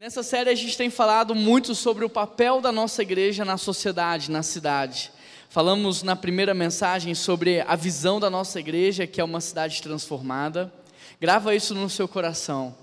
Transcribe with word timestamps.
Nessa 0.00 0.22
série 0.22 0.48
a 0.48 0.54
gente 0.54 0.76
tem 0.76 0.90
falado 0.90 1.34
muito 1.34 1.74
sobre 1.74 2.04
o 2.04 2.08
papel 2.08 2.60
da 2.60 2.70
nossa 2.70 3.02
igreja 3.02 3.44
na 3.44 3.58
sociedade, 3.58 4.30
na 4.30 4.44
cidade. 4.44 5.10
Falamos 5.50 6.04
na 6.04 6.14
primeira 6.14 6.54
mensagem 6.54 7.16
sobre 7.16 7.62
a 7.62 7.74
visão 7.74 8.20
da 8.20 8.30
nossa 8.30 8.60
igreja, 8.60 9.08
que 9.08 9.20
é 9.20 9.24
uma 9.24 9.40
cidade 9.40 9.82
transformada. 9.82 10.72
Grava 11.20 11.52
isso 11.52 11.74
no 11.74 11.90
seu 11.90 12.06
coração. 12.06 12.76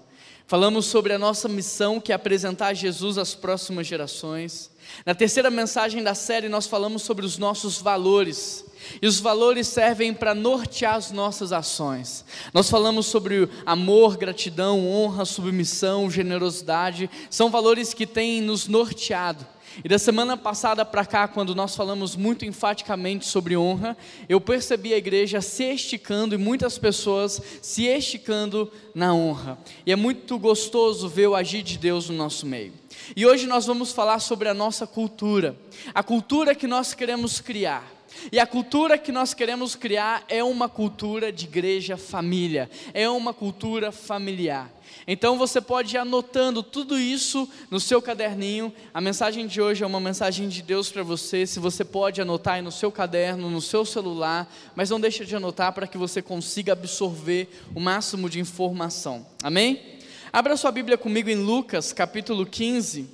Falamos 0.46 0.88
sobre 0.88 1.14
a 1.14 1.18
nossa 1.18 1.48
missão, 1.48 2.02
que 2.02 2.12
é 2.12 2.16
apresentar 2.16 2.74
Jesus 2.74 3.18
às 3.18 3.34
próximas 3.34 3.88
gerações. 3.88 4.70
Na 5.06 5.14
terceira 5.16 5.50
mensagem 5.52 6.04
da 6.04 6.16
série, 6.16 6.50
nós 6.50 6.68
falamos 6.68 7.04
sobre 7.04 7.26
os 7.26 7.38
nossos 7.38 7.80
valores. 7.80 8.66
E 9.02 9.08
os 9.08 9.20
valores 9.20 9.68
servem 9.68 10.14
para 10.14 10.36
nortear 10.36 10.96
as 10.96 11.12
nossas 11.12 11.52
ações. 11.52 12.24
Nós 12.54 12.70
falamos 12.70 13.08
sobre 13.08 13.50
amor, 13.66 14.18
gratidão, 14.18 14.88
honra, 14.88 15.26
submissão, 15.26 16.10
generosidade. 16.10 17.10
São 17.30 17.50
valores 17.50 17.94
que 17.94 18.06
têm 18.06 18.42
nos 18.42 18.68
norteado. 18.68 19.46
E 19.84 19.90
da 19.90 20.00
semana 20.00 20.38
passada 20.38 20.86
para 20.86 21.06
cá, 21.06 21.28
quando 21.28 21.54
nós 21.54 21.76
falamos 21.76 22.16
muito 22.16 22.46
enfaticamente 22.46 23.26
sobre 23.26 23.58
honra, 23.58 23.98
eu 24.30 24.40
percebi 24.40 24.94
a 24.94 24.98
igreja 24.98 25.42
se 25.42 25.64
esticando 25.66 26.34
e 26.34 26.38
muitas 26.38 26.78
pessoas 26.78 27.42
se 27.62 27.84
esticando 27.86 28.72
na 28.94 29.14
honra. 29.14 29.58
E 29.86 29.92
é 29.92 29.96
muito 29.96 30.40
gostoso 30.40 31.10
ver 31.10 31.28
o 31.28 31.36
agir 31.36 31.62
de 31.62 31.78
Deus 31.78 32.10
no 32.10 32.16
nosso 32.16 32.46
meio. 32.46 32.74
E 33.16 33.26
hoje 33.26 33.46
nós 33.46 33.66
vamos 33.66 33.92
falar 33.92 34.20
sobre 34.20 34.48
a 34.48 34.54
nossa 34.54 34.88
cultura, 34.88 35.56
a 35.94 36.02
cultura 36.02 36.56
que 36.56 36.68
nós 36.68 36.94
queremos 36.94 37.42
criar. 37.42 37.96
E 38.32 38.40
a 38.40 38.48
cultura 38.48 38.98
que 38.98 39.12
nós 39.12 39.34
queremos 39.34 39.76
criar 39.76 40.24
é 40.30 40.44
uma 40.44 40.70
cultura 40.70 41.32
de 41.32 41.46
igreja 41.46 41.98
família, 41.98 42.70
é 42.94 43.10
uma 43.10 43.34
cultura 43.34 43.92
familiar. 43.92 44.72
Então 45.08 45.38
você 45.38 45.62
pode 45.62 45.96
ir 45.96 46.00
anotando 46.00 46.64
tudo 46.64 47.00
isso 47.00 47.48
no 47.70 47.80
seu 47.80 48.02
caderninho. 48.02 48.74
A 48.92 49.00
mensagem 49.00 49.46
de 49.46 49.62
hoje 49.62 49.84
é 49.84 49.88
uma 49.88 50.00
mensagem 50.00 50.50
de 50.50 50.64
Deus 50.64 50.90
para 50.90 51.04
você. 51.04 51.46
Se 51.46 51.60
você 51.60 51.86
pode 51.86 52.20
anotar 52.22 52.56
aí 52.56 52.62
no 52.62 52.72
seu 52.72 52.92
caderno, 52.92 53.50
no 53.50 53.62
seu 53.62 53.86
celular, 53.86 54.52
mas 54.76 54.90
não 54.90 55.00
deixa 55.00 55.24
de 55.24 55.36
anotar 55.36 55.74
para 55.74 55.86
que 55.86 55.98
você 55.98 56.22
consiga 56.22 56.74
absorver 56.74 57.50
o 57.76 57.80
máximo 57.80 58.30
de 58.30 58.40
informação. 58.40 59.26
Amém? 59.44 60.00
Abra 60.34 60.58
sua 60.58 60.72
Bíblia 60.72 60.98
comigo 60.98 61.30
em 61.30 61.36
Lucas, 61.36 61.94
capítulo 61.94 62.46
15. 62.46 63.08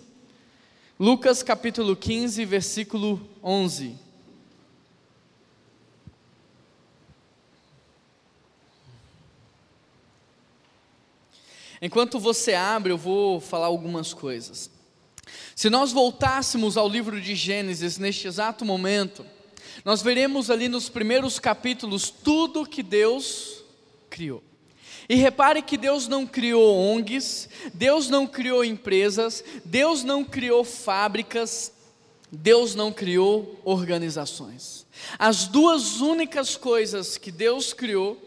Lucas, 0.97 1.44
capítulo 1.44 1.95
15, 1.95 2.45
versículo 2.45 3.19
11. 3.44 4.10
Enquanto 11.81 12.19
você 12.19 12.53
abre, 12.53 12.93
eu 12.93 12.97
vou 12.97 13.41
falar 13.41 13.65
algumas 13.65 14.13
coisas. 14.13 14.69
Se 15.55 15.69
nós 15.69 15.91
voltássemos 15.91 16.77
ao 16.77 16.88
livro 16.88 17.19
de 17.19 17.33
Gênesis 17.33 17.97
neste 17.97 18.27
exato 18.27 18.63
momento, 18.63 19.25
nós 19.83 20.01
veremos 20.01 20.51
ali 20.51 20.69
nos 20.69 20.89
primeiros 20.89 21.39
capítulos 21.39 22.09
tudo 22.09 22.67
que 22.67 22.83
Deus 22.83 23.63
criou. 24.09 24.43
E 25.09 25.15
repare 25.15 25.61
que 25.61 25.75
Deus 25.75 26.07
não 26.07 26.25
criou 26.25 26.77
ONGs, 26.77 27.49
Deus 27.73 28.09
não 28.09 28.27
criou 28.27 28.63
empresas, 28.63 29.43
Deus 29.66 30.03
não 30.03 30.23
criou 30.23 30.63
fábricas, 30.63 31.73
Deus 32.31 32.75
não 32.75 32.93
criou 32.93 33.59
organizações. 33.66 34.85
As 35.17 35.47
duas 35.47 35.99
únicas 35.99 36.55
coisas 36.55 37.17
que 37.17 37.31
Deus 37.31 37.73
criou 37.73 38.21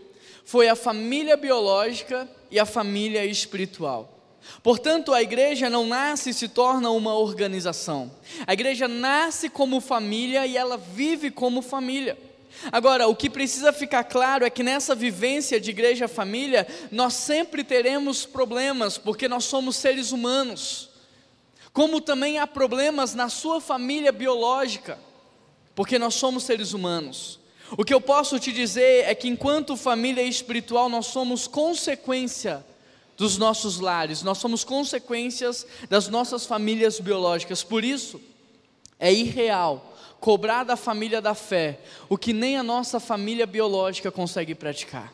foi 0.45 0.69
a 0.69 0.77
família 0.77 1.37
biológica 1.37 2.29
e 2.55 2.61
a 2.61 2.65
família 2.65 3.27
espiritual. 3.27 4.09
Portanto, 4.63 5.13
a 5.13 5.21
igreja 5.21 5.69
não 5.69 5.89
nasce 5.89 6.31
e 6.31 6.35
se 6.35 6.47
torna 6.47 6.89
uma 6.91 7.13
organização. 7.13 8.13
A 8.47 8.53
igreja 8.53 8.87
nasce 8.87 9.49
como 9.49 9.81
família 9.81 10.47
e 10.47 10.57
ela 10.57 10.77
vive 10.77 11.33
como 11.33 11.61
família. 11.61 12.17
Agora, 12.71 13.09
o 13.09 13.17
que 13.17 13.29
precisa 13.29 13.73
ficar 13.73 14.05
claro 14.05 14.45
é 14.45 14.51
que 14.51 14.63
nessa 14.63 14.95
vivência 14.95 15.61
de 15.61 15.71
igreja-família, 15.71 16.65
nós 16.93 17.15
sempre 17.15 17.65
teremos 17.65 18.25
problemas, 18.25 18.97
porque 18.97 19.27
nós 19.27 19.47
somos 19.47 19.75
seres 19.75 20.13
humanos. 20.13 20.91
Como 21.73 22.01
também 22.01 22.39
há 22.39 22.47
problemas 22.47 23.15
na 23.15 23.29
sua 23.29 23.61
família 23.61 24.13
biológica, 24.13 24.97
porque 25.75 25.99
nós 25.99 26.15
somos 26.15 26.45
seres 26.45 26.73
humanos. 26.73 27.41
O 27.77 27.85
que 27.85 27.93
eu 27.93 28.01
posso 28.01 28.39
te 28.39 28.53
dizer 28.53 29.05
é 29.05 29.15
que, 29.15 29.29
enquanto 29.29 29.77
família 29.77 30.23
espiritual, 30.23 30.89
nós 30.89 31.07
somos 31.07 31.47
consequência 31.47 32.65
dos 33.17 33.39
nossos 33.39 33.79
lares, 33.79 34.23
nós 34.23 34.39
somos 34.39 34.65
consequências 34.65 35.67
das 35.89 36.09
nossas 36.09 36.47
famílias 36.47 37.01
biológicas. 37.01 37.63
Por 37.63 37.85
isso, 37.85 38.21
é 38.99 39.13
irreal 39.13 39.93
cobrar 40.21 40.65
da 40.65 40.77
família 40.77 41.21
da 41.21 41.35
fé 41.35 41.81
o 42.09 42.17
que 42.17 42.33
nem 42.33 42.57
a 42.57 42.63
nossa 42.63 42.99
família 42.99 43.47
biológica 43.47 44.11
consegue 44.11 44.55
praticar. 44.55 45.13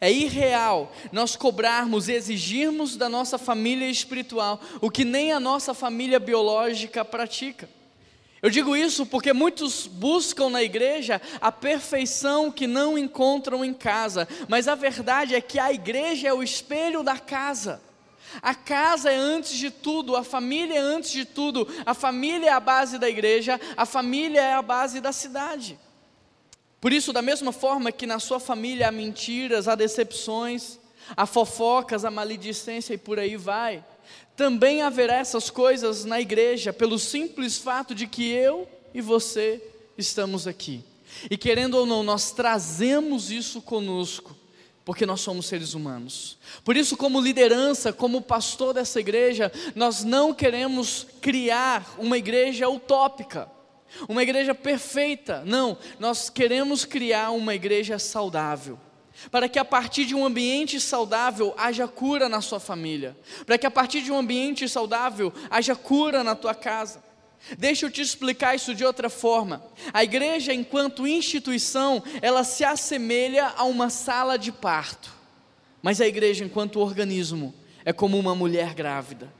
É 0.00 0.10
irreal 0.10 0.92
nós 1.10 1.36
cobrarmos 1.36 2.08
exigirmos 2.08 2.96
da 2.96 3.08
nossa 3.08 3.38
família 3.38 3.88
espiritual 3.88 4.60
o 4.80 4.90
que 4.90 5.04
nem 5.04 5.32
a 5.32 5.40
nossa 5.40 5.74
família 5.74 6.18
biológica 6.18 7.04
pratica. 7.04 7.68
Eu 8.42 8.50
digo 8.50 8.76
isso 8.76 9.06
porque 9.06 9.32
muitos 9.32 9.86
buscam 9.86 10.50
na 10.50 10.60
igreja 10.60 11.22
a 11.40 11.52
perfeição 11.52 12.50
que 12.50 12.66
não 12.66 12.98
encontram 12.98 13.64
em 13.64 13.72
casa, 13.72 14.26
mas 14.48 14.66
a 14.66 14.74
verdade 14.74 15.36
é 15.36 15.40
que 15.40 15.60
a 15.60 15.72
igreja 15.72 16.26
é 16.26 16.34
o 16.34 16.42
espelho 16.42 17.04
da 17.04 17.16
casa. 17.16 17.80
A 18.42 18.52
casa 18.52 19.12
é 19.12 19.14
antes 19.14 19.52
de 19.52 19.70
tudo, 19.70 20.16
a 20.16 20.24
família 20.24 20.74
é 20.74 20.80
antes 20.80 21.12
de 21.12 21.24
tudo, 21.24 21.68
a 21.86 21.94
família 21.94 22.48
é 22.48 22.52
a 22.52 22.58
base 22.58 22.98
da 22.98 23.08
igreja, 23.08 23.60
a 23.76 23.86
família 23.86 24.40
é 24.40 24.54
a 24.54 24.62
base 24.62 25.00
da 25.00 25.12
cidade. 25.12 25.78
Por 26.80 26.92
isso, 26.92 27.12
da 27.12 27.22
mesma 27.22 27.52
forma 27.52 27.92
que 27.92 28.08
na 28.08 28.18
sua 28.18 28.40
família 28.40 28.88
há 28.88 28.90
mentiras, 28.90 29.68
há 29.68 29.76
decepções, 29.76 30.80
há 31.16 31.26
fofocas, 31.26 32.04
há 32.04 32.10
maledicência 32.10 32.94
e 32.94 32.98
por 32.98 33.20
aí 33.20 33.36
vai, 33.36 33.84
também 34.36 34.82
haverá 34.82 35.16
essas 35.16 35.50
coisas 35.50 36.04
na 36.04 36.20
igreja, 36.20 36.72
pelo 36.72 36.98
simples 36.98 37.58
fato 37.58 37.94
de 37.94 38.06
que 38.06 38.30
eu 38.30 38.68
e 38.94 39.00
você 39.00 39.62
estamos 39.96 40.46
aqui. 40.46 40.84
E 41.30 41.36
querendo 41.36 41.74
ou 41.74 41.86
não, 41.86 42.02
nós 42.02 42.32
trazemos 42.32 43.30
isso 43.30 43.60
conosco, 43.60 44.36
porque 44.84 45.04
nós 45.04 45.20
somos 45.20 45.46
seres 45.46 45.74
humanos. 45.74 46.38
Por 46.64 46.76
isso, 46.76 46.96
como 46.96 47.20
liderança, 47.20 47.92
como 47.92 48.22
pastor 48.22 48.74
dessa 48.74 48.98
igreja, 48.98 49.52
nós 49.74 50.02
não 50.02 50.32
queremos 50.32 51.06
criar 51.20 51.94
uma 51.98 52.16
igreja 52.16 52.68
utópica, 52.68 53.50
uma 54.08 54.22
igreja 54.22 54.54
perfeita. 54.54 55.42
Não, 55.44 55.76
nós 56.00 56.30
queremos 56.30 56.84
criar 56.84 57.30
uma 57.30 57.54
igreja 57.54 57.98
saudável 57.98 58.78
para 59.30 59.48
que 59.48 59.58
a 59.58 59.64
partir 59.64 60.04
de 60.04 60.14
um 60.14 60.24
ambiente 60.24 60.80
saudável 60.80 61.54
haja 61.56 61.86
cura 61.86 62.28
na 62.28 62.40
sua 62.40 62.60
família, 62.60 63.16
para 63.46 63.58
que 63.58 63.66
a 63.66 63.70
partir 63.70 64.02
de 64.02 64.10
um 64.10 64.18
ambiente 64.18 64.68
saudável 64.68 65.32
haja 65.50 65.74
cura 65.74 66.24
na 66.24 66.34
tua 66.34 66.54
casa. 66.54 67.02
Deixa 67.58 67.86
eu 67.86 67.90
te 67.90 68.00
explicar 68.00 68.54
isso 68.54 68.74
de 68.74 68.84
outra 68.84 69.10
forma. 69.10 69.62
A 69.92 70.04
igreja, 70.04 70.54
enquanto 70.54 71.06
instituição, 71.06 72.02
ela 72.20 72.44
se 72.44 72.64
assemelha 72.64 73.52
a 73.56 73.64
uma 73.64 73.90
sala 73.90 74.38
de 74.38 74.52
parto, 74.52 75.12
mas 75.82 76.00
a 76.00 76.06
igreja, 76.06 76.44
enquanto 76.44 76.78
organismo, 76.78 77.52
é 77.84 77.92
como 77.92 78.18
uma 78.18 78.34
mulher 78.34 78.74
grávida. 78.74 79.32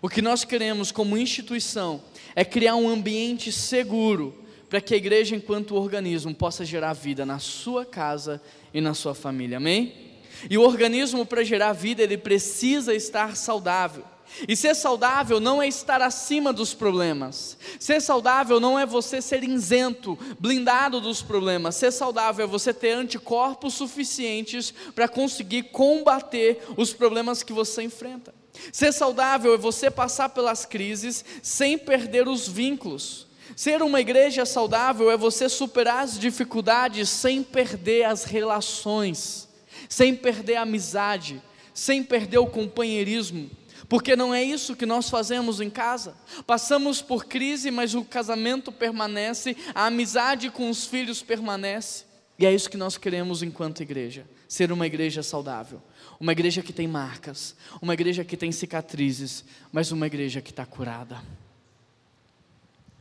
O 0.00 0.08
que 0.08 0.22
nós 0.22 0.44
queremos 0.44 0.92
como 0.92 1.18
instituição 1.18 2.00
é 2.36 2.44
criar 2.44 2.76
um 2.76 2.88
ambiente 2.88 3.50
seguro 3.50 4.44
para 4.68 4.80
que 4.80 4.94
a 4.94 4.96
igreja, 4.96 5.34
enquanto 5.34 5.74
organismo, 5.74 6.32
possa 6.34 6.64
gerar 6.64 6.92
vida 6.92 7.26
na 7.26 7.38
sua 7.38 7.84
casa 7.84 8.40
e 8.72 8.80
na 8.80 8.94
sua 8.94 9.14
família, 9.14 9.56
amém? 9.56 10.08
E 10.48 10.56
o 10.56 10.62
organismo, 10.62 11.26
para 11.26 11.42
gerar 11.42 11.72
vida, 11.72 12.02
ele 12.02 12.16
precisa 12.16 12.94
estar 12.94 13.36
saudável. 13.36 14.04
E 14.46 14.54
ser 14.54 14.74
saudável 14.74 15.40
não 15.40 15.62
é 15.62 15.66
estar 15.66 16.02
acima 16.02 16.52
dos 16.52 16.74
problemas. 16.74 17.56
Ser 17.80 18.00
saudável 18.00 18.60
não 18.60 18.78
é 18.78 18.84
você 18.84 19.20
ser 19.22 19.42
isento, 19.42 20.18
blindado 20.38 21.00
dos 21.00 21.22
problemas. 21.22 21.76
Ser 21.76 21.90
saudável 21.90 22.44
é 22.44 22.48
você 22.48 22.72
ter 22.72 22.92
anticorpos 22.92 23.74
suficientes 23.74 24.72
para 24.94 25.08
conseguir 25.08 25.64
combater 25.64 26.62
os 26.76 26.92
problemas 26.92 27.42
que 27.42 27.52
você 27.52 27.82
enfrenta. 27.82 28.34
Ser 28.72 28.92
saudável 28.92 29.54
é 29.54 29.58
você 29.58 29.90
passar 29.90 30.28
pelas 30.28 30.64
crises 30.64 31.24
sem 31.42 31.78
perder 31.78 32.28
os 32.28 32.46
vínculos. 32.46 33.27
Ser 33.58 33.82
uma 33.82 34.00
igreja 34.00 34.46
saudável 34.46 35.10
é 35.10 35.16
você 35.16 35.48
superar 35.48 36.04
as 36.04 36.16
dificuldades 36.16 37.10
sem 37.10 37.42
perder 37.42 38.04
as 38.04 38.22
relações, 38.22 39.48
sem 39.88 40.14
perder 40.14 40.54
a 40.54 40.62
amizade, 40.62 41.42
sem 41.74 42.04
perder 42.04 42.38
o 42.38 42.46
companheirismo, 42.46 43.50
porque 43.88 44.14
não 44.14 44.32
é 44.32 44.44
isso 44.44 44.76
que 44.76 44.86
nós 44.86 45.10
fazemos 45.10 45.60
em 45.60 45.68
casa. 45.68 46.16
Passamos 46.46 47.02
por 47.02 47.24
crise, 47.24 47.72
mas 47.72 47.96
o 47.96 48.04
casamento 48.04 48.70
permanece, 48.70 49.56
a 49.74 49.86
amizade 49.86 50.50
com 50.50 50.70
os 50.70 50.86
filhos 50.86 51.20
permanece. 51.20 52.04
E 52.38 52.46
é 52.46 52.54
isso 52.54 52.70
que 52.70 52.76
nós 52.76 52.96
queremos 52.96 53.42
enquanto 53.42 53.82
igreja: 53.82 54.24
ser 54.46 54.70
uma 54.70 54.86
igreja 54.86 55.20
saudável, 55.20 55.82
uma 56.20 56.30
igreja 56.30 56.62
que 56.62 56.72
tem 56.72 56.86
marcas, 56.86 57.56
uma 57.82 57.94
igreja 57.94 58.24
que 58.24 58.36
tem 58.36 58.52
cicatrizes, 58.52 59.44
mas 59.72 59.90
uma 59.90 60.06
igreja 60.06 60.40
que 60.40 60.50
está 60.50 60.64
curada. 60.64 61.20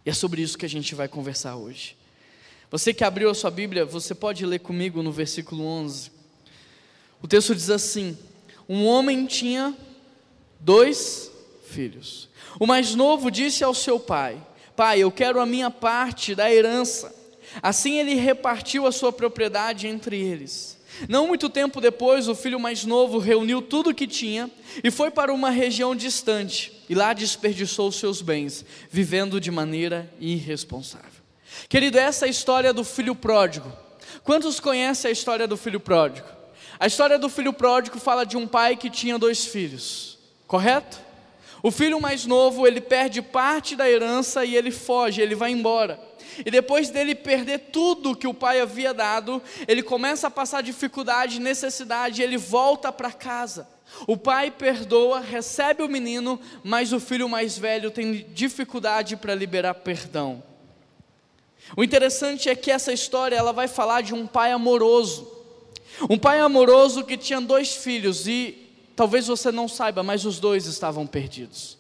E 0.07 0.09
é 0.09 0.13
sobre 0.13 0.41
isso 0.41 0.57
que 0.57 0.65
a 0.65 0.69
gente 0.69 0.95
vai 0.95 1.09
conversar 1.09 1.57
hoje. 1.57 1.97
Você 2.71 2.93
que 2.93 3.03
abriu 3.03 3.29
a 3.29 3.33
sua 3.33 3.51
Bíblia, 3.51 3.83
você 3.83 4.15
pode 4.15 4.45
ler 4.45 4.59
comigo 4.59 5.03
no 5.03 5.11
versículo 5.11 5.65
11. 5.65 6.09
O 7.21 7.27
texto 7.27 7.53
diz 7.53 7.69
assim: 7.69 8.17
Um 8.69 8.85
homem 8.85 9.25
tinha 9.25 9.75
dois 10.61 11.29
filhos. 11.65 12.29
O 12.57 12.65
mais 12.65 12.95
novo 12.95 13.29
disse 13.29 13.65
ao 13.65 13.73
seu 13.73 13.99
pai: 13.99 14.41
Pai, 14.77 14.99
eu 14.99 15.11
quero 15.11 15.41
a 15.41 15.45
minha 15.45 15.69
parte 15.69 16.33
da 16.33 16.49
herança. 16.49 17.13
Assim 17.61 17.99
ele 17.99 18.13
repartiu 18.13 18.87
a 18.87 18.93
sua 18.93 19.11
propriedade 19.11 19.87
entre 19.87 20.17
eles. 20.17 20.76
Não 21.07 21.27
muito 21.27 21.49
tempo 21.49 21.79
depois, 21.79 22.27
o 22.27 22.35
filho 22.35 22.59
mais 22.59 22.83
novo 22.85 23.17
reuniu 23.17 23.61
tudo 23.61 23.91
o 23.91 23.93
que 23.93 24.07
tinha 24.07 24.49
e 24.83 24.89
foi 24.89 25.11
para 25.11 25.33
uma 25.33 25.49
região 25.49 25.95
distante, 25.95 26.73
e 26.89 26.95
lá 26.95 27.13
desperdiçou 27.13 27.91
seus 27.91 28.21
bens, 28.21 28.65
vivendo 28.89 29.39
de 29.39 29.51
maneira 29.51 30.11
irresponsável. 30.19 31.21
Querido, 31.69 31.97
essa 31.97 32.25
é 32.25 32.27
a 32.27 32.31
história 32.31 32.73
do 32.73 32.83
filho 32.83 33.15
pródigo. 33.15 33.71
Quantos 34.23 34.59
conhecem 34.59 35.09
a 35.09 35.11
história 35.11 35.47
do 35.47 35.57
filho 35.57 35.79
pródigo? 35.79 36.27
A 36.79 36.87
história 36.87 37.17
do 37.17 37.29
filho 37.29 37.53
pródigo 37.53 37.99
fala 37.99 38.25
de 38.25 38.37
um 38.37 38.47
pai 38.47 38.75
que 38.75 38.89
tinha 38.89 39.17
dois 39.17 39.45
filhos, 39.45 40.17
correto? 40.45 40.99
O 41.63 41.71
filho 41.71 41.99
mais 41.99 42.25
novo, 42.25 42.67
ele 42.67 42.79
perde 42.79 43.21
parte 43.21 43.75
da 43.75 43.89
herança 43.89 44.45
e 44.45 44.55
ele 44.55 44.71
foge, 44.71 45.21
ele 45.21 45.35
vai 45.35 45.51
embora. 45.51 45.99
E 46.45 46.51
depois 46.51 46.89
dele 46.89 47.15
perder 47.15 47.59
tudo 47.71 48.15
que 48.15 48.27
o 48.27 48.33
pai 48.33 48.59
havia 48.59 48.93
dado, 48.93 49.41
ele 49.67 49.83
começa 49.83 50.27
a 50.27 50.31
passar 50.31 50.61
dificuldade, 50.61 51.39
necessidade, 51.39 52.21
e 52.21 52.23
ele 52.23 52.37
volta 52.37 52.91
para 52.91 53.11
casa. 53.11 53.67
O 54.05 54.17
pai 54.17 54.51
perdoa, 54.51 55.19
recebe 55.19 55.81
o 55.81 55.89
menino, 55.89 56.39
mas 56.63 56.93
o 56.93 56.99
filho 56.99 57.29
mais 57.29 57.57
velho 57.57 57.89
tem 57.89 58.25
dificuldade 58.33 59.15
para 59.15 59.33
liberar 59.33 59.73
perdão. 59.75 60.43
O 61.75 61.83
interessante 61.83 62.49
é 62.49 62.55
que 62.55 62.71
essa 62.71 62.93
história 62.93 63.35
ela 63.35 63.51
vai 63.51 63.67
falar 63.67 64.01
de 64.01 64.13
um 64.13 64.27
pai 64.27 64.51
amoroso. 64.51 65.31
Um 66.09 66.17
pai 66.17 66.39
amoroso 66.39 67.03
que 67.03 67.17
tinha 67.17 67.41
dois 67.41 67.75
filhos 67.75 68.27
e 68.27 68.69
talvez 68.95 69.27
você 69.27 69.51
não 69.51 69.67
saiba, 69.67 70.03
mas 70.03 70.25
os 70.25 70.39
dois 70.39 70.65
estavam 70.65 71.07
perdidos. 71.07 71.77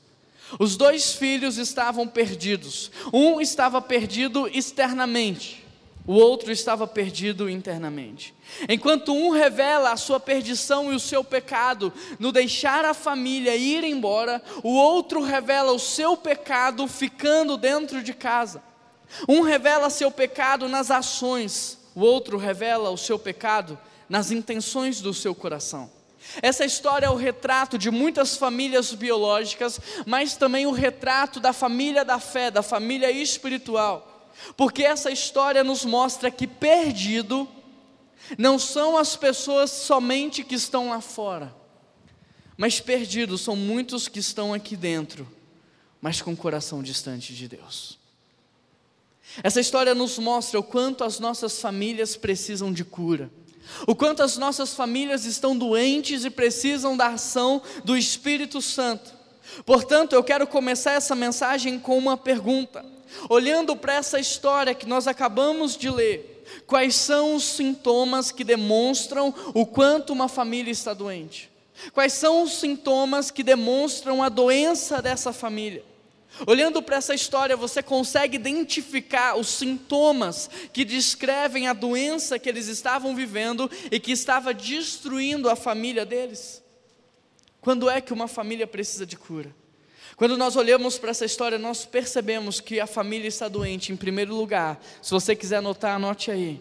Os 0.59 0.77
dois 0.77 1.13
filhos 1.13 1.57
estavam 1.57 2.07
perdidos. 2.07 2.91
Um 3.13 3.41
estava 3.41 3.81
perdido 3.81 4.47
externamente, 4.47 5.65
o 6.05 6.13
outro 6.13 6.53
estava 6.53 6.87
perdido 6.87 7.49
internamente. 7.49 8.33
Enquanto 8.69 9.13
um 9.13 9.29
revela 9.29 9.91
a 9.91 9.97
sua 9.97 10.21
perdição 10.21 10.91
e 10.91 10.95
o 10.95 10.99
seu 10.99 11.21
pecado 11.21 11.91
no 12.17 12.31
deixar 12.31 12.85
a 12.85 12.93
família 12.93 13.55
ir 13.57 13.83
embora, 13.83 14.41
o 14.63 14.73
outro 14.73 15.21
revela 15.21 15.73
o 15.73 15.79
seu 15.79 16.15
pecado 16.15 16.87
ficando 16.87 17.57
dentro 17.57 18.01
de 18.01 18.13
casa. 18.13 18.63
Um 19.27 19.41
revela 19.41 19.89
seu 19.89 20.09
pecado 20.09 20.69
nas 20.69 20.89
ações, 20.91 21.77
o 21.93 22.01
outro 22.01 22.37
revela 22.37 22.89
o 22.89 22.97
seu 22.97 23.19
pecado 23.19 23.77
nas 24.07 24.31
intenções 24.31 25.01
do 25.01 25.13
seu 25.13 25.35
coração. 25.35 25.96
Essa 26.41 26.65
história 26.65 27.05
é 27.05 27.09
o 27.09 27.15
retrato 27.15 27.77
de 27.77 27.89
muitas 27.89 28.35
famílias 28.35 28.93
biológicas, 28.93 29.79
mas 30.05 30.35
também 30.35 30.65
o 30.65 30.71
retrato 30.71 31.39
da 31.39 31.53
família 31.53 32.03
da 32.03 32.19
fé, 32.19 32.51
da 32.51 32.61
família 32.61 33.09
espiritual. 33.09 34.31
Porque 34.55 34.83
essa 34.83 35.09
história 35.09 35.63
nos 35.63 35.83
mostra 35.83 36.29
que 36.29 36.45
perdido 36.45 37.47
não 38.37 38.59
são 38.59 38.97
as 38.97 39.15
pessoas 39.15 39.71
somente 39.71 40.43
que 40.43 40.55
estão 40.55 40.89
lá 40.89 41.01
fora, 41.01 41.55
mas 42.57 42.79
perdidos 42.79 43.41
são 43.41 43.55
muitos 43.55 44.07
que 44.07 44.19
estão 44.19 44.53
aqui 44.53 44.75
dentro, 44.75 45.27
mas 46.01 46.21
com 46.21 46.33
o 46.33 46.37
coração 46.37 46.83
distante 46.83 47.33
de 47.33 47.47
Deus. 47.47 47.97
Essa 49.43 49.59
história 49.59 49.95
nos 49.95 50.17
mostra 50.17 50.59
o 50.59 50.63
quanto 50.63 51.03
as 51.03 51.19
nossas 51.19 51.59
famílias 51.59 52.15
precisam 52.15 52.71
de 52.71 52.83
cura 52.83 53.31
o 53.87 53.95
quanto 53.95 54.23
as 54.23 54.37
nossas 54.37 54.73
famílias 54.73 55.25
estão 55.25 55.57
doentes 55.57 56.25
e 56.25 56.29
precisam 56.29 56.95
da 56.95 57.07
ação 57.07 57.61
do 57.83 57.97
Espírito 57.97 58.61
Santo. 58.61 59.13
Portanto, 59.65 60.13
eu 60.13 60.23
quero 60.23 60.45
começar 60.45 60.93
essa 60.93 61.15
mensagem 61.15 61.79
com 61.79 61.97
uma 61.97 62.17
pergunta. 62.17 62.85
Olhando 63.29 63.75
para 63.75 63.95
essa 63.95 64.19
história 64.19 64.75
que 64.75 64.85
nós 64.85 65.07
acabamos 65.07 65.77
de 65.77 65.89
ler, 65.89 66.43
quais 66.67 66.95
são 66.95 67.35
os 67.35 67.43
sintomas 67.43 68.31
que 68.31 68.43
demonstram 68.43 69.33
o 69.53 69.65
quanto 69.65 70.13
uma 70.13 70.27
família 70.27 70.71
está 70.71 70.93
doente? 70.93 71.49
Quais 71.93 72.13
são 72.13 72.43
os 72.43 72.59
sintomas 72.59 73.31
que 73.31 73.43
demonstram 73.43 74.23
a 74.23 74.29
doença 74.29 75.01
dessa 75.01 75.31
família? 75.31 75.83
Olhando 76.45 76.81
para 76.81 76.97
essa 76.97 77.15
história, 77.15 77.57
você 77.57 77.81
consegue 77.81 78.35
identificar 78.35 79.35
os 79.35 79.47
sintomas 79.47 80.49
que 80.71 80.85
descrevem 80.85 81.67
a 81.67 81.73
doença 81.73 82.37
que 82.37 82.47
eles 82.47 82.67
estavam 82.67 83.15
vivendo 83.15 83.69
e 83.91 83.99
que 83.99 84.11
estava 84.11 84.53
destruindo 84.53 85.49
a 85.49 85.55
família 85.55 86.05
deles? 86.05 86.61
Quando 87.59 87.89
é 87.89 87.99
que 87.99 88.13
uma 88.13 88.27
família 88.27 88.67
precisa 88.67 89.05
de 89.05 89.17
cura? 89.17 89.53
Quando 90.15 90.37
nós 90.37 90.55
olhamos 90.55 90.97
para 90.97 91.11
essa 91.11 91.25
história, 91.25 91.57
nós 91.57 91.85
percebemos 91.85 92.59
que 92.59 92.79
a 92.79 92.87
família 92.87 93.27
está 93.27 93.47
doente, 93.47 93.91
em 93.91 93.95
primeiro 93.95 94.33
lugar. 94.35 94.83
Se 95.01 95.11
você 95.11 95.35
quiser 95.35 95.57
anotar, 95.57 95.95
anote 95.95 96.31
aí. 96.31 96.59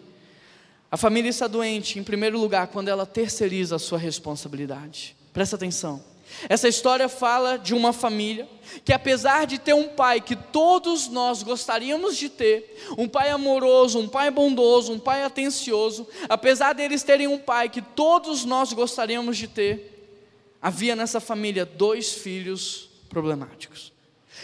A 0.91 0.97
família 0.97 1.29
está 1.29 1.47
doente, 1.47 1.99
em 1.99 2.03
primeiro 2.03 2.39
lugar, 2.39 2.67
quando 2.67 2.87
ela 2.87 3.05
terceiriza 3.05 3.75
a 3.75 3.79
sua 3.79 3.97
responsabilidade. 3.97 5.15
Presta 5.33 5.55
atenção. 5.55 6.03
Essa 6.49 6.67
história 6.67 7.09
fala 7.09 7.57
de 7.57 7.73
uma 7.73 7.91
família 7.91 8.47
que, 8.83 8.93
apesar 8.93 9.45
de 9.45 9.57
ter 9.57 9.73
um 9.73 9.87
pai 9.87 10.21
que 10.21 10.35
todos 10.35 11.07
nós 11.07 11.41
gostaríamos 11.41 12.17
de 12.17 12.29
ter, 12.29 12.77
um 12.97 13.07
pai 13.07 13.29
amoroso, 13.29 13.99
um 13.99 14.07
pai 14.07 14.29
bondoso, 14.29 14.93
um 14.93 14.99
pai 14.99 15.23
atencioso, 15.23 16.07
apesar 16.29 16.73
deles 16.73 17.03
terem 17.03 17.27
um 17.27 17.37
pai 17.37 17.69
que 17.69 17.81
todos 17.81 18.45
nós 18.45 18.73
gostaríamos 18.73 19.37
de 19.37 19.47
ter, 19.47 20.19
havia 20.61 20.95
nessa 20.95 21.19
família 21.19 21.65
dois 21.65 22.13
filhos 22.13 22.89
problemáticos. 23.09 23.93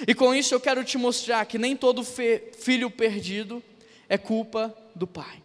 E 0.08 0.16
com 0.16 0.34
isso 0.34 0.56
eu 0.56 0.60
quero 0.60 0.84
te 0.84 0.98
mostrar 0.98 1.46
que 1.46 1.58
nem 1.58 1.76
todo 1.76 2.04
filho 2.04 2.90
perdido 2.90 3.62
é 4.10 4.18
culpa 4.18 4.76
do 4.96 5.06
pai. 5.06 5.44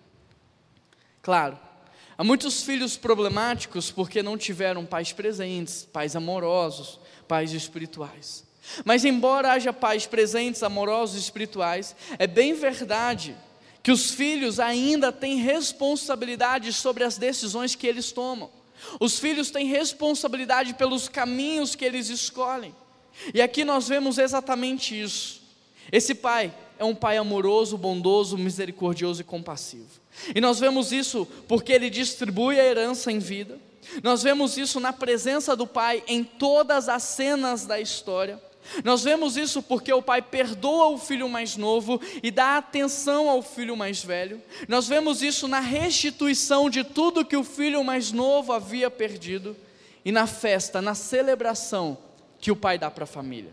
Claro, 1.20 1.58
Há 2.18 2.24
muitos 2.24 2.64
filhos 2.64 2.96
problemáticos 2.96 3.92
porque 3.92 4.24
não 4.24 4.36
tiveram 4.36 4.84
pais 4.84 5.12
presentes, 5.12 5.86
pais 5.92 6.16
amorosos, 6.16 6.98
pais 7.28 7.52
espirituais. 7.52 8.44
Mas, 8.84 9.04
embora 9.04 9.52
haja 9.52 9.72
pais 9.72 10.04
presentes, 10.04 10.64
amorosos 10.64 11.16
e 11.16 11.20
espirituais, 11.20 11.94
é 12.18 12.26
bem 12.26 12.54
verdade 12.54 13.36
que 13.84 13.92
os 13.92 14.10
filhos 14.10 14.58
ainda 14.58 15.12
têm 15.12 15.36
responsabilidade 15.36 16.72
sobre 16.72 17.04
as 17.04 17.16
decisões 17.16 17.76
que 17.76 17.86
eles 17.86 18.10
tomam. 18.10 18.50
Os 18.98 19.20
filhos 19.20 19.52
têm 19.52 19.66
responsabilidade 19.66 20.74
pelos 20.74 21.08
caminhos 21.08 21.76
que 21.76 21.84
eles 21.84 22.08
escolhem. 22.08 22.74
E 23.32 23.40
aqui 23.40 23.64
nós 23.64 23.88
vemos 23.88 24.18
exatamente 24.18 25.00
isso. 25.00 25.40
Esse 25.90 26.16
pai 26.16 26.52
é 26.78 26.84
um 26.84 26.94
pai 26.94 27.16
amoroso, 27.16 27.78
bondoso, 27.78 28.36
misericordioso 28.36 29.20
e 29.20 29.24
compassivo. 29.24 30.00
E 30.34 30.40
nós 30.40 30.58
vemos 30.58 30.92
isso 30.92 31.26
porque 31.46 31.72
ele 31.72 31.90
distribui 31.90 32.58
a 32.58 32.64
herança 32.64 33.10
em 33.10 33.18
vida. 33.18 33.58
Nós 34.02 34.22
vemos 34.22 34.58
isso 34.58 34.80
na 34.80 34.92
presença 34.92 35.56
do 35.56 35.66
Pai 35.66 36.02
em 36.06 36.22
todas 36.22 36.88
as 36.88 37.02
cenas 37.02 37.64
da 37.64 37.80
história. 37.80 38.40
Nós 38.84 39.02
vemos 39.02 39.36
isso 39.36 39.62
porque 39.62 39.92
o 39.92 40.02
pai 40.02 40.20
perdoa 40.20 40.88
o 40.88 40.98
filho 40.98 41.28
mais 41.28 41.56
novo 41.56 42.00
e 42.22 42.30
dá 42.30 42.58
atenção 42.58 43.28
ao 43.28 43.42
filho 43.42 43.76
mais 43.76 44.04
velho. 44.04 44.42
Nós 44.68 44.86
vemos 44.86 45.22
isso 45.22 45.48
na 45.48 45.60
restituição 45.60 46.68
de 46.68 46.84
tudo 46.84 47.24
que 47.24 47.36
o 47.36 47.44
filho 47.44 47.82
mais 47.82 48.12
novo 48.12 48.52
havia 48.52 48.90
perdido 48.90 49.56
e 50.04 50.12
na 50.12 50.26
festa, 50.26 50.82
na 50.82 50.94
celebração 50.94 51.96
que 52.38 52.50
o 52.50 52.56
pai 52.56 52.78
dá 52.78 52.90
para 52.90 53.04
a 53.04 53.06
família. 53.06 53.52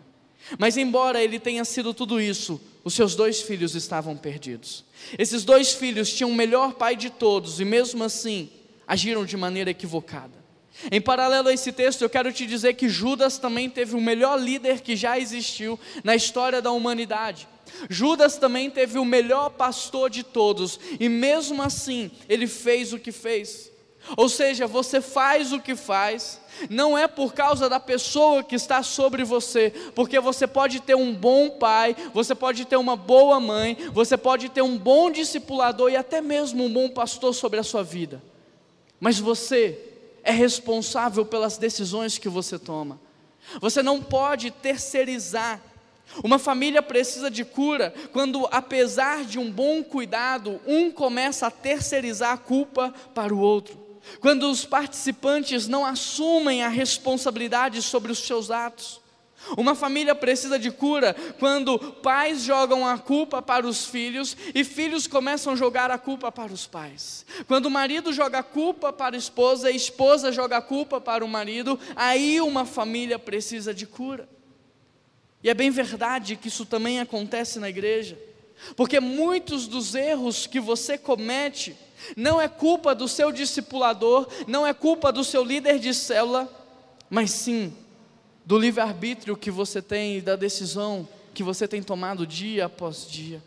Mas, 0.60 0.78
embora 0.78 1.24
ele 1.24 1.40
tenha 1.40 1.66
sido 1.66 1.94
tudo 1.94 2.22
isso, 2.22 2.62
os 2.84 2.94
seus 2.94 3.16
dois 3.16 3.42
filhos 3.42 3.76
estavam 3.76 4.16
perdidos. 4.16 4.86
Esses 5.18 5.44
dois 5.44 5.74
filhos 5.74 6.14
tinham 6.14 6.30
o 6.30 6.36
melhor 6.36 6.74
pai 6.74 6.96
de 6.96 7.10
todos 7.10 7.60
e, 7.60 7.66
mesmo 7.66 8.04
assim, 8.04 8.50
agiram 8.88 9.26
de 9.26 9.36
maneira 9.36 9.72
equivocada. 9.72 10.46
Em 10.92 11.02
paralelo 11.02 11.48
a 11.48 11.54
esse 11.54 11.72
texto, 11.72 12.02
eu 12.02 12.10
quero 12.10 12.32
te 12.32 12.46
dizer 12.46 12.74
que 12.74 12.90
Judas 12.90 13.38
também 13.38 13.70
teve 13.70 13.96
o 13.96 14.02
melhor 14.02 14.40
líder 14.40 14.82
que 14.82 14.96
já 14.96 15.18
existiu 15.18 15.80
na 16.04 16.16
história 16.16 16.62
da 16.62 16.72
humanidade. 16.72 17.48
Judas 17.90 18.38
também 18.38 18.70
teve 18.70 19.00
o 19.00 19.06
melhor 19.06 19.50
pastor 19.52 20.10
de 20.10 20.24
todos, 20.24 20.80
e 21.00 21.10
mesmo 21.10 21.62
assim, 21.62 22.12
ele 22.30 22.46
fez 22.46 22.94
o 22.94 23.00
que 23.00 23.12
fez. 23.12 23.72
Ou 24.16 24.30
seja, 24.30 24.68
você 24.68 25.02
faz 25.02 25.52
o 25.52 25.60
que 25.60 25.76
faz, 25.76 26.40
não 26.70 26.98
é 26.98 27.08
por 27.08 27.34
causa 27.34 27.68
da 27.68 27.80
pessoa 27.80 28.44
que 28.44 28.56
está 28.56 28.84
sobre 28.84 29.24
você, 29.24 29.72
porque 29.96 30.20
você 30.20 30.46
pode 30.46 30.80
ter 30.80 30.96
um 30.96 31.14
bom 31.14 31.50
pai, 31.50 31.96
você 32.14 32.36
pode 32.36 32.66
ter 32.66 32.78
uma 32.78 32.96
boa 32.96 33.40
mãe, 33.40 33.78
você 33.92 34.16
pode 34.16 34.50
ter 34.50 34.62
um 34.62 34.78
bom 34.78 35.10
discipulador 35.10 35.92
e 35.92 35.96
até 35.96 36.22
mesmo 36.22 36.64
um 36.64 36.72
bom 36.72 36.90
pastor 36.90 37.34
sobre 37.34 37.60
a 37.60 37.64
sua 37.64 37.84
vida, 37.84 38.22
mas 39.00 39.20
você 39.20 39.80
é 40.24 40.32
responsável 40.32 41.26
pelas 41.26 41.58
decisões 41.58 42.18
que 42.18 42.30
você 42.30 42.60
toma, 42.60 43.00
você 43.60 43.82
não 43.82 44.02
pode 44.02 44.52
terceirizar. 44.52 45.62
Uma 46.24 46.38
família 46.38 46.84
precisa 46.84 47.32
de 47.32 47.44
cura 47.44 47.92
quando, 48.14 48.48
apesar 48.52 49.26
de 49.26 49.40
um 49.40 49.52
bom 49.52 49.84
cuidado, 49.84 50.62
um 50.68 50.92
começa 50.92 51.48
a 51.48 51.52
terceirizar 51.52 52.32
a 52.32 52.38
culpa 52.38 52.94
para 53.14 53.34
o 53.34 53.40
outro 53.40 53.85
quando 54.20 54.50
os 54.50 54.66
participantes 54.66 55.68
não 55.68 55.86
assumem 55.86 56.64
a 56.64 56.68
responsabilidade 56.68 57.82
sobre 57.82 58.12
os 58.12 58.20
seus 58.20 58.52
atos. 58.52 59.02
Uma 59.58 59.76
família 59.76 60.16
precisa 60.16 60.58
de 60.58 60.72
cura 60.72 61.16
quando 61.40 61.78
pais 61.78 62.42
jogam 62.42 62.88
a 62.88 62.98
culpa 62.98 63.42
para 63.42 63.68
os 63.68 63.86
filhos 63.86 64.36
e 64.56 64.64
filhos 64.64 65.06
começam 65.06 65.54
a 65.54 65.56
jogar 65.56 65.92
a 65.92 65.98
culpa 65.98 66.32
para 66.32 66.52
os 66.52 66.66
pais. 66.66 67.26
Quando 67.48 67.68
o 67.68 67.72
marido 67.72 68.12
joga 68.12 68.40
a 68.40 68.44
culpa 68.44 68.92
para 68.92 69.16
a 69.16 69.20
esposa 69.20 69.70
e 69.70 69.74
a 69.74 69.76
esposa 69.76 70.32
joga 70.32 70.58
a 70.58 70.62
culpa 70.62 71.00
para 71.00 71.24
o 71.24 71.28
marido, 71.28 71.80
aí 71.96 72.42
uma 72.42 72.66
família 72.66 73.20
precisa 73.20 73.74
de 73.74 73.86
cura. 73.86 74.28
E 75.44 75.50
é 75.50 75.54
bem 75.54 75.70
verdade 75.70 76.36
que 76.36 76.48
isso 76.48 76.66
também 76.66 77.00
acontece 77.00 77.60
na 77.60 77.70
igreja, 77.70 78.18
porque 78.76 79.00
muitos 79.00 79.68
dos 79.68 79.94
erros 79.94 80.48
que 80.48 80.60
você 80.60 80.98
comete 80.98 81.78
não 82.16 82.42
é 82.42 82.48
culpa 82.48 82.94
do 82.94 83.08
seu 83.08 83.32
discipulador, 83.32 84.28
não 84.48 84.66
é 84.66 84.74
culpa 84.74 85.12
do 85.12 85.24
seu 85.24 85.44
líder 85.44 85.80
de 85.80 85.94
célula, 85.94 86.50
mas 87.10 87.32
sim 87.32 87.74
do 88.46 88.58
livre-arbítrio 88.58 89.36
que 89.36 89.50
você 89.50 89.82
tem 89.82 90.18
e 90.18 90.22
da 90.22 90.36
decisão 90.36 91.08
que 91.34 91.44
você 91.44 91.68
tem 91.68 91.82
tomado 91.82 92.26
dia 92.26 92.66
após 92.66 93.10
dia. 93.10 93.44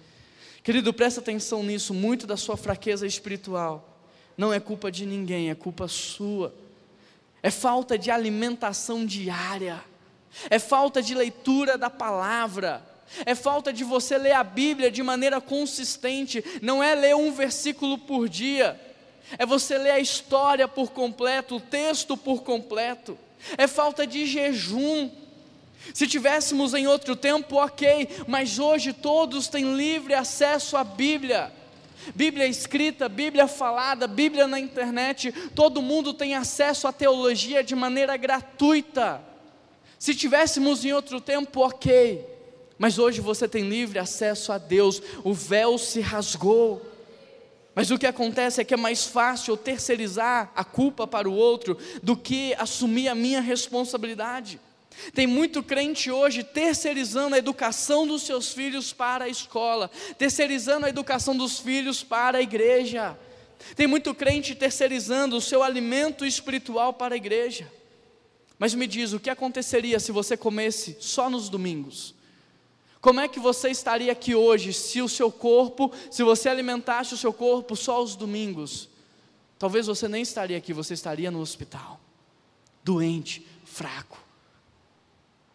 Querido, 0.63 0.93
presta 0.93 1.21
atenção 1.21 1.63
nisso, 1.63 1.95
muito 1.95 2.27
da 2.27 2.37
sua 2.37 2.57
fraqueza 2.57 3.07
espiritual 3.07 3.89
não 4.39 4.53
é 4.53 4.61
culpa 4.61 4.89
de 4.89 5.05
ninguém, 5.05 5.51
é 5.51 5.55
culpa 5.57 5.89
sua. 5.89 6.55
É 7.43 7.51
falta 7.51 7.99
de 7.99 8.09
alimentação 8.09 9.05
diária, 9.05 9.83
é 10.49 10.61
falta 10.61 11.03
de 11.03 11.13
leitura 11.13 11.77
da 11.77 11.91
palavra, 11.91 12.88
é 13.25 13.35
falta 13.35 13.73
de 13.73 13.85
você 13.85 14.19
ler 14.19 14.33
a 14.33 14.45
Bíblia 14.45 14.91
de 14.91 15.03
maneira 15.03 15.41
consistente, 15.41 16.45
não 16.63 16.83
é 16.83 16.95
ler 16.95 17.17
um 17.17 17.33
versículo 17.33 17.99
por 17.99 18.29
dia, 18.29 18.81
é 19.37 19.45
você 19.45 19.77
ler 19.77 19.93
a 19.93 19.99
história 19.99 20.67
por 20.67 20.91
completo, 20.91 21.57
o 21.57 21.61
texto 21.61 22.17
por 22.17 22.43
completo, 22.43 23.19
é 23.57 23.67
falta 23.67 24.07
de 24.07 24.27
jejum. 24.27 25.11
Se 25.95 26.07
tivéssemos 26.07 26.75
em 26.75 26.87
outro 26.87 27.15
tempo, 27.17 27.57
ok, 27.57 28.09
mas 28.27 28.59
hoje 28.59 28.93
todos 28.93 29.49
têm 29.49 29.75
livre 29.75 30.15
acesso 30.15 30.77
à 30.77 30.85
Bíblia. 30.85 31.53
Bíblia 32.15 32.47
escrita, 32.47 33.09
Bíblia 33.09 33.47
falada, 33.47 34.07
Bíblia 34.07 34.47
na 34.47 34.59
internet, 34.59 35.33
todo 35.55 35.83
mundo 35.83 36.15
tem 36.15 36.35
acesso 36.35 36.89
à 36.89 36.93
teologia 36.93 37.63
de 37.63 37.75
maneira 37.75 38.17
gratuita. 38.17 39.21
Se 39.99 40.15
tivéssemos 40.15 40.85
em 40.85 40.93
outro 40.93 41.21
tempo, 41.21 41.61
ok, 41.61 42.25
mas 42.79 42.99
hoje 42.99 43.21
você 43.21 43.49
tem 43.49 43.69
livre 43.69 43.99
acesso 43.99 44.53
a 44.53 44.59
Deus, 44.59 45.03
o 45.25 45.35
véu 45.35 45.77
se 45.77 46.01
rasgou. 46.01 46.81
Mas 47.75 47.91
o 47.91 47.99
que 47.99 48.07
acontece 48.07 48.61
é 48.61 48.65
que 48.65 48.75
é 48.75 48.77
mais 48.77 49.05
fácil 49.05 49.53
eu 49.53 49.57
terceirizar 49.57 50.53
a 50.55 50.65
culpa 50.65 51.07
para 51.07 51.29
o 51.29 51.35
outro 51.35 51.77
do 52.03 52.17
que 52.17 52.55
assumir 52.55 53.09
a 53.09 53.15
minha 53.15 53.41
responsabilidade. 53.41 54.61
Tem 55.15 55.27
muito 55.27 55.63
crente 55.63 56.11
hoje 56.11 56.43
terceirizando 56.43 57.35
a 57.35 57.39
educação 57.39 58.07
dos 58.07 58.23
seus 58.23 58.53
filhos 58.53 58.93
para 58.93 59.27
a 59.27 59.29
escola, 59.29 59.91
terceirizando 60.17 60.87
a 60.87 60.89
educação 60.89 61.37
dos 61.37 61.61
filhos 61.61 62.03
para 62.03 62.39
a 62.39 62.43
igreja. 62.43 63.17
Tem 63.77 63.87
muito 63.87 64.15
crente 64.15 64.55
terceirizando 64.55 65.37
o 65.37 65.41
seu 65.41 65.63
alimento 65.63 66.25
espiritual 66.25 66.93
para 66.93 67.15
a 67.15 67.17
igreja. 67.17 67.71
Mas 68.59 68.75
me 68.75 68.87
diz, 68.87 69.13
o 69.13 69.21
que 69.21 69.31
aconteceria 69.31 70.01
se 70.01 70.11
você 70.11 70.37
comesse 70.37 70.97
só 70.99 71.31
nos 71.31 71.49
domingos? 71.49 72.18
Como 73.01 73.21
é 73.21 73.29
que 73.29 73.39
você 73.39 73.71
estaria 73.71 74.11
aqui 74.11 74.35
hoje 74.35 74.73
se 74.73 75.01
o 75.01 75.09
seu 75.09 75.31
corpo, 75.31 75.93
se 76.11 76.23
você 76.23 76.49
alimentasse 76.49 77.15
o 77.15 77.17
seu 77.17 77.33
corpo 77.33 77.77
só 77.77 77.97
aos 77.97 78.17
domingos? 78.17 78.89
Talvez 79.59 79.87
você 79.87 80.09
nem 80.09 80.23
estaria 80.23 80.57
aqui, 80.57 80.73
você 80.73 80.95
estaria 80.95 81.31
no 81.31 81.41
hospital, 81.41 82.01
doente, 82.83 83.47
fraco. 83.65 84.19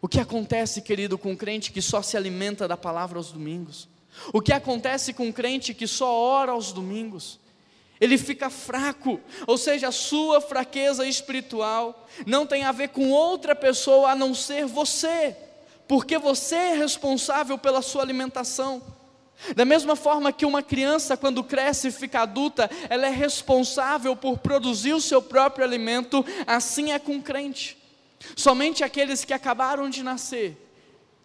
O 0.00 0.08
que 0.08 0.20
acontece, 0.20 0.82
querido, 0.82 1.16
com 1.16 1.32
um 1.32 1.36
crente 1.36 1.72
que 1.72 1.80
só 1.80 2.02
se 2.02 2.16
alimenta 2.16 2.68
da 2.68 2.76
palavra 2.76 3.18
aos 3.18 3.30
domingos? 3.30 3.88
O 4.32 4.40
que 4.40 4.52
acontece 4.52 5.12
com 5.12 5.26
um 5.26 5.32
crente 5.32 5.74
que 5.74 5.86
só 5.86 6.12
ora 6.12 6.52
aos 6.52 6.72
domingos? 6.72 7.40
Ele 8.00 8.18
fica 8.18 8.50
fraco, 8.50 9.20
ou 9.46 9.56
seja, 9.56 9.88
a 9.88 9.92
sua 9.92 10.40
fraqueza 10.40 11.06
espiritual 11.06 12.06
não 12.26 12.46
tem 12.46 12.64
a 12.64 12.72
ver 12.72 12.88
com 12.88 13.10
outra 13.10 13.54
pessoa 13.54 14.10
a 14.10 14.14
não 14.14 14.34
ser 14.34 14.66
você 14.66 15.36
porque 15.86 16.18
você 16.18 16.54
é 16.54 16.74
responsável 16.74 17.58
pela 17.58 17.82
sua 17.82 18.02
alimentação. 18.02 18.82
Da 19.54 19.64
mesma 19.64 19.96
forma 19.96 20.32
que 20.32 20.46
uma 20.46 20.62
criança, 20.62 21.16
quando 21.16 21.44
cresce 21.44 21.88
e 21.88 21.92
fica 21.92 22.20
adulta, 22.20 22.70
ela 22.88 23.06
é 23.06 23.10
responsável 23.10 24.16
por 24.16 24.38
produzir 24.38 24.94
o 24.94 25.00
seu 25.00 25.20
próprio 25.20 25.64
alimento, 25.64 26.24
assim 26.46 26.92
é 26.92 26.98
com 26.98 27.16
o 27.16 27.22
crente. 27.22 27.76
Somente 28.36 28.82
aqueles 28.82 29.24
que 29.24 29.34
acabaram 29.34 29.90
de 29.90 30.02
nascer, 30.02 30.56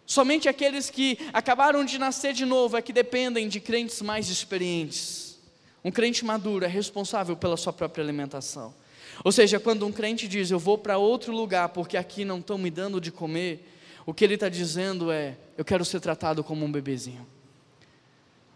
somente 0.05 0.49
aqueles 0.49 0.89
que 0.89 1.17
acabaram 1.31 1.85
de 1.85 1.97
nascer 1.97 2.33
de 2.33 2.45
novo 2.45 2.75
é 2.75 2.81
que 2.81 2.91
dependem 2.91 3.47
de 3.47 3.59
crentes 3.59 4.01
mais 4.01 4.29
experientes. 4.29 5.37
Um 5.83 5.91
crente 5.91 6.25
maduro 6.25 6.65
é 6.65 6.67
responsável 6.67 7.37
pela 7.37 7.55
sua 7.55 7.71
própria 7.71 8.03
alimentação. 8.03 8.73
Ou 9.23 9.31
seja, 9.31 9.59
quando 9.59 9.85
um 9.85 9.91
crente 9.91 10.27
diz, 10.27 10.51
Eu 10.51 10.59
vou 10.59 10.77
para 10.77 10.97
outro 10.97 11.31
lugar 11.33 11.69
porque 11.69 11.95
aqui 11.95 12.25
não 12.25 12.39
estão 12.39 12.57
me 12.57 12.69
dando 12.69 12.99
de 12.99 13.11
comer, 13.11 13.65
o 14.09 14.13
que 14.13 14.23
ele 14.23 14.33
está 14.33 14.49
dizendo 14.49 15.11
é: 15.11 15.37
eu 15.55 15.63
quero 15.63 15.85
ser 15.85 15.99
tratado 15.99 16.43
como 16.43 16.65
um 16.65 16.71
bebezinho. 16.71 17.27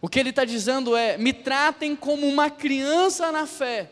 O 0.02 0.10
que 0.10 0.20
ele 0.20 0.32
está 0.32 0.44
dizendo 0.44 0.96
é: 0.98 1.16
me 1.16 1.32
tratem 1.32 1.96
como 1.96 2.28
uma 2.28 2.50
criança 2.50 3.32
na 3.32 3.46
fé, 3.46 3.88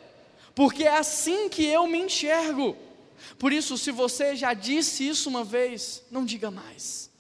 porque 0.56 0.86
é 0.86 0.98
assim 0.98 1.50
que 1.50 1.64
eu 1.64 1.86
me 1.86 2.00
enxergo. 2.00 2.76
Por 3.38 3.54
isso, 3.54 3.78
se 3.78 3.92
você 3.92 4.36
já 4.36 4.56
disse 4.56 5.08
isso 5.08 5.30
uma 5.30 5.44
vez, 5.44 6.04
não 6.10 6.26
diga 6.26 6.50
mais. 6.50 7.12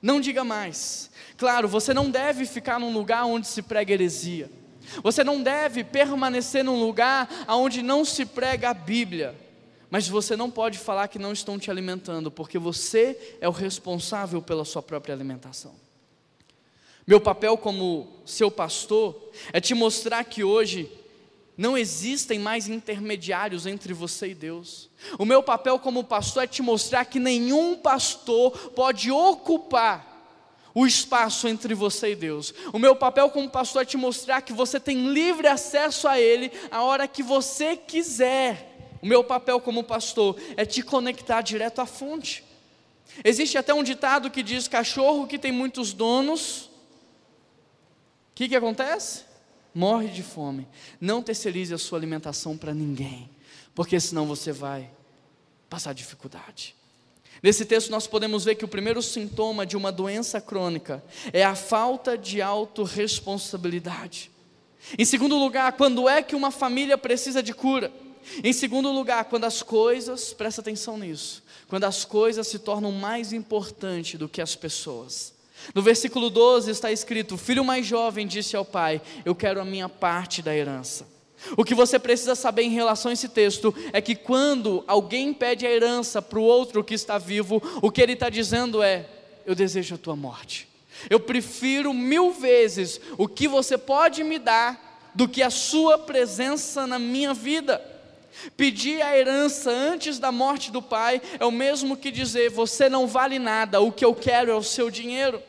Não 0.00 0.20
diga 0.20 0.44
mais. 0.44 1.10
Claro, 1.36 1.66
você 1.66 1.92
não 1.92 2.08
deve 2.08 2.46
ficar 2.46 2.78
num 2.78 2.92
lugar 2.92 3.24
onde 3.24 3.48
se 3.48 3.62
prega 3.62 3.92
heresia. 3.92 4.48
Você 5.02 5.24
não 5.24 5.42
deve 5.42 5.82
permanecer 5.82 6.62
num 6.62 6.78
lugar 6.78 7.28
onde 7.48 7.82
não 7.82 8.04
se 8.04 8.24
prega 8.24 8.70
a 8.70 8.74
Bíblia. 8.74 9.34
Mas 9.90 10.06
você 10.06 10.36
não 10.36 10.50
pode 10.50 10.78
falar 10.78 11.08
que 11.08 11.18
não 11.18 11.32
estão 11.32 11.58
te 11.58 11.70
alimentando, 11.70 12.30
porque 12.30 12.58
você 12.58 13.36
é 13.40 13.48
o 13.48 13.52
responsável 13.52 14.42
pela 14.42 14.64
sua 14.64 14.82
própria 14.82 15.14
alimentação. 15.14 15.74
Meu 17.06 17.20
papel 17.20 17.56
como 17.56 18.06
seu 18.26 18.50
pastor 18.50 19.30
é 19.50 19.60
te 19.60 19.74
mostrar 19.74 20.24
que 20.24 20.44
hoje 20.44 20.92
não 21.56 21.76
existem 21.76 22.38
mais 22.38 22.68
intermediários 22.68 23.66
entre 23.66 23.94
você 23.94 24.28
e 24.28 24.34
Deus. 24.34 24.90
O 25.18 25.24
meu 25.24 25.42
papel 25.42 25.78
como 25.78 26.04
pastor 26.04 26.44
é 26.44 26.46
te 26.46 26.60
mostrar 26.60 27.06
que 27.06 27.18
nenhum 27.18 27.76
pastor 27.76 28.52
pode 28.70 29.10
ocupar 29.10 30.06
o 30.74 30.86
espaço 30.86 31.48
entre 31.48 31.74
você 31.74 32.12
e 32.12 32.14
Deus. 32.14 32.54
O 32.74 32.78
meu 32.78 32.94
papel 32.94 33.30
como 33.30 33.50
pastor 33.50 33.82
é 33.82 33.86
te 33.86 33.96
mostrar 33.96 34.42
que 34.42 34.52
você 34.52 34.78
tem 34.78 35.08
livre 35.08 35.48
acesso 35.48 36.06
a 36.06 36.20
Ele 36.20 36.52
a 36.70 36.82
hora 36.82 37.08
que 37.08 37.22
você 37.22 37.74
quiser. 37.74 38.67
O 39.00 39.06
meu 39.06 39.22
papel 39.22 39.60
como 39.60 39.84
pastor 39.84 40.36
é 40.56 40.64
te 40.64 40.82
conectar 40.82 41.42
direto 41.42 41.80
à 41.80 41.86
fonte. 41.86 42.44
Existe 43.24 43.56
até 43.58 43.72
um 43.72 43.82
ditado 43.82 44.30
que 44.30 44.42
diz: 44.42 44.68
cachorro 44.68 45.26
que 45.26 45.38
tem 45.38 45.52
muitos 45.52 45.92
donos, 45.92 46.70
o 48.30 48.34
que, 48.34 48.48
que 48.48 48.56
acontece? 48.56 49.24
Morre 49.74 50.08
de 50.08 50.22
fome. 50.22 50.66
Não 51.00 51.22
terceirize 51.22 51.72
a 51.74 51.78
sua 51.78 51.98
alimentação 51.98 52.56
para 52.56 52.74
ninguém, 52.74 53.30
porque 53.74 53.98
senão 54.00 54.26
você 54.26 54.52
vai 54.52 54.90
passar 55.68 55.92
dificuldade. 55.92 56.74
Nesse 57.42 57.64
texto, 57.64 57.90
nós 57.90 58.06
podemos 58.06 58.44
ver 58.44 58.56
que 58.56 58.64
o 58.64 58.68
primeiro 58.68 59.00
sintoma 59.00 59.64
de 59.64 59.76
uma 59.76 59.92
doença 59.92 60.40
crônica 60.40 61.02
é 61.32 61.44
a 61.44 61.54
falta 61.54 62.18
de 62.18 62.42
autorresponsabilidade. 62.42 64.30
Em 64.98 65.04
segundo 65.04 65.36
lugar, 65.36 65.72
quando 65.72 66.08
é 66.08 66.22
que 66.22 66.34
uma 66.34 66.50
família 66.50 66.98
precisa 66.98 67.42
de 67.42 67.52
cura? 67.52 67.92
Em 68.42 68.52
segundo 68.52 68.90
lugar, 68.92 69.24
quando 69.24 69.44
as 69.44 69.62
coisas, 69.62 70.32
presta 70.32 70.60
atenção 70.60 70.98
nisso, 70.98 71.42
quando 71.68 71.84
as 71.84 72.04
coisas 72.04 72.46
se 72.46 72.58
tornam 72.58 72.92
mais 72.92 73.32
importantes 73.32 74.18
do 74.18 74.28
que 74.28 74.40
as 74.40 74.54
pessoas. 74.54 75.34
No 75.74 75.82
versículo 75.82 76.30
12 76.30 76.70
está 76.70 76.90
escrito: 76.90 77.34
O 77.34 77.38
filho 77.38 77.64
mais 77.64 77.86
jovem 77.86 78.26
disse 78.26 78.56
ao 78.56 78.64
pai: 78.64 79.00
Eu 79.24 79.34
quero 79.34 79.60
a 79.60 79.64
minha 79.64 79.88
parte 79.88 80.40
da 80.40 80.54
herança. 80.54 81.06
O 81.56 81.64
que 81.64 81.74
você 81.74 81.98
precisa 81.98 82.34
saber 82.34 82.62
em 82.62 82.70
relação 82.70 83.10
a 83.10 83.12
esse 83.12 83.28
texto 83.28 83.74
é 83.92 84.00
que 84.00 84.14
quando 84.14 84.82
alguém 84.86 85.32
pede 85.32 85.66
a 85.66 85.70
herança 85.70 86.20
para 86.20 86.38
o 86.38 86.42
outro 86.42 86.82
que 86.82 86.94
está 86.94 87.16
vivo, 87.16 87.62
o 87.80 87.90
que 87.90 88.00
ele 88.00 88.14
está 88.14 88.28
dizendo 88.28 88.82
é: 88.82 89.06
Eu 89.46 89.54
desejo 89.54 89.94
a 89.94 89.98
tua 89.98 90.16
morte. 90.16 90.68
Eu 91.08 91.20
prefiro 91.20 91.94
mil 91.94 92.32
vezes 92.32 93.00
o 93.16 93.28
que 93.28 93.46
você 93.46 93.78
pode 93.78 94.24
me 94.24 94.38
dar 94.38 95.10
do 95.14 95.28
que 95.28 95.42
a 95.42 95.50
sua 95.50 95.98
presença 95.98 96.86
na 96.86 96.98
minha 96.98 97.32
vida. 97.32 97.80
Pedir 98.56 99.02
a 99.02 99.16
herança 99.16 99.70
antes 99.70 100.18
da 100.18 100.30
morte 100.30 100.70
do 100.70 100.80
pai 100.80 101.20
é 101.38 101.44
o 101.44 101.50
mesmo 101.50 101.96
que 101.96 102.10
dizer: 102.10 102.50
Você 102.50 102.88
não 102.88 103.06
vale 103.06 103.38
nada, 103.38 103.80
o 103.80 103.90
que 103.90 104.04
eu 104.04 104.14
quero 104.14 104.50
é 104.50 104.54
o 104.54 104.62
seu 104.62 104.90
dinheiro. 104.90 105.42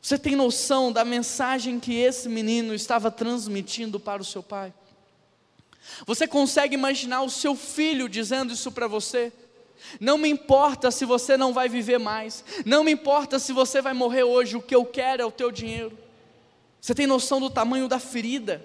Você 0.00 0.18
tem 0.18 0.36
noção 0.36 0.92
da 0.92 1.04
mensagem 1.04 1.80
que 1.80 1.94
esse 1.94 2.28
menino 2.28 2.74
estava 2.74 3.10
transmitindo 3.10 3.98
para 3.98 4.20
o 4.20 4.24
seu 4.24 4.42
pai? 4.42 4.72
Você 6.06 6.26
consegue 6.26 6.74
imaginar 6.74 7.22
o 7.22 7.30
seu 7.30 7.54
filho 7.54 8.08
dizendo 8.08 8.52
isso 8.52 8.70
para 8.70 8.86
você? 8.86 9.32
Não 9.98 10.18
me 10.18 10.28
importa 10.28 10.90
se 10.90 11.04
você 11.04 11.36
não 11.36 11.52
vai 11.52 11.68
viver 11.68 11.98
mais, 11.98 12.44
não 12.64 12.84
me 12.84 12.92
importa 12.92 13.38
se 13.38 13.52
você 13.52 13.80
vai 13.80 13.92
morrer 13.92 14.24
hoje, 14.24 14.56
o 14.56 14.62
que 14.62 14.74
eu 14.74 14.84
quero 14.84 15.22
é 15.22 15.26
o 15.26 15.32
teu 15.32 15.50
dinheiro. 15.50 15.96
Você 16.80 16.94
tem 16.94 17.06
noção 17.06 17.40
do 17.40 17.48
tamanho 17.48 17.88
da 17.88 17.98
ferida 17.98 18.62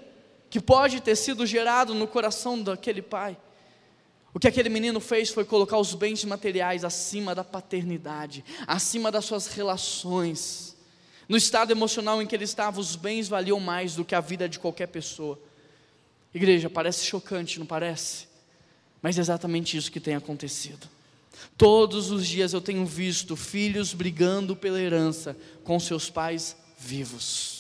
que 0.50 0.60
pode 0.60 1.02
ter 1.02 1.16
sido 1.16 1.46
gerado 1.46 1.94
no 1.94 2.08
coração 2.08 2.62
daquele 2.62 3.02
pai? 3.02 3.38
O 4.34 4.40
que 4.40 4.48
aquele 4.48 4.70
menino 4.70 5.00
fez 5.00 5.30
foi 5.30 5.44
colocar 5.44 5.78
os 5.78 5.94
bens 5.94 6.24
materiais 6.24 6.84
acima 6.84 7.34
da 7.34 7.44
paternidade, 7.44 8.44
acima 8.68 9.12
das 9.12 9.26
suas 9.26 9.48
relações. 9.48 10.76
No 11.28 11.36
estado 11.36 11.72
emocional 11.72 12.22
em 12.22 12.28
que 12.28 12.36
ele 12.36 12.44
estava, 12.44 12.80
os 12.80 12.96
bens 12.96 13.28
valiam 13.28 13.60
mais 13.60 13.96
do 13.96 14.06
que 14.06 14.16
a 14.16 14.22
vida 14.22 14.48
de 14.48 14.60
qualquer 14.60 14.88
pessoa. 14.88 15.40
Igreja, 16.34 16.70
parece 16.70 17.06
chocante, 17.06 17.60
não 17.60 17.66
parece? 17.66 18.28
Mas 19.02 19.18
é 19.18 19.22
exatamente 19.22 19.76
isso 19.76 19.92
que 19.92 20.00
tem 20.00 20.16
acontecido. 20.16 20.88
Todos 21.58 22.12
os 22.12 22.28
dias 22.28 22.54
eu 22.54 22.62
tenho 22.62 22.86
visto 22.86 23.36
filhos 23.36 23.94
brigando 23.94 24.56
pela 24.56 24.80
herança 24.80 25.36
com 25.64 25.80
seus 25.80 26.10
pais 26.10 26.56
vivos. 26.78 27.59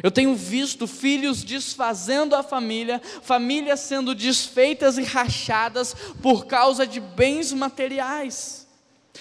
Eu 0.00 0.10
tenho 0.10 0.34
visto 0.34 0.86
filhos 0.86 1.42
desfazendo 1.42 2.36
a 2.36 2.42
família, 2.42 3.02
famílias 3.22 3.80
sendo 3.80 4.14
desfeitas 4.14 4.96
e 4.96 5.02
rachadas 5.02 5.94
por 6.22 6.46
causa 6.46 6.86
de 6.86 7.00
bens 7.00 7.52
materiais. 7.52 8.62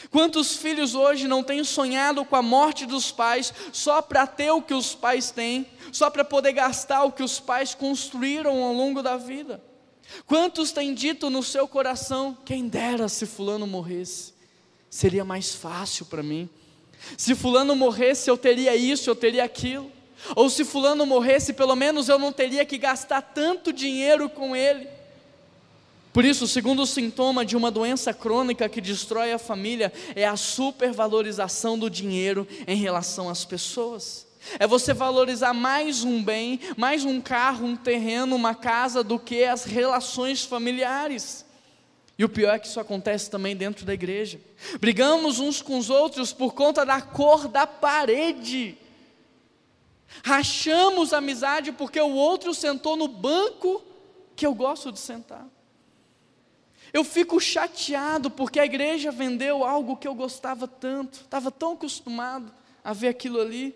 Quantos 0.09 0.55
filhos 0.55 0.95
hoje 0.95 1.27
não 1.27 1.43
têm 1.43 1.63
sonhado 1.63 2.23
com 2.23 2.35
a 2.35 2.41
morte 2.41 2.85
dos 2.85 3.11
pais 3.11 3.53
só 3.73 4.01
para 4.01 4.25
ter 4.25 4.51
o 4.51 4.61
que 4.61 4.73
os 4.73 4.95
pais 4.95 5.31
têm, 5.31 5.67
só 5.91 6.09
para 6.09 6.23
poder 6.23 6.53
gastar 6.53 7.03
o 7.03 7.11
que 7.11 7.23
os 7.23 7.39
pais 7.39 7.75
construíram 7.75 8.63
ao 8.63 8.73
longo 8.73 9.01
da 9.01 9.17
vida? 9.17 9.61
Quantos 10.25 10.71
têm 10.71 10.93
dito 10.93 11.29
no 11.29 11.43
seu 11.43 11.67
coração: 11.67 12.37
quem 12.45 12.67
dera 12.67 13.09
se 13.09 13.25
Fulano 13.25 13.67
morresse, 13.67 14.33
seria 14.89 15.25
mais 15.25 15.53
fácil 15.53 16.05
para 16.05 16.23
mim. 16.23 16.49
Se 17.17 17.35
Fulano 17.35 17.75
morresse, 17.75 18.29
eu 18.29 18.37
teria 18.37 18.75
isso, 18.75 19.09
eu 19.09 19.15
teria 19.15 19.43
aquilo. 19.43 19.91
Ou 20.35 20.49
se 20.49 20.63
Fulano 20.63 21.05
morresse, 21.05 21.53
pelo 21.53 21.75
menos 21.75 22.09
eu 22.09 22.19
não 22.19 22.31
teria 22.31 22.65
que 22.65 22.77
gastar 22.77 23.21
tanto 23.21 23.73
dinheiro 23.73 24.29
com 24.29 24.55
ele. 24.55 24.87
Por 26.13 26.25
isso, 26.25 26.43
o 26.43 26.47
segundo 26.47 26.85
sintoma 26.85 27.45
de 27.45 27.55
uma 27.55 27.71
doença 27.71 28.13
crônica 28.13 28.67
que 28.67 28.81
destrói 28.81 29.31
a 29.31 29.39
família 29.39 29.93
é 30.13 30.25
a 30.27 30.35
supervalorização 30.35 31.79
do 31.79 31.89
dinheiro 31.89 32.45
em 32.67 32.75
relação 32.75 33.29
às 33.29 33.45
pessoas. 33.45 34.27
É 34.59 34.67
você 34.67 34.93
valorizar 34.93 35.53
mais 35.53 36.03
um 36.03 36.21
bem, 36.21 36.59
mais 36.75 37.05
um 37.05 37.21
carro, 37.21 37.65
um 37.65 37.75
terreno, 37.75 38.35
uma 38.35 38.55
casa, 38.55 39.03
do 39.03 39.17
que 39.17 39.43
as 39.43 39.63
relações 39.63 40.43
familiares. 40.43 41.45
E 42.17 42.25
o 42.25 42.29
pior 42.29 42.55
é 42.55 42.59
que 42.59 42.67
isso 42.67 42.79
acontece 42.79 43.29
também 43.29 43.55
dentro 43.55 43.85
da 43.85 43.93
igreja. 43.93 44.39
Brigamos 44.79 45.39
uns 45.39 45.61
com 45.61 45.77
os 45.77 45.89
outros 45.89 46.33
por 46.33 46.53
conta 46.53 46.85
da 46.85 47.01
cor 47.01 47.47
da 47.47 47.65
parede. 47.65 48.77
Rachamos 50.23 51.13
a 51.13 51.17
amizade 51.17 51.71
porque 51.71 51.99
o 51.99 52.13
outro 52.13 52.53
sentou 52.53 52.95
no 52.95 53.07
banco 53.07 53.81
que 54.35 54.45
eu 54.45 54.53
gosto 54.53 54.91
de 54.91 54.99
sentar. 54.99 55.47
Eu 56.93 57.03
fico 57.03 57.39
chateado 57.39 58.29
porque 58.29 58.59
a 58.59 58.65
igreja 58.65 59.11
vendeu 59.11 59.63
algo 59.63 59.95
que 59.95 60.07
eu 60.07 60.13
gostava 60.13 60.67
tanto, 60.67 61.21
estava 61.21 61.49
tão 61.49 61.73
acostumado 61.73 62.51
a 62.83 62.93
ver 62.93 63.07
aquilo 63.07 63.39
ali. 63.39 63.73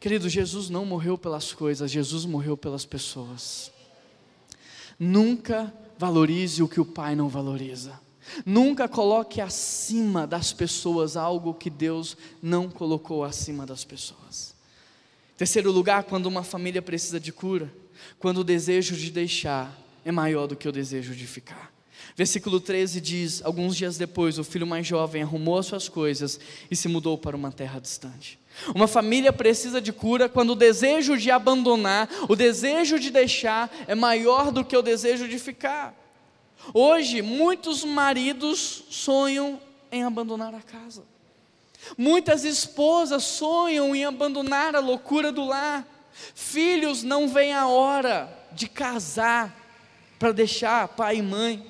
Querido, 0.00 0.28
Jesus 0.28 0.70
não 0.70 0.86
morreu 0.86 1.18
pelas 1.18 1.52
coisas, 1.52 1.90
Jesus 1.90 2.24
morreu 2.24 2.56
pelas 2.56 2.86
pessoas. 2.86 3.70
Nunca 4.98 5.72
valorize 5.98 6.62
o 6.62 6.68
que 6.68 6.80
o 6.80 6.84
Pai 6.84 7.14
não 7.14 7.28
valoriza. 7.28 8.00
Nunca 8.44 8.88
coloque 8.88 9.40
acima 9.40 10.26
das 10.26 10.52
pessoas 10.52 11.16
algo 11.16 11.54
que 11.54 11.70
Deus 11.70 12.16
não 12.42 12.68
colocou 12.68 13.22
acima 13.22 13.64
das 13.64 13.84
pessoas. 13.84 14.55
Terceiro 15.36 15.70
lugar, 15.70 16.04
quando 16.04 16.26
uma 16.26 16.42
família 16.42 16.80
precisa 16.80 17.20
de 17.20 17.32
cura, 17.32 17.72
quando 18.18 18.38
o 18.38 18.44
desejo 18.44 18.96
de 18.96 19.10
deixar 19.10 19.76
é 20.04 20.10
maior 20.10 20.46
do 20.46 20.56
que 20.56 20.68
o 20.68 20.72
desejo 20.72 21.14
de 21.14 21.26
ficar. 21.26 21.72
Versículo 22.16 22.60
13 22.60 23.00
diz: 23.00 23.42
Alguns 23.44 23.76
dias 23.76 23.98
depois, 23.98 24.38
o 24.38 24.44
filho 24.44 24.66
mais 24.66 24.86
jovem 24.86 25.22
arrumou 25.22 25.58
as 25.58 25.66
suas 25.66 25.88
coisas 25.88 26.40
e 26.70 26.76
se 26.76 26.88
mudou 26.88 27.18
para 27.18 27.36
uma 27.36 27.52
terra 27.52 27.78
distante. 27.78 28.38
Uma 28.74 28.86
família 28.86 29.32
precisa 29.32 29.80
de 29.80 29.92
cura 29.92 30.28
quando 30.28 30.50
o 30.50 30.56
desejo 30.56 31.18
de 31.18 31.30
abandonar, 31.30 32.08
o 32.28 32.34
desejo 32.34 32.98
de 32.98 33.10
deixar 33.10 33.70
é 33.86 33.94
maior 33.94 34.50
do 34.50 34.64
que 34.64 34.76
o 34.76 34.82
desejo 34.82 35.28
de 35.28 35.38
ficar. 35.38 35.94
Hoje, 36.72 37.20
muitos 37.20 37.84
maridos 37.84 38.84
sonham 38.88 39.60
em 39.92 40.02
abandonar 40.02 40.54
a 40.54 40.62
casa. 40.62 41.02
Muitas 41.96 42.44
esposas 42.44 43.24
sonham 43.24 43.94
em 43.94 44.04
abandonar 44.04 44.74
a 44.74 44.80
loucura 44.80 45.30
do 45.30 45.44
lar. 45.44 45.86
Filhos 46.34 47.02
não 47.02 47.28
veem 47.28 47.52
a 47.52 47.66
hora 47.66 48.28
de 48.52 48.68
casar 48.68 49.54
para 50.18 50.32
deixar 50.32 50.88
pai 50.88 51.16
e 51.16 51.22
mãe. 51.22 51.64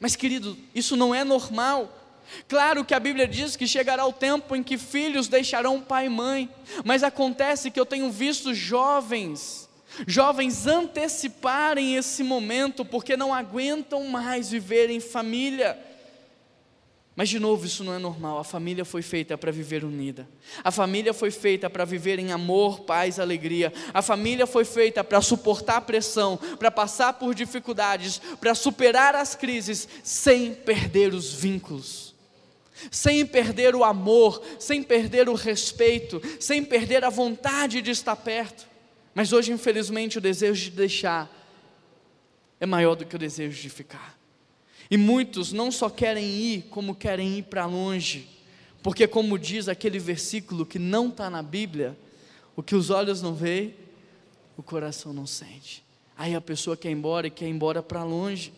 Mas, 0.00 0.16
querido, 0.16 0.56
isso 0.74 0.96
não 0.96 1.14
é 1.14 1.24
normal. 1.24 2.04
Claro 2.48 2.84
que 2.84 2.94
a 2.94 3.00
Bíblia 3.00 3.26
diz 3.26 3.56
que 3.56 3.66
chegará 3.66 4.04
o 4.06 4.12
tempo 4.12 4.56
em 4.56 4.62
que 4.62 4.78
filhos 4.78 5.28
deixarão 5.28 5.80
pai 5.80 6.06
e 6.06 6.10
mãe, 6.10 6.50
mas 6.84 7.02
acontece 7.02 7.70
que 7.70 7.78
eu 7.78 7.86
tenho 7.86 8.10
visto 8.10 8.54
jovens, 8.54 9.68
jovens 10.06 10.66
anteciparem 10.66 11.96
esse 11.96 12.22
momento 12.22 12.84
porque 12.84 13.16
não 13.16 13.32
aguentam 13.32 14.04
mais 14.06 14.50
viver 14.50 14.90
em 14.90 15.00
família. 15.00 15.78
Mas 17.16 17.28
de 17.28 17.38
novo, 17.38 17.64
isso 17.64 17.84
não 17.84 17.94
é 17.94 17.98
normal. 17.98 18.38
A 18.38 18.44
família 18.44 18.84
foi 18.84 19.00
feita 19.00 19.38
para 19.38 19.52
viver 19.52 19.84
unida. 19.84 20.28
A 20.64 20.72
família 20.72 21.14
foi 21.14 21.30
feita 21.30 21.70
para 21.70 21.84
viver 21.84 22.18
em 22.18 22.32
amor, 22.32 22.80
paz, 22.80 23.20
alegria. 23.20 23.72
A 23.92 24.02
família 24.02 24.46
foi 24.46 24.64
feita 24.64 25.04
para 25.04 25.20
suportar 25.20 25.82
pressão, 25.82 26.36
para 26.58 26.72
passar 26.72 27.12
por 27.12 27.32
dificuldades, 27.32 28.20
para 28.40 28.54
superar 28.54 29.14
as 29.14 29.36
crises 29.36 29.88
sem 30.02 30.54
perder 30.54 31.14
os 31.14 31.32
vínculos. 31.32 32.14
Sem 32.90 33.24
perder 33.24 33.76
o 33.76 33.84
amor, 33.84 34.42
sem 34.58 34.82
perder 34.82 35.28
o 35.28 35.34
respeito, 35.34 36.20
sem 36.40 36.64
perder 36.64 37.04
a 37.04 37.10
vontade 37.10 37.80
de 37.80 37.92
estar 37.92 38.16
perto. 38.16 38.66
Mas 39.14 39.32
hoje, 39.32 39.52
infelizmente, 39.52 40.18
o 40.18 40.20
desejo 40.20 40.64
de 40.64 40.70
deixar 40.72 41.30
é 42.58 42.66
maior 42.66 42.96
do 42.96 43.06
que 43.06 43.14
o 43.14 43.18
desejo 43.18 43.62
de 43.62 43.70
ficar. 43.70 44.18
E 44.90 44.96
muitos 44.96 45.52
não 45.52 45.72
só 45.72 45.88
querem 45.88 46.24
ir, 46.24 46.62
como 46.70 46.94
querem 46.94 47.38
ir 47.38 47.44
para 47.44 47.66
longe, 47.66 48.28
porque, 48.82 49.06
como 49.06 49.38
diz 49.38 49.66
aquele 49.66 49.98
versículo 49.98 50.66
que 50.66 50.78
não 50.78 51.08
está 51.08 51.30
na 51.30 51.42
Bíblia, 51.42 51.96
o 52.54 52.62
que 52.62 52.74
os 52.74 52.90
olhos 52.90 53.22
não 53.22 53.34
veem, 53.34 53.74
o 54.58 54.62
coração 54.62 55.12
não 55.12 55.26
sente. 55.26 55.82
Aí 56.16 56.34
a 56.34 56.40
pessoa 56.40 56.76
quer 56.76 56.90
ir 56.90 56.92
embora 56.92 57.26
e 57.26 57.30
quer 57.30 57.46
ir 57.46 57.50
embora 57.50 57.82
para 57.82 58.04
longe. 58.04 58.52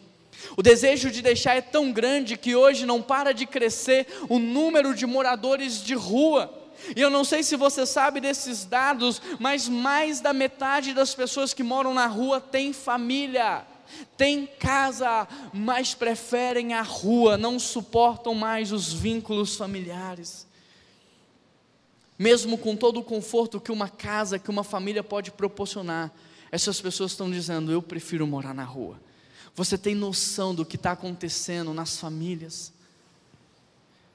O 0.57 0.63
desejo 0.63 1.11
de 1.11 1.23
deixar 1.23 1.55
é 1.55 1.61
tão 1.61 1.93
grande 1.93 2.37
que 2.37 2.57
hoje 2.57 2.85
não 2.85 3.01
para 3.01 3.33
de 3.33 3.47
crescer 3.47 4.07
o 4.29 4.39
número 4.39 4.95
de 4.95 5.07
moradores 5.07 5.83
de 5.83 5.95
rua. 5.95 6.53
E 6.95 7.01
eu 7.01 7.09
não 7.09 7.25
sei 7.25 7.43
se 7.43 7.57
você 7.57 7.87
sabe 7.87 8.21
desses 8.21 8.65
dados, 8.65 9.23
mas 9.39 9.69
mais 9.69 10.21
da 10.21 10.33
metade 10.33 10.93
das 10.93 11.15
pessoas 11.15 11.55
que 11.55 11.63
moram 11.63 11.95
na 11.95 12.07
rua 12.07 12.41
tem 12.41 12.73
família 12.73 13.65
têm 14.17 14.47
casa, 14.47 15.27
mas 15.53 15.95
preferem 15.95 16.75
a 16.75 16.83
rua, 16.83 17.37
não 17.37 17.59
suportam 17.59 18.35
mais 18.35 18.73
os 18.73 18.93
vínculos 18.93 19.57
familiares. 19.57 20.47
Mesmo 22.19 22.57
com 22.57 22.75
todo 22.75 23.01
o 23.01 23.05
conforto 23.05 23.61
que 23.61 23.71
uma 23.71 23.89
casa, 23.89 24.39
que 24.39 24.51
uma 24.51 24.65
família 24.65 25.03
pode 25.03 25.31
proporcionar, 25.31 26.13
essas 26.51 26.81
pessoas 26.81 27.13
estão 27.13 27.31
dizendo: 27.31 27.71
eu 27.71 27.83
prefiro 27.83 28.27
morar 28.27 28.55
na 28.55 28.65
rua. 28.65 28.99
Você 29.55 29.77
tem 29.77 29.95
noção 29.95 30.55
do 30.55 30.65
que 30.65 30.77
está 30.77 30.93
acontecendo 30.93 31.73
nas 31.73 31.99
famílias? 31.99 32.73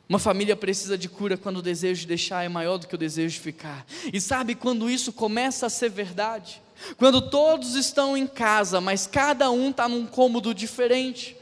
Uma 0.07 0.19
família 0.19 0.57
precisa 0.57 0.97
de 0.97 1.07
cura 1.07 1.38
quando 1.38 1.57
o 1.57 1.62
desejo 1.62 2.01
de 2.01 2.07
deixar 2.07 2.43
é 2.43 2.49
maior 2.49 2.77
do 2.77 2.86
que 2.86 2.95
o 2.95 2.97
desejo 2.97 3.36
de 3.36 3.39
ficar. 3.39 3.86
E 4.12 4.19
sabe 4.19 4.55
quando 4.55 4.89
isso 4.89 5.13
começa 5.13 5.65
a 5.67 5.69
ser 5.69 5.89
verdade? 5.89 6.62
Quando 6.98 7.22
todos 7.22 7.76
estão 7.76 8.17
em 8.17 8.28
casa, 8.28 8.82
mas 8.82 9.08
cada 9.08 9.50
um 9.52 9.70
está 9.70 9.88
num 9.88 10.06
cômodo 10.06 10.54
diferente. 10.54 11.38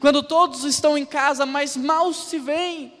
Quando 0.00 0.22
todos 0.22 0.64
estão 0.64 0.96
em 0.96 1.04
casa, 1.04 1.44
mas 1.44 1.76
mal 1.76 2.12
se 2.12 2.38
veem. 2.38 2.92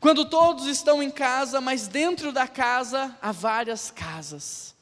Quando 0.00 0.24
todos 0.24 0.66
estão 0.66 1.02
em 1.02 1.10
casa, 1.10 1.60
mas 1.60 1.88
dentro 1.88 2.32
da 2.32 2.46
casa 2.46 3.16
há 3.20 3.32
várias 3.32 3.90
casas. 3.90 4.74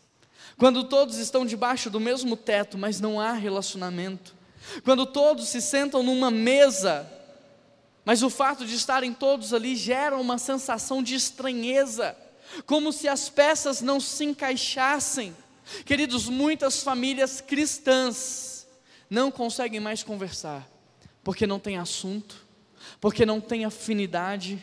Quando 0.58 0.84
todos 0.84 1.16
estão 1.16 1.44
debaixo 1.46 1.90
do 1.90 2.00
mesmo 2.00 2.36
teto, 2.36 2.76
mas 2.78 3.00
não 3.00 3.20
há 3.20 3.32
relacionamento. 3.32 4.34
Quando 4.84 5.06
todos 5.06 5.48
se 5.48 5.60
sentam 5.60 6.02
numa 6.02 6.30
mesa, 6.30 7.10
mas 8.04 8.22
o 8.22 8.30
fato 8.30 8.64
de 8.64 8.74
estarem 8.74 9.12
todos 9.12 9.52
ali 9.52 9.76
gera 9.76 10.16
uma 10.16 10.38
sensação 10.38 11.02
de 11.02 11.14
estranheza, 11.14 12.16
como 12.66 12.92
se 12.92 13.08
as 13.08 13.28
peças 13.28 13.80
não 13.80 14.00
se 14.00 14.24
encaixassem. 14.24 15.36
Queridos, 15.84 16.28
muitas 16.28 16.82
famílias 16.82 17.40
cristãs 17.40 18.66
não 19.08 19.30
conseguem 19.30 19.80
mais 19.80 20.02
conversar, 20.02 20.68
porque 21.22 21.46
não 21.46 21.58
tem 21.58 21.76
assunto, 21.76 22.46
porque 23.00 23.26
não 23.26 23.40
tem 23.40 23.64
afinidade, 23.64 24.62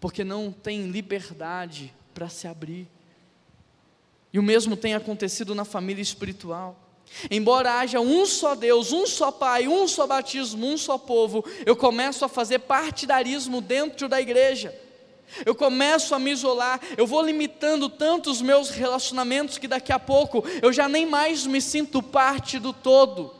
porque 0.00 0.24
não 0.24 0.50
tem 0.50 0.90
liberdade 0.90 1.92
para 2.14 2.28
se 2.28 2.48
abrir. 2.48 2.88
E 4.32 4.38
o 4.38 4.42
mesmo 4.42 4.76
tem 4.76 4.94
acontecido 4.94 5.54
na 5.54 5.64
família 5.64 6.02
espiritual. 6.02 6.76
Embora 7.30 7.80
haja 7.80 8.00
um 8.00 8.24
só 8.24 8.54
Deus, 8.54 8.92
um 8.92 9.06
só 9.06 9.32
Pai, 9.32 9.66
um 9.66 9.88
só 9.88 10.06
batismo, 10.06 10.66
um 10.66 10.78
só 10.78 10.96
povo, 10.96 11.44
eu 11.66 11.74
começo 11.74 12.24
a 12.24 12.28
fazer 12.28 12.60
partidarismo 12.60 13.60
dentro 13.60 14.08
da 14.08 14.20
igreja. 14.20 14.74
Eu 15.44 15.54
começo 15.54 16.14
a 16.14 16.18
me 16.18 16.30
isolar, 16.30 16.80
eu 16.96 17.06
vou 17.06 17.22
limitando 17.22 17.88
tanto 17.88 18.30
os 18.30 18.42
meus 18.42 18.70
relacionamentos 18.70 19.58
que 19.58 19.68
daqui 19.68 19.92
a 19.92 19.98
pouco 19.98 20.44
eu 20.62 20.72
já 20.72 20.88
nem 20.88 21.06
mais 21.06 21.46
me 21.46 21.60
sinto 21.60 22.02
parte 22.02 22.58
do 22.58 22.72
todo. 22.72 23.34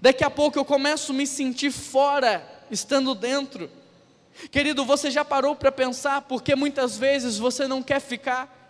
Daqui 0.00 0.24
a 0.24 0.30
pouco 0.30 0.58
eu 0.58 0.64
começo 0.64 1.12
a 1.12 1.14
me 1.14 1.26
sentir 1.26 1.70
fora, 1.70 2.46
estando 2.70 3.14
dentro. 3.14 3.70
Querido, 4.50 4.84
você 4.84 5.10
já 5.10 5.24
parou 5.24 5.54
para 5.54 5.70
pensar 5.70 6.22
porque 6.22 6.54
muitas 6.54 6.96
vezes 6.96 7.38
você 7.38 7.66
não 7.66 7.82
quer 7.82 8.00
ficar? 8.00 8.60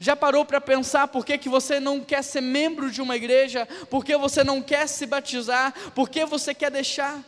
Já 0.00 0.14
parou 0.14 0.44
para 0.44 0.60
pensar 0.60 1.08
por 1.08 1.26
que, 1.26 1.36
que 1.36 1.48
você 1.48 1.80
não 1.80 2.00
quer 2.00 2.22
ser 2.22 2.40
membro 2.40 2.90
de 2.90 3.02
uma 3.02 3.16
igreja? 3.16 3.66
Por 3.90 4.04
que 4.04 4.16
você 4.16 4.44
não 4.44 4.62
quer 4.62 4.86
se 4.86 5.04
batizar? 5.06 5.74
Por 5.94 6.08
que 6.08 6.24
você 6.24 6.54
quer 6.54 6.70
deixar? 6.70 7.20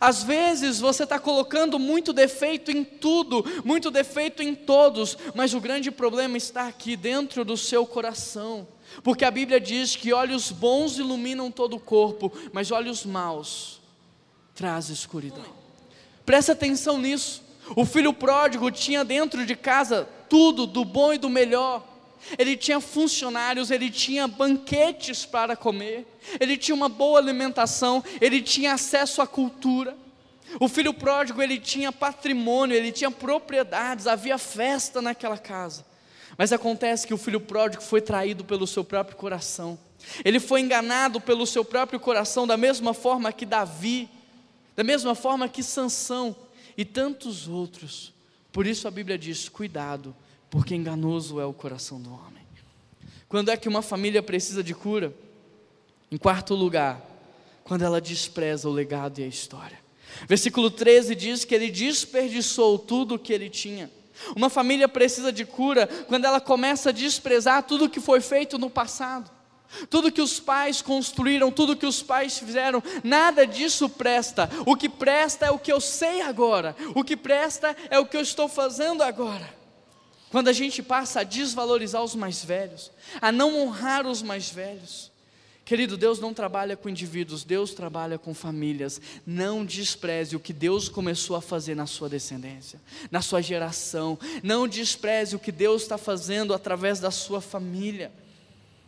Às 0.00 0.22
vezes 0.22 0.80
você 0.80 1.04
está 1.04 1.18
colocando 1.18 1.78
muito 1.78 2.12
defeito 2.12 2.70
em 2.70 2.84
tudo, 2.84 3.44
muito 3.64 3.90
defeito 3.90 4.42
em 4.42 4.54
todos, 4.54 5.16
mas 5.34 5.54
o 5.54 5.60
grande 5.60 5.90
problema 5.90 6.36
está 6.36 6.68
aqui 6.68 6.96
dentro 6.96 7.44
do 7.44 7.56
seu 7.56 7.86
coração, 7.86 8.68
porque 9.02 9.24
a 9.24 9.30
Bíblia 9.30 9.60
diz 9.60 9.96
que 9.96 10.12
olhos 10.12 10.50
bons 10.50 10.98
iluminam 10.98 11.50
todo 11.50 11.76
o 11.76 11.80
corpo, 11.80 12.32
mas 12.52 12.70
olhos 12.70 13.04
maus 13.04 13.80
traz 14.54 14.88
escuridão. 14.88 15.44
Presta 16.26 16.52
atenção 16.52 16.98
nisso. 16.98 17.42
O 17.76 17.84
filho 17.84 18.12
pródigo 18.12 18.70
tinha 18.70 19.04
dentro 19.04 19.46
de 19.46 19.54
casa 19.54 20.08
tudo 20.28 20.66
do 20.66 20.84
bom 20.84 21.12
e 21.12 21.18
do 21.18 21.30
melhor. 21.30 21.86
Ele 22.36 22.56
tinha 22.56 22.80
funcionários, 22.80 23.70
ele 23.70 23.90
tinha 23.90 24.26
banquetes 24.26 25.24
para 25.24 25.56
comer, 25.56 26.06
ele 26.40 26.56
tinha 26.56 26.74
uma 26.74 26.88
boa 26.88 27.18
alimentação, 27.18 28.02
ele 28.20 28.42
tinha 28.42 28.74
acesso 28.74 29.22
à 29.22 29.26
cultura. 29.26 29.96
O 30.60 30.68
filho 30.68 30.92
pródigo, 30.92 31.42
ele 31.42 31.58
tinha 31.58 31.92
patrimônio, 31.92 32.76
ele 32.76 32.90
tinha 32.90 33.10
propriedades, 33.10 34.06
havia 34.06 34.38
festa 34.38 35.00
naquela 35.00 35.38
casa. 35.38 35.86
Mas 36.36 36.52
acontece 36.52 37.06
que 37.06 37.14
o 37.14 37.18
filho 37.18 37.40
pródigo 37.40 37.82
foi 37.82 38.00
traído 38.00 38.44
pelo 38.44 38.66
seu 38.66 38.84
próprio 38.84 39.16
coração. 39.16 39.78
Ele 40.24 40.40
foi 40.40 40.60
enganado 40.60 41.20
pelo 41.20 41.46
seu 41.46 41.64
próprio 41.64 41.98
coração 41.98 42.46
da 42.46 42.56
mesma 42.56 42.94
forma 42.94 43.32
que 43.32 43.44
Davi, 43.44 44.08
da 44.76 44.84
mesma 44.84 45.14
forma 45.14 45.48
que 45.48 45.62
Sansão 45.62 46.34
e 46.76 46.84
tantos 46.84 47.48
outros. 47.48 48.12
Por 48.52 48.66
isso 48.66 48.86
a 48.86 48.90
Bíblia 48.90 49.18
diz: 49.18 49.48
cuidado, 49.48 50.14
porque 50.50 50.74
enganoso 50.74 51.40
é 51.40 51.44
o 51.44 51.52
coração 51.52 52.00
do 52.00 52.12
homem. 52.12 52.46
Quando 53.28 53.50
é 53.50 53.56
que 53.56 53.68
uma 53.68 53.82
família 53.82 54.22
precisa 54.22 54.62
de 54.62 54.74
cura? 54.74 55.14
Em 56.10 56.16
quarto 56.16 56.54
lugar, 56.54 57.04
quando 57.62 57.82
ela 57.82 58.00
despreza 58.00 58.68
o 58.68 58.72
legado 58.72 59.18
e 59.18 59.24
a 59.24 59.26
história. 59.26 59.78
Versículo 60.26 60.70
13 60.70 61.14
diz 61.14 61.44
que 61.44 61.54
ele 61.54 61.70
desperdiçou 61.70 62.78
tudo 62.78 63.16
o 63.16 63.18
que 63.18 63.32
ele 63.32 63.50
tinha. 63.50 63.90
Uma 64.34 64.48
família 64.48 64.88
precisa 64.88 65.30
de 65.30 65.44
cura 65.44 65.86
quando 66.08 66.24
ela 66.24 66.40
começa 66.40 66.88
a 66.88 66.92
desprezar 66.92 67.62
tudo 67.64 67.90
que 67.90 68.00
foi 68.00 68.20
feito 68.20 68.58
no 68.58 68.70
passado. 68.70 69.30
Tudo 69.90 70.10
que 70.10 70.22
os 70.22 70.40
pais 70.40 70.80
construíram, 70.80 71.52
tudo 71.52 71.76
que 71.76 71.84
os 71.84 72.02
pais 72.02 72.38
fizeram, 72.38 72.82
nada 73.04 73.46
disso 73.46 73.86
presta. 73.86 74.48
O 74.64 74.74
que 74.74 74.88
presta 74.88 75.44
é 75.44 75.50
o 75.50 75.58
que 75.58 75.70
eu 75.70 75.78
sei 75.78 76.22
agora. 76.22 76.74
O 76.94 77.04
que 77.04 77.14
presta 77.14 77.76
é 77.90 77.98
o 77.98 78.06
que 78.06 78.16
eu 78.16 78.22
estou 78.22 78.48
fazendo 78.48 79.02
agora. 79.02 79.57
Quando 80.30 80.48
a 80.48 80.52
gente 80.52 80.82
passa 80.82 81.20
a 81.20 81.24
desvalorizar 81.24 82.02
os 82.02 82.14
mais 82.14 82.44
velhos, 82.44 82.90
a 83.20 83.32
não 83.32 83.58
honrar 83.58 84.06
os 84.06 84.22
mais 84.22 84.50
velhos. 84.50 85.10
Querido, 85.64 85.98
Deus 85.98 86.18
não 86.18 86.32
trabalha 86.32 86.78
com 86.78 86.88
indivíduos, 86.88 87.44
Deus 87.44 87.74
trabalha 87.74 88.18
com 88.18 88.32
famílias. 88.32 89.00
Não 89.26 89.64
despreze 89.64 90.34
o 90.34 90.40
que 90.40 90.52
Deus 90.52 90.88
começou 90.88 91.36
a 91.36 91.42
fazer 91.42 91.74
na 91.74 91.86
sua 91.86 92.08
descendência, 92.08 92.80
na 93.10 93.20
sua 93.20 93.42
geração. 93.42 94.18
Não 94.42 94.66
despreze 94.66 95.36
o 95.36 95.38
que 95.38 95.52
Deus 95.52 95.82
está 95.82 95.98
fazendo 95.98 96.54
através 96.54 97.00
da 97.00 97.10
sua 97.10 97.42
família. 97.42 98.10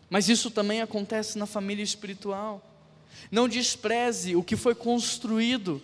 Mas 0.09 0.31
isso 0.31 0.51
também 0.51 0.81
acontece 0.81 1.39
na 1.39 1.45
família 1.45 1.83
espiritual. 1.83 2.67
Não 3.31 3.47
despreze 3.47 4.35
o 4.35 4.43
que 4.43 4.57
foi 4.57 4.75
construído. 4.75 5.83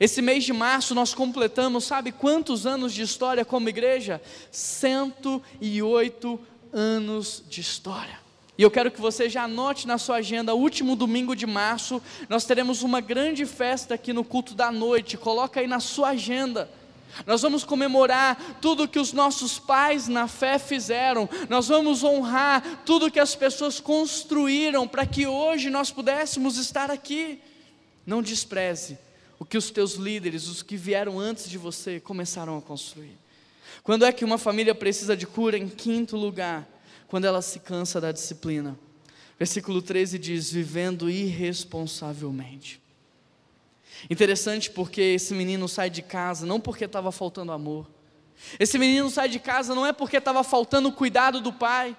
Esse 0.00 0.22
mês 0.22 0.44
de 0.44 0.52
março 0.52 0.94
nós 0.94 1.12
completamos, 1.12 1.84
sabe 1.84 2.12
quantos 2.12 2.66
anos 2.66 2.94
de 2.94 3.02
história 3.02 3.44
como 3.44 3.68
igreja? 3.68 4.22
108 4.52 6.40
anos 6.72 7.42
de 7.48 7.60
história. 7.60 8.20
E 8.56 8.62
eu 8.62 8.70
quero 8.70 8.90
que 8.90 9.00
você 9.00 9.28
já 9.28 9.44
anote 9.44 9.86
na 9.86 9.98
sua 9.98 10.16
agenda, 10.16 10.54
último 10.54 10.94
domingo 10.94 11.34
de 11.34 11.46
março, 11.46 12.00
nós 12.28 12.44
teremos 12.44 12.82
uma 12.82 13.00
grande 13.00 13.44
festa 13.44 13.94
aqui 13.94 14.12
no 14.12 14.24
culto 14.24 14.54
da 14.54 14.70
noite. 14.70 15.16
Coloca 15.16 15.60
aí 15.60 15.66
na 15.66 15.80
sua 15.80 16.10
agenda. 16.10 16.70
Nós 17.26 17.42
vamos 17.42 17.64
comemorar 17.64 18.58
tudo 18.60 18.86
que 18.86 18.98
os 18.98 19.12
nossos 19.12 19.58
pais 19.58 20.06
na 20.06 20.28
fé 20.28 20.58
fizeram, 20.58 21.28
nós 21.48 21.68
vamos 21.68 22.04
honrar 22.04 22.82
tudo 22.84 23.10
que 23.10 23.18
as 23.18 23.34
pessoas 23.34 23.80
construíram 23.80 24.86
para 24.86 25.06
que 25.06 25.26
hoje 25.26 25.70
nós 25.70 25.90
pudéssemos 25.90 26.56
estar 26.56 26.90
aqui. 26.90 27.40
Não 28.06 28.22
despreze 28.22 28.98
o 29.38 29.44
que 29.44 29.56
os 29.56 29.70
teus 29.70 29.94
líderes, 29.94 30.48
os 30.48 30.62
que 30.62 30.76
vieram 30.76 31.18
antes 31.18 31.48
de 31.48 31.56
você, 31.56 32.00
começaram 32.00 32.58
a 32.58 32.62
construir. 32.62 33.16
Quando 33.82 34.04
é 34.04 34.12
que 34.12 34.24
uma 34.24 34.38
família 34.38 34.74
precisa 34.74 35.16
de 35.16 35.26
cura? 35.26 35.56
Em 35.56 35.68
quinto 35.68 36.16
lugar, 36.16 36.68
quando 37.06 37.24
ela 37.24 37.40
se 37.40 37.60
cansa 37.60 38.00
da 38.00 38.12
disciplina. 38.12 38.78
Versículo 39.38 39.80
13 39.80 40.18
diz: 40.18 40.50
vivendo 40.50 41.08
irresponsavelmente. 41.08 42.80
Interessante 44.10 44.70
porque 44.70 45.00
esse 45.00 45.34
menino 45.34 45.68
sai 45.68 45.90
de 45.90 46.02
casa 46.02 46.46
não 46.46 46.60
porque 46.60 46.84
estava 46.84 47.10
faltando 47.10 47.52
amor. 47.52 47.88
Esse 48.58 48.78
menino 48.78 49.10
sai 49.10 49.28
de 49.28 49.38
casa 49.38 49.74
não 49.74 49.84
é 49.86 49.92
porque 49.92 50.18
estava 50.18 50.44
faltando 50.44 50.88
o 50.88 50.92
cuidado 50.92 51.40
do 51.40 51.52
pai. 51.52 51.96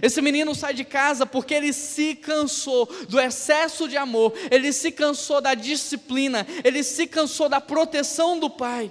Esse 0.00 0.22
menino 0.22 0.54
sai 0.54 0.74
de 0.74 0.84
casa 0.84 1.26
porque 1.26 1.54
ele 1.54 1.72
se 1.72 2.14
cansou 2.14 2.88
do 3.08 3.20
excesso 3.20 3.88
de 3.88 3.96
amor, 3.96 4.32
ele 4.50 4.72
se 4.72 4.90
cansou 4.90 5.40
da 5.40 5.54
disciplina, 5.54 6.46
ele 6.64 6.82
se 6.82 7.06
cansou 7.06 7.48
da 7.48 7.60
proteção 7.60 8.38
do 8.38 8.48
pai. 8.48 8.90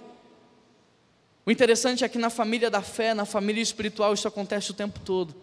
O 1.46 1.52
interessante 1.52 2.04
é 2.04 2.10
que 2.10 2.18
na 2.18 2.30
família 2.30 2.70
da 2.70 2.82
fé, 2.82 3.14
na 3.14 3.26
família 3.26 3.62
espiritual, 3.62 4.14
isso 4.14 4.28
acontece 4.28 4.72
o 4.72 4.76
tempo 4.76 5.00
todo. 5.00 5.36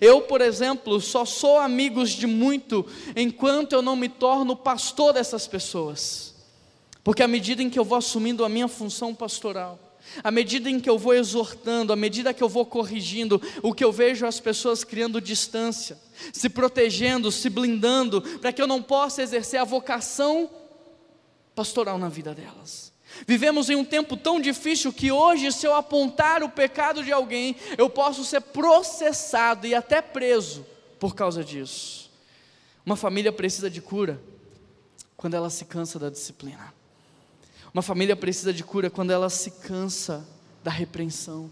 Eu, 0.00 0.22
por 0.22 0.40
exemplo, 0.40 1.00
só 1.00 1.24
sou 1.24 1.58
amigos 1.58 2.10
de 2.10 2.26
muito 2.26 2.86
enquanto 3.14 3.72
eu 3.72 3.80
não 3.80 3.96
me 3.96 4.08
torno 4.08 4.56
pastor 4.56 5.12
dessas 5.12 5.46
pessoas. 5.46 6.34
Porque 7.02 7.22
à 7.22 7.28
medida 7.28 7.62
em 7.62 7.70
que 7.70 7.78
eu 7.78 7.84
vou 7.84 7.96
assumindo 7.96 8.44
a 8.44 8.48
minha 8.48 8.68
função 8.68 9.14
pastoral, 9.14 9.78
à 10.22 10.30
medida 10.30 10.70
em 10.70 10.80
que 10.80 10.88
eu 10.88 10.98
vou 10.98 11.14
exortando, 11.14 11.92
à 11.92 11.96
medida 11.96 12.34
que 12.34 12.42
eu 12.42 12.48
vou 12.48 12.64
corrigindo, 12.64 13.40
o 13.62 13.72
que 13.72 13.84
eu 13.84 13.92
vejo 13.92 14.26
as 14.26 14.40
pessoas 14.40 14.84
criando 14.84 15.20
distância, 15.20 15.98
se 16.32 16.48
protegendo, 16.48 17.30
se 17.30 17.48
blindando, 17.48 18.22
para 18.22 18.52
que 18.52 18.60
eu 18.60 18.66
não 18.66 18.82
possa 18.82 19.22
exercer 19.22 19.60
a 19.60 19.64
vocação 19.64 20.50
pastoral 21.54 21.98
na 21.98 22.08
vida 22.08 22.34
delas. 22.34 22.92
Vivemos 23.26 23.70
em 23.70 23.76
um 23.76 23.84
tempo 23.84 24.16
tão 24.16 24.40
difícil 24.40 24.92
que 24.92 25.10
hoje, 25.10 25.50
se 25.52 25.66
eu 25.66 25.74
apontar 25.74 26.42
o 26.42 26.50
pecado 26.50 27.02
de 27.02 27.12
alguém, 27.12 27.56
eu 27.78 27.88
posso 27.88 28.24
ser 28.24 28.40
processado 28.40 29.66
e 29.66 29.74
até 29.74 30.02
preso 30.02 30.66
por 30.98 31.14
causa 31.14 31.42
disso. 31.42 32.10
Uma 32.84 32.96
família 32.96 33.32
precisa 33.32 33.70
de 33.70 33.80
cura 33.80 34.20
quando 35.16 35.34
ela 35.34 35.48
se 35.48 35.64
cansa 35.64 35.98
da 35.98 36.10
disciplina. 36.10 36.75
Uma 37.76 37.82
família 37.82 38.16
precisa 38.16 38.54
de 38.54 38.64
cura 38.64 38.88
quando 38.88 39.10
ela 39.10 39.28
se 39.28 39.50
cansa 39.50 40.26
da 40.64 40.70
repreensão. 40.70 41.50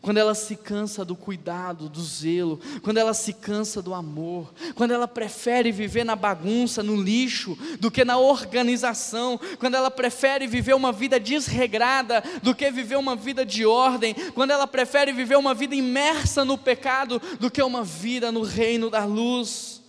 quando 0.00 0.18
ela 0.18 0.34
se 0.34 0.54
cansa 0.54 1.04
do 1.04 1.16
cuidado, 1.16 1.88
do 1.88 2.02
zelo, 2.02 2.60
quando 2.82 2.98
ela 2.98 3.14
se 3.14 3.32
cansa 3.32 3.82
do 3.82 3.92
amor, 3.94 4.52
quando 4.74 4.92
ela 4.92 5.08
prefere 5.08 5.72
viver 5.72 6.04
na 6.04 6.14
bagunça, 6.14 6.82
no 6.84 7.00
lixo, 7.00 7.58
do 7.80 7.90
que 7.90 8.04
na 8.04 8.16
organização, 8.16 9.40
quando 9.58 9.74
ela 9.74 9.90
prefere 9.90 10.46
viver 10.46 10.74
uma 10.74 10.92
vida 10.92 11.18
desregrada 11.18 12.22
do 12.42 12.54
que 12.54 12.70
viver 12.70 12.96
uma 12.96 13.16
vida 13.16 13.44
de 13.44 13.66
ordem, 13.66 14.14
quando 14.34 14.52
ela 14.52 14.68
prefere 14.68 15.12
viver 15.12 15.36
uma 15.36 15.54
vida 15.54 15.74
imersa 15.74 16.44
no 16.44 16.56
pecado 16.56 17.20
do 17.40 17.50
que 17.50 17.62
uma 17.62 17.82
vida 17.82 18.30
no 18.30 18.42
reino 18.42 18.88
da 18.88 19.04
luz, 19.04 19.82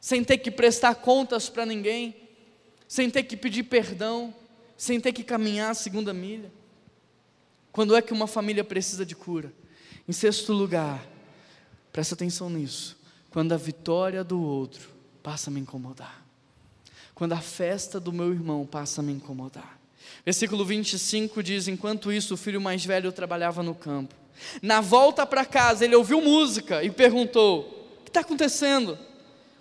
sem 0.00 0.22
ter 0.22 0.36
que 0.36 0.50
prestar 0.50 0.96
contas 0.96 1.48
para 1.48 1.64
ninguém, 1.64 2.14
sem 2.86 3.08
ter 3.08 3.22
que 3.22 3.38
pedir 3.38 3.62
perdão, 3.62 4.34
sem 4.82 4.98
ter 4.98 5.12
que 5.12 5.22
caminhar 5.22 5.70
a 5.70 5.74
segunda 5.74 6.12
milha. 6.12 6.50
Quando 7.70 7.94
é 7.94 8.02
que 8.02 8.12
uma 8.12 8.26
família 8.26 8.64
precisa 8.64 9.06
de 9.06 9.14
cura? 9.14 9.52
Em 10.08 10.12
sexto 10.12 10.52
lugar, 10.52 11.06
presta 11.92 12.16
atenção 12.16 12.50
nisso. 12.50 12.98
Quando 13.30 13.52
a 13.52 13.56
vitória 13.56 14.24
do 14.24 14.42
outro 14.42 14.90
passa 15.22 15.50
a 15.50 15.52
me 15.52 15.60
incomodar. 15.60 16.26
Quando 17.14 17.32
a 17.32 17.40
festa 17.40 18.00
do 18.00 18.12
meu 18.12 18.32
irmão 18.32 18.66
passa 18.66 19.00
a 19.00 19.04
me 19.04 19.12
incomodar. 19.12 19.78
Versículo 20.24 20.64
25 20.64 21.40
diz: 21.44 21.68
Enquanto 21.68 22.10
isso, 22.10 22.34
o 22.34 22.36
filho 22.36 22.60
mais 22.60 22.84
velho 22.84 23.12
trabalhava 23.12 23.62
no 23.62 23.76
campo. 23.76 24.16
Na 24.60 24.80
volta 24.80 25.24
para 25.24 25.44
casa, 25.44 25.84
ele 25.84 25.94
ouviu 25.94 26.20
música 26.20 26.82
e 26.82 26.90
perguntou: 26.90 27.60
O 28.00 28.02
que 28.02 28.10
está 28.10 28.22
acontecendo? 28.22 28.98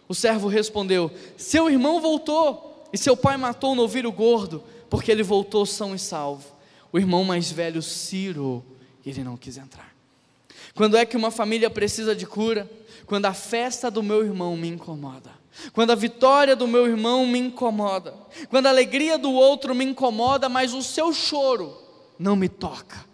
O 0.08 0.16
servo 0.16 0.48
respondeu: 0.48 1.12
Seu 1.38 1.70
irmão 1.70 2.02
voltou 2.02 2.90
e 2.92 2.98
seu 2.98 3.16
pai 3.16 3.38
matou 3.38 3.76
no 3.76 3.84
novilho 3.84 4.12
gordo, 4.12 4.64
porque 4.92 5.12
ele 5.12 5.24
voltou 5.24 5.66
são 5.66 5.96
e 5.96 6.00
salvo 6.00 6.62
o 6.92 7.00
irmão 7.00 7.24
mais 7.24 7.50
velho 7.50 7.82
Ciro, 7.82 8.64
ele 9.06 9.24
não 9.24 9.38
quis 9.38 9.58
entrar. 9.58 9.96
Quando 10.76 10.98
é 10.98 11.06
que 11.06 11.16
uma 11.16 11.32
família 11.32 11.70
precisa 11.70 12.14
de 12.14 12.26
cura? 12.26 12.70
Quando 13.06 13.26
a 13.26 13.34
festa 13.34 13.90
do 13.90 14.04
meu 14.04 14.24
irmão 14.24 14.58
me 14.58 14.68
incomoda. 14.68 15.32
Quando 15.74 15.92
a 15.92 15.96
vitória 15.96 16.56
do 16.56 16.68
meu 16.68 16.86
irmão 16.86 17.26
me 17.26 17.40
incomoda. 17.40 18.14
Quando 18.50 18.68
a 18.68 18.70
alegria 18.70 19.18
do 19.18 19.32
outro 19.32 19.74
me 19.74 19.86
incomoda, 19.86 20.50
mas 20.50 20.74
o 20.74 20.84
seu 20.84 21.14
choro 21.14 21.78
não 22.20 22.36
me 22.36 22.50
toca. 22.50 23.06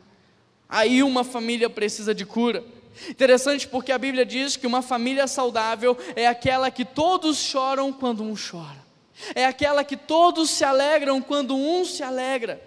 Aí 0.68 1.04
uma 1.04 1.24
família 1.24 1.70
precisa 1.70 2.14
de 2.14 2.26
cura. 2.26 2.64
Interessante 3.08 3.68
porque 3.68 3.92
a 3.92 3.98
Bíblia 4.00 4.26
diz 4.26 4.58
que 4.58 4.66
uma 4.66 4.82
família 4.82 5.28
saudável 5.28 5.96
é 6.16 6.28
aquela 6.28 6.72
que 6.72 6.84
todos 6.84 7.38
choram 7.38 7.94
quando 7.94 8.24
um 8.24 8.34
chora. 8.34 8.87
É 9.34 9.46
aquela 9.46 9.84
que 9.84 9.98
todos 9.98 10.50
se 10.50 10.64
alegram 10.64 11.22
quando 11.22 11.56
um 11.56 11.84
se 11.86 12.04
alegra. 12.04 12.62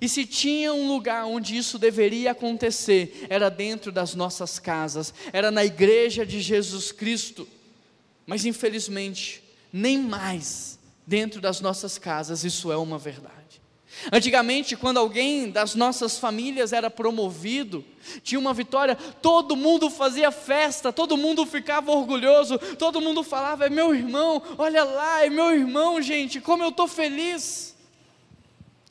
E 0.00 0.08
se 0.08 0.26
tinha 0.26 0.72
um 0.74 0.88
lugar 0.88 1.24
onde 1.24 1.56
isso 1.56 1.78
deveria 1.78 2.32
acontecer, 2.32 3.26
era 3.30 3.48
dentro 3.48 3.90
das 3.90 4.14
nossas 4.14 4.58
casas, 4.58 5.14
era 5.32 5.50
na 5.50 5.64
igreja 5.64 6.26
de 6.26 6.40
Jesus 6.40 6.92
Cristo. 6.92 7.48
Mas 8.26 8.44
infelizmente, 8.44 9.42
nem 9.72 9.98
mais 9.98 10.78
dentro 11.06 11.40
das 11.40 11.60
nossas 11.60 11.98
casas 11.98 12.44
isso 12.44 12.70
é 12.70 12.76
uma 12.76 12.98
verdade. 12.98 13.33
Antigamente, 14.12 14.76
quando 14.76 14.98
alguém 14.98 15.50
das 15.50 15.74
nossas 15.74 16.18
famílias 16.18 16.72
era 16.72 16.90
promovido, 16.90 17.84
tinha 18.22 18.38
uma 18.38 18.52
vitória, 18.52 18.96
todo 18.96 19.56
mundo 19.56 19.88
fazia 19.88 20.30
festa, 20.30 20.92
todo 20.92 21.16
mundo 21.16 21.46
ficava 21.46 21.90
orgulhoso, 21.90 22.58
todo 22.78 23.00
mundo 23.00 23.22
falava: 23.22 23.66
é 23.66 23.70
meu 23.70 23.94
irmão, 23.94 24.42
olha 24.58 24.84
lá, 24.84 25.24
é 25.24 25.30
meu 25.30 25.52
irmão, 25.52 26.02
gente, 26.02 26.40
como 26.40 26.62
eu 26.62 26.68
estou 26.68 26.86
feliz. 26.86 27.74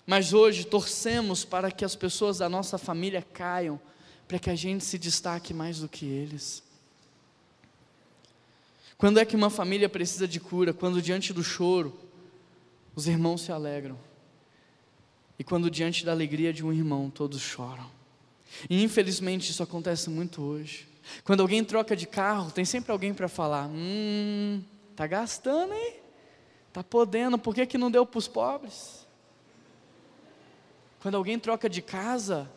Mas 0.06 0.34
hoje 0.34 0.66
torcemos 0.66 1.46
para 1.46 1.72
que 1.72 1.86
as 1.86 1.96
pessoas 1.96 2.40
da 2.40 2.50
nossa 2.50 2.78
família 2.78 3.22
caiam, 3.22 3.80
para 4.28 4.40
que 4.40 4.50
a 4.50 4.56
gente 4.56 4.84
se 4.84 4.98
destaque 4.98 5.54
mais 5.54 5.80
do 5.80 5.88
que 5.88 6.06
eles. 6.06 6.64
Quando 8.98 9.20
é 9.20 9.26
que 9.26 9.36
uma 9.36 9.50
família 9.50 9.88
precisa 9.88 10.28
de 10.28 10.40
cura? 10.40 10.74
Quando 10.74 11.02
diante 11.02 11.34
do 11.34 11.44
choro, 11.44 11.98
os 12.96 13.08
irmãos 13.08 13.42
se 13.42 13.52
alegram. 13.52 13.98
E 15.38 15.44
quando 15.44 15.70
diante 15.70 16.06
da 16.06 16.12
alegria 16.12 16.54
de 16.54 16.64
um 16.64 16.72
irmão, 16.72 17.10
todos 17.10 17.42
choram. 17.42 17.90
E 18.70 18.84
infelizmente 18.84 19.50
isso 19.50 19.64
acontece 19.64 20.10
muito 20.10 20.42
hoje. 20.42 20.88
Quando 21.24 21.42
alguém 21.42 21.64
troca 21.64 21.96
de 21.96 22.08
carro, 22.08 22.52
tem 22.52 22.64
sempre 22.66 22.92
alguém 22.92 23.14
para 23.14 23.28
falar: 23.28 23.68
Hum, 23.68 24.62
tá 24.96 25.08
gastando, 25.08 25.74
hein? 25.74 25.96
Tá 26.72 26.84
podendo, 26.84 27.38
por 27.38 27.54
que, 27.54 27.66
que 27.66 27.78
não 27.78 27.92
deu 27.92 28.06
para 28.06 28.18
os 28.18 28.28
pobres? 28.28 29.06
Quando 31.02 31.16
alguém 31.16 31.38
troca 31.38 31.70
de 31.70 31.82
casa, 31.82 32.50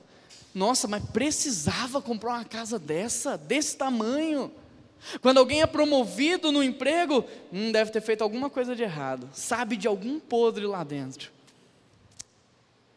nossa, 0.55 0.87
mas 0.87 1.05
precisava 1.05 2.01
comprar 2.01 2.35
uma 2.35 2.45
casa 2.45 2.79
dessa, 2.79 3.37
desse 3.37 3.77
tamanho. 3.77 4.51
Quando 5.21 5.39
alguém 5.39 5.61
é 5.61 5.67
promovido 5.67 6.51
no 6.51 6.63
emprego, 6.63 7.25
hum, 7.53 7.71
deve 7.71 7.91
ter 7.91 8.01
feito 8.01 8.23
alguma 8.23 8.49
coisa 8.49 8.75
de 8.75 8.83
errado, 8.83 9.29
sabe 9.33 9.77
de 9.77 9.87
algum 9.87 10.19
podre 10.19 10.67
lá 10.67 10.83
dentro. 10.83 11.36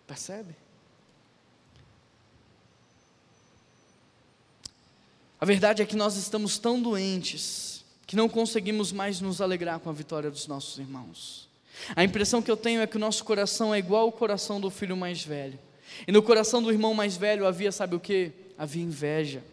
Percebe? 0.09 0.55
A 5.39 5.45
verdade 5.45 5.83
é 5.83 5.85
que 5.85 5.95
nós 5.95 6.15
estamos 6.15 6.57
tão 6.57 6.81
doentes 6.81 7.85
que 8.07 8.15
não 8.15 8.27
conseguimos 8.27 8.91
mais 8.91 9.21
nos 9.21 9.39
alegrar 9.39 9.79
com 9.79 9.87
a 9.87 9.93
vitória 9.93 10.31
dos 10.31 10.47
nossos 10.47 10.79
irmãos. 10.79 11.47
A 11.95 12.03
impressão 12.03 12.41
que 12.41 12.49
eu 12.49 12.57
tenho 12.57 12.81
é 12.81 12.87
que 12.87 12.97
o 12.97 12.99
nosso 12.99 13.23
coração 13.23 13.71
é 13.71 13.77
igual 13.77 14.05
ao 14.05 14.11
coração 14.11 14.59
do 14.59 14.71
filho 14.71 14.97
mais 14.97 15.23
velho. 15.23 15.59
E 16.07 16.11
no 16.11 16.23
coração 16.23 16.59
do 16.59 16.71
irmão 16.71 16.95
mais 16.95 17.15
velho 17.15 17.45
havia, 17.45 17.71
sabe 17.71 17.95
o 17.95 17.99
que? 17.99 18.31
Havia 18.57 18.81
inveja. 18.81 19.43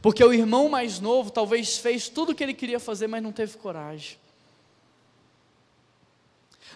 Porque 0.00 0.22
o 0.22 0.32
irmão 0.32 0.68
mais 0.68 1.00
novo 1.00 1.32
talvez 1.32 1.76
fez 1.76 2.08
tudo 2.08 2.30
o 2.30 2.34
que 2.36 2.44
ele 2.44 2.54
queria 2.54 2.78
fazer, 2.78 3.08
mas 3.08 3.20
não 3.20 3.32
teve 3.32 3.58
coragem. 3.58 4.16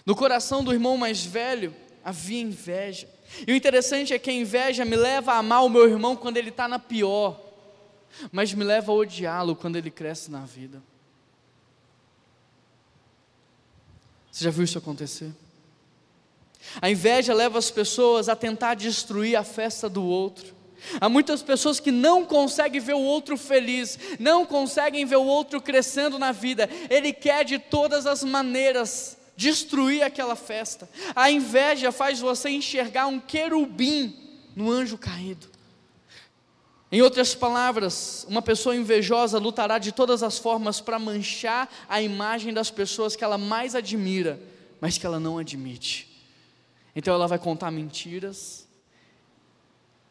No 0.05 0.13
coração 0.13 0.61
do 0.61 0.73
irmão 0.73 0.97
mais 0.97 1.23
velho 1.23 1.73
havia 2.03 2.41
inveja. 2.41 3.07
E 3.47 3.51
o 3.51 3.55
interessante 3.55 4.13
é 4.13 4.19
que 4.19 4.29
a 4.29 4.33
inveja 4.33 4.83
me 4.83 4.95
leva 4.95 5.33
a 5.33 5.37
amar 5.37 5.63
o 5.63 5.69
meu 5.69 5.87
irmão 5.87 6.15
quando 6.15 6.37
ele 6.37 6.49
está 6.49 6.67
na 6.67 6.79
pior, 6.79 7.39
mas 8.31 8.53
me 8.53 8.63
leva 8.63 8.91
a 8.91 8.95
odiá-lo 8.95 9.55
quando 9.55 9.75
ele 9.75 9.91
cresce 9.91 10.31
na 10.31 10.41
vida. 10.41 10.81
Você 14.31 14.45
já 14.45 14.51
viu 14.51 14.63
isso 14.63 14.77
acontecer? 14.77 15.31
A 16.81 16.89
inveja 16.89 17.33
leva 17.33 17.57
as 17.57 17.71
pessoas 17.71 18.29
a 18.29 18.35
tentar 18.35 18.75
destruir 18.75 19.35
a 19.35 19.43
festa 19.43 19.89
do 19.89 20.03
outro. 20.03 20.55
Há 20.99 21.09
muitas 21.09 21.41
pessoas 21.41 21.79
que 21.79 21.91
não 21.91 22.25
conseguem 22.25 22.79
ver 22.79 22.93
o 22.93 23.01
outro 23.01 23.37
feliz, 23.37 23.99
não 24.19 24.45
conseguem 24.45 25.05
ver 25.05 25.17
o 25.17 25.25
outro 25.25 25.61
crescendo 25.61 26.17
na 26.17 26.31
vida. 26.31 26.69
Ele 26.89 27.11
quer 27.11 27.43
de 27.43 27.59
todas 27.59 28.05
as 28.05 28.23
maneiras 28.23 29.17
destruir 29.39 30.03
aquela 30.03 30.35
festa. 30.35 30.89
A 31.15 31.31
inveja 31.31 31.93
faz 31.93 32.19
você 32.19 32.49
enxergar 32.49 33.07
um 33.07 33.21
querubim 33.21 34.13
no 34.53 34.69
anjo 34.69 34.97
caído. 34.97 35.47
Em 36.91 37.01
outras 37.01 37.33
palavras, 37.33 38.25
uma 38.27 38.41
pessoa 38.41 38.75
invejosa 38.75 39.39
lutará 39.39 39.77
de 39.77 39.93
todas 39.93 40.23
as 40.23 40.37
formas 40.37 40.81
para 40.81 40.99
manchar 40.99 41.73
a 41.87 42.01
imagem 42.01 42.53
das 42.53 42.69
pessoas 42.69 43.15
que 43.15 43.23
ela 43.23 43.37
mais 43.37 43.75
admira, 43.75 44.41
mas 44.81 44.97
que 44.97 45.05
ela 45.05 45.21
não 45.21 45.37
admite. 45.37 46.21
Então 46.93 47.13
ela 47.13 47.27
vai 47.27 47.39
contar 47.39 47.71
mentiras, 47.71 48.67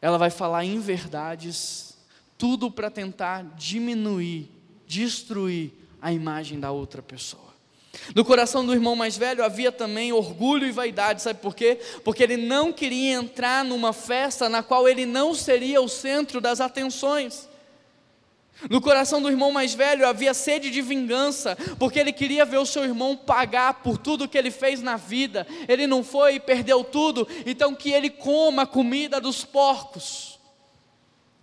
ela 0.01 0.17
vai 0.17 0.31
falar 0.31 0.65
inverdades, 0.65 1.95
tudo 2.35 2.71
para 2.71 2.89
tentar 2.89 3.43
diminuir, 3.55 4.49
destruir 4.87 5.71
a 6.01 6.11
imagem 6.11 6.59
da 6.59 6.71
outra 6.71 7.03
pessoa. 7.03 7.48
No 8.15 8.25
coração 8.25 8.65
do 8.65 8.73
irmão 8.73 8.95
mais 8.95 9.17
velho 9.17 9.43
havia 9.43 9.71
também 9.71 10.11
orgulho 10.11 10.65
e 10.65 10.71
vaidade, 10.71 11.21
sabe 11.21 11.39
por 11.39 11.55
quê? 11.55 11.79
Porque 12.03 12.23
ele 12.23 12.37
não 12.37 12.73
queria 12.73 13.13
entrar 13.13 13.63
numa 13.63 13.93
festa 13.93 14.49
na 14.49 14.63
qual 14.63 14.87
ele 14.87 15.05
não 15.05 15.35
seria 15.35 15.81
o 15.81 15.87
centro 15.87 16.41
das 16.41 16.59
atenções. 16.59 17.47
No 18.69 18.81
coração 18.81 19.21
do 19.21 19.29
irmão 19.29 19.51
mais 19.51 19.73
velho 19.73 20.05
havia 20.05 20.33
sede 20.33 20.69
de 20.69 20.81
vingança, 20.81 21.55
porque 21.77 21.97
ele 21.99 22.11
queria 22.11 22.43
ver 22.43 22.57
o 22.57 22.65
seu 22.65 22.83
irmão 22.83 23.15
pagar 23.15 23.75
por 23.75 23.97
tudo 23.97 24.27
que 24.27 24.37
ele 24.37 24.51
fez 24.51 24.81
na 24.81 24.97
vida. 24.97 25.47
Ele 25.67 25.87
não 25.87 26.03
foi 26.03 26.35
e 26.35 26.39
perdeu 26.39 26.83
tudo, 26.83 27.27
então 27.45 27.73
que 27.73 27.91
ele 27.91 28.09
coma 28.09 28.63
a 28.63 28.67
comida 28.67 29.21
dos 29.21 29.45
porcos. 29.45 30.39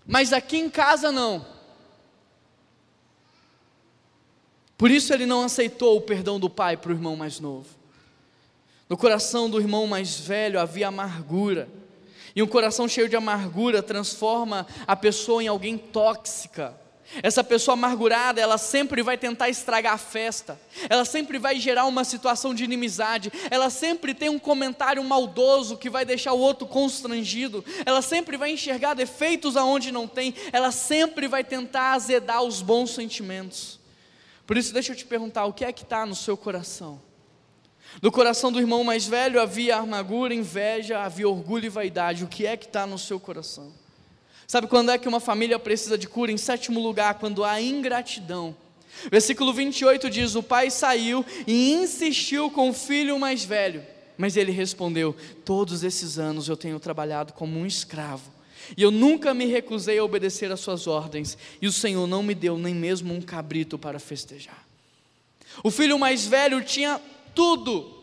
Mas 0.06 0.32
aqui 0.32 0.58
em 0.58 0.68
casa 0.68 1.10
não. 1.10 1.55
Por 4.76 4.90
isso 4.90 5.12
ele 5.12 5.24
não 5.24 5.42
aceitou 5.42 5.96
o 5.96 6.00
perdão 6.00 6.38
do 6.38 6.50
pai 6.50 6.76
para 6.76 6.90
o 6.90 6.94
irmão 6.94 7.16
mais 7.16 7.40
novo. 7.40 7.66
No 8.88 8.96
coração 8.96 9.48
do 9.48 9.58
irmão 9.58 9.86
mais 9.86 10.18
velho 10.18 10.60
havia 10.60 10.88
amargura. 10.88 11.68
E 12.34 12.42
um 12.42 12.46
coração 12.46 12.86
cheio 12.86 13.08
de 13.08 13.16
amargura 13.16 13.82
transforma 13.82 14.66
a 14.86 14.94
pessoa 14.94 15.42
em 15.42 15.48
alguém 15.48 15.78
tóxica. 15.78 16.74
Essa 17.22 17.42
pessoa 17.42 17.74
amargurada, 17.74 18.40
ela 18.40 18.58
sempre 18.58 19.02
vai 19.02 19.16
tentar 19.16 19.48
estragar 19.48 19.94
a 19.94 19.98
festa, 19.98 20.60
ela 20.88 21.04
sempre 21.04 21.38
vai 21.38 21.58
gerar 21.58 21.86
uma 21.86 22.02
situação 22.02 22.52
de 22.52 22.64
inimizade, 22.64 23.32
ela 23.48 23.70
sempre 23.70 24.12
tem 24.12 24.28
um 24.28 24.40
comentário 24.40 25.02
maldoso 25.04 25.76
que 25.76 25.88
vai 25.88 26.04
deixar 26.04 26.32
o 26.32 26.40
outro 26.40 26.66
constrangido, 26.66 27.64
ela 27.86 28.02
sempre 28.02 28.36
vai 28.36 28.50
enxergar 28.50 28.94
defeitos 28.94 29.56
aonde 29.56 29.92
não 29.92 30.08
tem, 30.08 30.34
ela 30.52 30.72
sempre 30.72 31.28
vai 31.28 31.44
tentar 31.44 31.92
azedar 31.92 32.42
os 32.42 32.60
bons 32.60 32.90
sentimentos. 32.90 33.78
Por 34.46 34.56
isso, 34.56 34.72
deixa 34.72 34.92
eu 34.92 34.96
te 34.96 35.04
perguntar: 35.04 35.44
o 35.46 35.52
que 35.52 35.64
é 35.64 35.72
que 35.72 35.82
está 35.82 36.06
no 36.06 36.14
seu 36.14 36.36
coração? 36.36 37.00
No 38.02 38.12
coração 38.12 38.52
do 38.52 38.60
irmão 38.60 38.84
mais 38.84 39.06
velho 39.06 39.40
havia 39.40 39.76
amargura, 39.76 40.34
inveja, 40.34 41.00
havia 41.00 41.28
orgulho 41.28 41.66
e 41.66 41.70
vaidade. 41.70 42.24
O 42.24 42.28
que 42.28 42.46
é 42.46 42.56
que 42.56 42.66
está 42.66 42.86
no 42.86 42.98
seu 42.98 43.18
coração? 43.18 43.72
Sabe 44.46 44.66
quando 44.66 44.90
é 44.90 44.98
que 44.98 45.08
uma 45.08 45.18
família 45.18 45.58
precisa 45.58 45.98
de 45.98 46.06
cura? 46.06 46.30
Em 46.30 46.36
sétimo 46.36 46.80
lugar, 46.80 47.14
quando 47.14 47.42
há 47.42 47.60
ingratidão. 47.60 48.54
Versículo 49.10 49.52
28 49.52 50.08
diz: 50.08 50.34
O 50.34 50.42
pai 50.42 50.70
saiu 50.70 51.24
e 51.46 51.72
insistiu 51.72 52.50
com 52.50 52.70
o 52.70 52.74
filho 52.74 53.18
mais 53.18 53.44
velho. 53.44 53.84
Mas 54.16 54.36
ele 54.36 54.52
respondeu: 54.52 55.14
Todos 55.44 55.82
esses 55.82 56.18
anos 56.18 56.48
eu 56.48 56.56
tenho 56.56 56.78
trabalhado 56.78 57.32
como 57.32 57.58
um 57.58 57.66
escravo, 57.66 58.30
e 58.76 58.82
eu 58.82 58.90
nunca 58.90 59.34
me 59.34 59.46
recusei 59.46 59.98
a 59.98 60.04
obedecer 60.04 60.50
às 60.50 60.60
suas 60.60 60.86
ordens, 60.86 61.36
e 61.60 61.66
o 61.66 61.72
Senhor 61.72 62.06
não 62.06 62.22
me 62.22 62.34
deu 62.34 62.56
nem 62.56 62.74
mesmo 62.74 63.12
um 63.12 63.20
cabrito 63.20 63.78
para 63.78 63.98
festejar. 63.98 64.66
O 65.62 65.70
filho 65.70 65.98
mais 65.98 66.26
velho 66.26 66.62
tinha 66.62 67.00
tudo, 67.34 67.94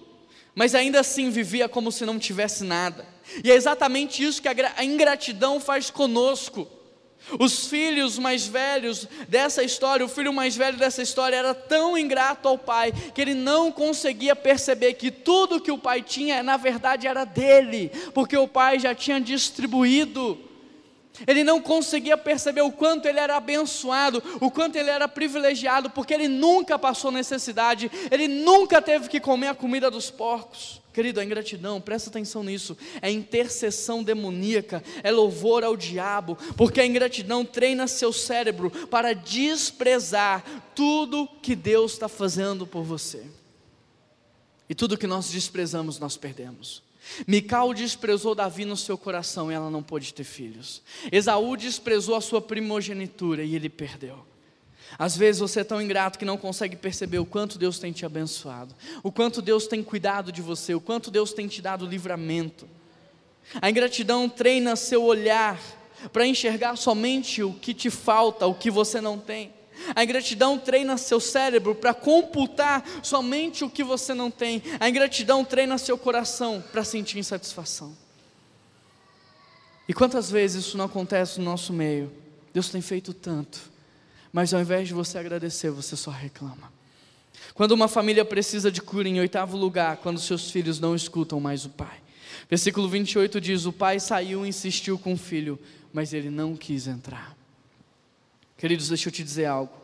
mas 0.55 0.75
ainda 0.75 0.99
assim 0.99 1.29
vivia 1.29 1.67
como 1.67 1.91
se 1.91 2.05
não 2.05 2.19
tivesse 2.19 2.63
nada. 2.63 3.05
E 3.43 3.51
é 3.51 3.55
exatamente 3.55 4.23
isso 4.23 4.41
que 4.41 4.47
a 4.47 4.83
ingratidão 4.83 5.59
faz 5.59 5.89
conosco. 5.89 6.67
Os 7.39 7.67
filhos 7.67 8.19
mais 8.19 8.45
velhos 8.45 9.07
dessa 9.29 9.63
história, 9.63 10.05
o 10.05 10.09
filho 10.09 10.33
mais 10.33 10.57
velho 10.57 10.77
dessa 10.77 11.01
história 11.01 11.37
era 11.37 11.53
tão 11.53 11.97
ingrato 11.97 12.49
ao 12.49 12.57
pai 12.57 12.91
que 12.91 13.21
ele 13.21 13.33
não 13.33 13.71
conseguia 13.71 14.35
perceber 14.35 14.93
que 14.95 15.09
tudo 15.09 15.61
que 15.61 15.71
o 15.71 15.77
pai 15.77 16.01
tinha, 16.01 16.43
na 16.43 16.57
verdade, 16.57 17.07
era 17.07 17.23
dele, 17.23 17.89
porque 18.13 18.35
o 18.35 18.47
pai 18.47 18.77
já 18.77 18.93
tinha 18.93 19.21
distribuído. 19.21 20.37
Ele 21.27 21.43
não 21.43 21.61
conseguia 21.61 22.17
perceber 22.17 22.61
o 22.61 22.71
quanto 22.71 23.07
ele 23.07 23.19
era 23.19 23.37
abençoado, 23.37 24.21
o 24.41 24.49
quanto 24.49 24.75
ele 24.75 24.89
era 24.89 25.07
privilegiado, 25.07 25.89
porque 25.89 26.13
ele 26.13 26.27
nunca 26.27 26.77
passou 26.79 27.11
necessidade, 27.11 27.91
ele 28.09 28.27
nunca 28.27 28.81
teve 28.81 29.07
que 29.07 29.19
comer 29.19 29.47
a 29.47 29.55
comida 29.55 29.91
dos 29.91 30.09
porcos. 30.09 30.81
Querido, 30.91 31.19
a 31.19 31.25
ingratidão, 31.25 31.81
presta 31.81 32.09
atenção 32.09 32.43
nisso, 32.43 32.77
é 33.01 33.09
intercessão 33.09 34.03
demoníaca, 34.03 34.83
é 35.01 35.09
louvor 35.09 35.63
ao 35.63 35.75
diabo, 35.75 36.37
porque 36.55 36.79
a 36.79 36.85
ingratidão 36.85 37.43
treina 37.43 37.87
seu 37.87 38.13
cérebro 38.13 38.69
para 38.69 39.13
desprezar 39.13 40.43
tudo 40.75 41.27
que 41.41 41.55
Deus 41.55 41.93
está 41.93 42.07
fazendo 42.07 42.67
por 42.67 42.83
você. 42.83 43.25
E 44.69 44.75
tudo 44.75 44.97
que 44.97 45.07
nós 45.07 45.29
desprezamos, 45.29 45.97
nós 45.97 46.15
perdemos. 46.15 46.82
Mical 47.27 47.73
desprezou 47.73 48.33
Davi 48.33 48.65
no 48.65 48.77
seu 48.77 48.97
coração 48.97 49.51
e 49.51 49.55
ela 49.55 49.69
não 49.69 49.83
pôde 49.83 50.13
ter 50.13 50.23
filhos. 50.23 50.81
Esaú 51.11 51.55
desprezou 51.55 52.15
a 52.15 52.21
sua 52.21 52.41
primogenitura 52.41 53.43
e 53.43 53.55
ele 53.55 53.69
perdeu. 53.69 54.25
Às 54.97 55.17
vezes 55.17 55.39
você 55.39 55.61
é 55.61 55.63
tão 55.63 55.81
ingrato 55.81 56.19
que 56.19 56.25
não 56.25 56.37
consegue 56.37 56.75
perceber 56.75 57.19
o 57.19 57.25
quanto 57.25 57.57
Deus 57.57 57.79
tem 57.79 57.91
te 57.91 58.05
abençoado, 58.05 58.75
o 59.01 59.11
quanto 59.11 59.41
Deus 59.41 59.65
tem 59.67 59.83
cuidado 59.83 60.31
de 60.31 60.41
você, 60.41 60.75
o 60.75 60.81
quanto 60.81 61.09
Deus 61.09 61.33
tem 61.33 61.47
te 61.47 61.61
dado 61.61 61.85
livramento. 61.85 62.67
A 63.61 63.69
ingratidão 63.69 64.29
treina 64.29 64.75
seu 64.75 65.03
olhar 65.03 65.59
para 66.11 66.27
enxergar 66.27 66.75
somente 66.75 67.41
o 67.43 67.53
que 67.53 67.73
te 67.73 67.89
falta, 67.89 68.45
o 68.45 68.53
que 68.53 68.69
você 68.69 69.01
não 69.01 69.17
tem. 69.17 69.51
A 69.95 70.03
ingratidão 70.03 70.57
treina 70.57 70.97
seu 70.97 71.19
cérebro 71.19 71.75
para 71.75 71.93
computar 71.93 72.83
somente 73.01 73.63
o 73.63 73.69
que 73.69 73.83
você 73.83 74.13
não 74.13 74.29
tem. 74.29 74.61
A 74.79 74.89
ingratidão 74.89 75.43
treina 75.43 75.77
seu 75.77 75.97
coração 75.97 76.63
para 76.71 76.83
sentir 76.83 77.19
insatisfação. 77.19 77.95
E 79.87 79.93
quantas 79.93 80.31
vezes 80.31 80.65
isso 80.65 80.77
não 80.77 80.85
acontece 80.85 81.39
no 81.39 81.45
nosso 81.45 81.73
meio? 81.73 82.11
Deus 82.53 82.69
tem 82.69 82.81
feito 82.81 83.13
tanto, 83.13 83.59
mas 84.31 84.53
ao 84.53 84.61
invés 84.61 84.87
de 84.87 84.93
você 84.93 85.17
agradecer, 85.17 85.71
você 85.71 85.95
só 85.95 86.11
reclama. 86.11 86.71
Quando 87.53 87.71
uma 87.71 87.87
família 87.87 88.23
precisa 88.23 88.71
de 88.71 88.81
cura, 88.81 89.07
em 89.07 89.19
oitavo 89.19 89.57
lugar, 89.57 89.97
quando 89.97 90.19
seus 90.19 90.49
filhos 90.49 90.79
não 90.79 90.95
escutam 90.95 91.39
mais 91.39 91.65
o 91.65 91.69
pai. 91.69 92.01
Versículo 92.49 92.87
28 92.87 93.41
diz: 93.41 93.65
O 93.65 93.73
pai 93.73 93.99
saiu 93.99 94.45
e 94.45 94.49
insistiu 94.49 94.97
com 94.97 95.13
o 95.13 95.17
filho, 95.17 95.59
mas 95.91 96.13
ele 96.13 96.29
não 96.29 96.55
quis 96.55 96.87
entrar. 96.87 97.35
Queridos, 98.63 98.87
deixa 98.87 99.09
eu 99.09 99.11
te 99.11 99.21
dizer 99.25 99.43
algo. 99.43 99.75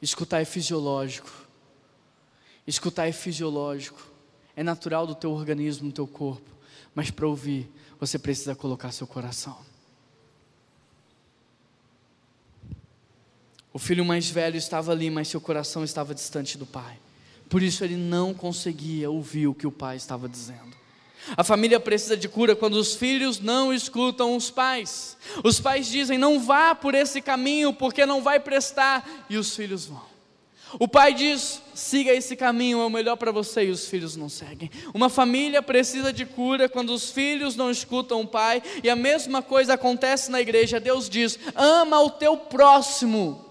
Escutar 0.00 0.40
é 0.40 0.44
fisiológico. 0.44 1.28
Escutar 2.64 3.08
é 3.08 3.12
fisiológico. 3.12 4.00
É 4.54 4.62
natural 4.62 5.04
do 5.04 5.16
teu 5.16 5.32
organismo, 5.32 5.88
do 5.88 5.92
teu 5.92 6.06
corpo. 6.06 6.48
Mas 6.94 7.10
para 7.10 7.26
ouvir, 7.26 7.68
você 7.98 8.20
precisa 8.20 8.54
colocar 8.54 8.92
seu 8.92 9.04
coração. 9.04 9.58
O 13.72 13.80
filho 13.80 14.04
mais 14.04 14.30
velho 14.30 14.56
estava 14.56 14.92
ali, 14.92 15.10
mas 15.10 15.26
seu 15.26 15.40
coração 15.40 15.82
estava 15.82 16.14
distante 16.14 16.56
do 16.56 16.64
pai. 16.64 17.00
Por 17.48 17.64
isso 17.64 17.82
ele 17.82 17.96
não 17.96 18.32
conseguia 18.32 19.10
ouvir 19.10 19.48
o 19.48 19.54
que 19.54 19.66
o 19.66 19.72
pai 19.72 19.96
estava 19.96 20.28
dizendo. 20.28 20.76
A 21.36 21.44
família 21.44 21.78
precisa 21.78 22.16
de 22.16 22.28
cura 22.28 22.56
quando 22.56 22.74
os 22.74 22.94
filhos 22.94 23.40
não 23.40 23.72
escutam 23.72 24.36
os 24.36 24.50
pais. 24.50 25.16
Os 25.44 25.60
pais 25.60 25.88
dizem: 25.88 26.18
não 26.18 26.40
vá 26.40 26.74
por 26.74 26.94
esse 26.94 27.20
caminho 27.20 27.72
porque 27.72 28.04
não 28.06 28.22
vai 28.22 28.40
prestar, 28.40 29.26
e 29.28 29.36
os 29.36 29.54
filhos 29.54 29.86
vão. 29.86 30.10
O 30.78 30.86
pai 30.86 31.14
diz: 31.14 31.60
siga 31.74 32.12
esse 32.12 32.36
caminho, 32.36 32.80
é 32.80 32.86
o 32.86 32.90
melhor 32.90 33.16
para 33.16 33.32
você, 33.32 33.64
e 33.64 33.70
os 33.70 33.86
filhos 33.86 34.16
não 34.16 34.28
seguem. 34.28 34.70
Uma 34.94 35.08
família 35.08 35.62
precisa 35.62 36.12
de 36.12 36.24
cura 36.24 36.68
quando 36.68 36.90
os 36.90 37.10
filhos 37.10 37.56
não 37.56 37.70
escutam 37.70 38.20
o 38.20 38.26
pai, 38.26 38.62
e 38.82 38.88
a 38.88 38.96
mesma 38.96 39.42
coisa 39.42 39.74
acontece 39.74 40.30
na 40.30 40.40
igreja. 40.40 40.78
Deus 40.78 41.08
diz: 41.08 41.38
ama 41.54 42.00
o 42.00 42.10
teu 42.10 42.36
próximo, 42.36 43.44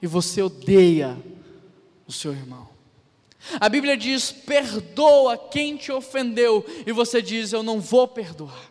e 0.00 0.06
você 0.06 0.42
odeia 0.42 1.16
o 2.06 2.12
seu 2.12 2.32
irmão. 2.32 2.71
A 3.60 3.68
Bíblia 3.68 3.96
diz: 3.96 4.30
perdoa 4.30 5.36
quem 5.36 5.76
te 5.76 5.90
ofendeu, 5.90 6.64
e 6.86 6.92
você 6.92 7.20
diz: 7.20 7.52
eu 7.52 7.62
não 7.62 7.80
vou 7.80 8.06
perdoar. 8.06 8.70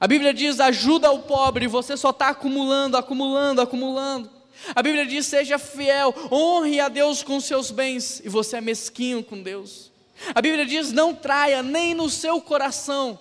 A 0.00 0.06
Bíblia 0.06 0.34
diz: 0.34 0.60
ajuda 0.60 1.10
o 1.10 1.22
pobre, 1.22 1.66
e 1.66 1.68
você 1.68 1.96
só 1.96 2.10
está 2.10 2.28
acumulando, 2.28 2.96
acumulando, 2.96 3.60
acumulando. 3.60 4.30
A 4.74 4.82
Bíblia 4.82 5.06
diz: 5.06 5.26
seja 5.26 5.58
fiel, 5.58 6.14
honre 6.30 6.80
a 6.80 6.88
Deus 6.88 7.22
com 7.22 7.40
seus 7.40 7.70
bens, 7.70 8.20
e 8.24 8.28
você 8.28 8.56
é 8.56 8.60
mesquinho 8.60 9.22
com 9.22 9.42
Deus. 9.42 9.92
A 10.34 10.40
Bíblia 10.40 10.64
diz: 10.64 10.92
não 10.92 11.14
traia 11.14 11.62
nem 11.62 11.94
no 11.94 12.08
seu 12.08 12.40
coração, 12.40 13.18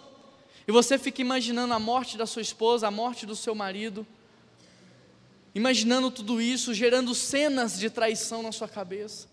e 0.68 0.72
você 0.72 0.98
fica 0.98 1.22
imaginando 1.22 1.74
a 1.74 1.80
morte 1.80 2.18
da 2.18 2.26
sua 2.26 2.42
esposa, 2.42 2.88
a 2.88 2.92
morte 2.92 3.26
do 3.26 3.36
seu 3.36 3.54
marido, 3.54 4.08
imaginando 5.54 6.10
tudo 6.10 6.42
isso, 6.42 6.74
gerando 6.74 7.14
cenas 7.14 7.78
de 7.78 7.90
traição 7.90 8.42
na 8.42 8.52
sua 8.52 8.68
cabeça. 8.68 9.33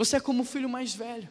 Você 0.00 0.16
é 0.16 0.20
como 0.20 0.44
o 0.44 0.46
filho 0.46 0.66
mais 0.66 0.94
velho. 0.94 1.28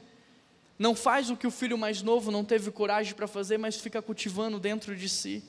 Não 0.78 0.94
faz 0.94 1.32
o 1.32 1.36
que 1.36 1.48
o 1.48 1.50
filho 1.50 1.76
mais 1.76 2.04
novo 2.04 2.30
não 2.30 2.46
teve 2.46 2.70
coragem 2.70 3.16
para 3.16 3.26
fazer, 3.26 3.58
mas 3.58 3.78
fica 3.78 4.00
cultivando 4.00 4.60
dentro 4.60 4.96
de 4.96 5.10
si. 5.10 5.44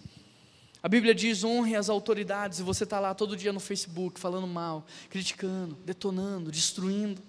A 0.83 0.89
Bíblia 0.89 1.15
diz: 1.15 1.45
honre 1.45 1.77
as 1.77 1.91
autoridades, 1.91 2.61
e 2.61 2.63
você 2.63 2.85
está 2.85 2.99
lá 2.99 3.13
todo 3.13 3.37
dia 3.37 3.53
no 3.53 3.61
Facebook 3.61 4.19
falando 4.19 4.47
mal, 4.47 4.87
criticando, 5.11 5.77
detonando, 5.85 6.51
destruindo. 6.51 7.21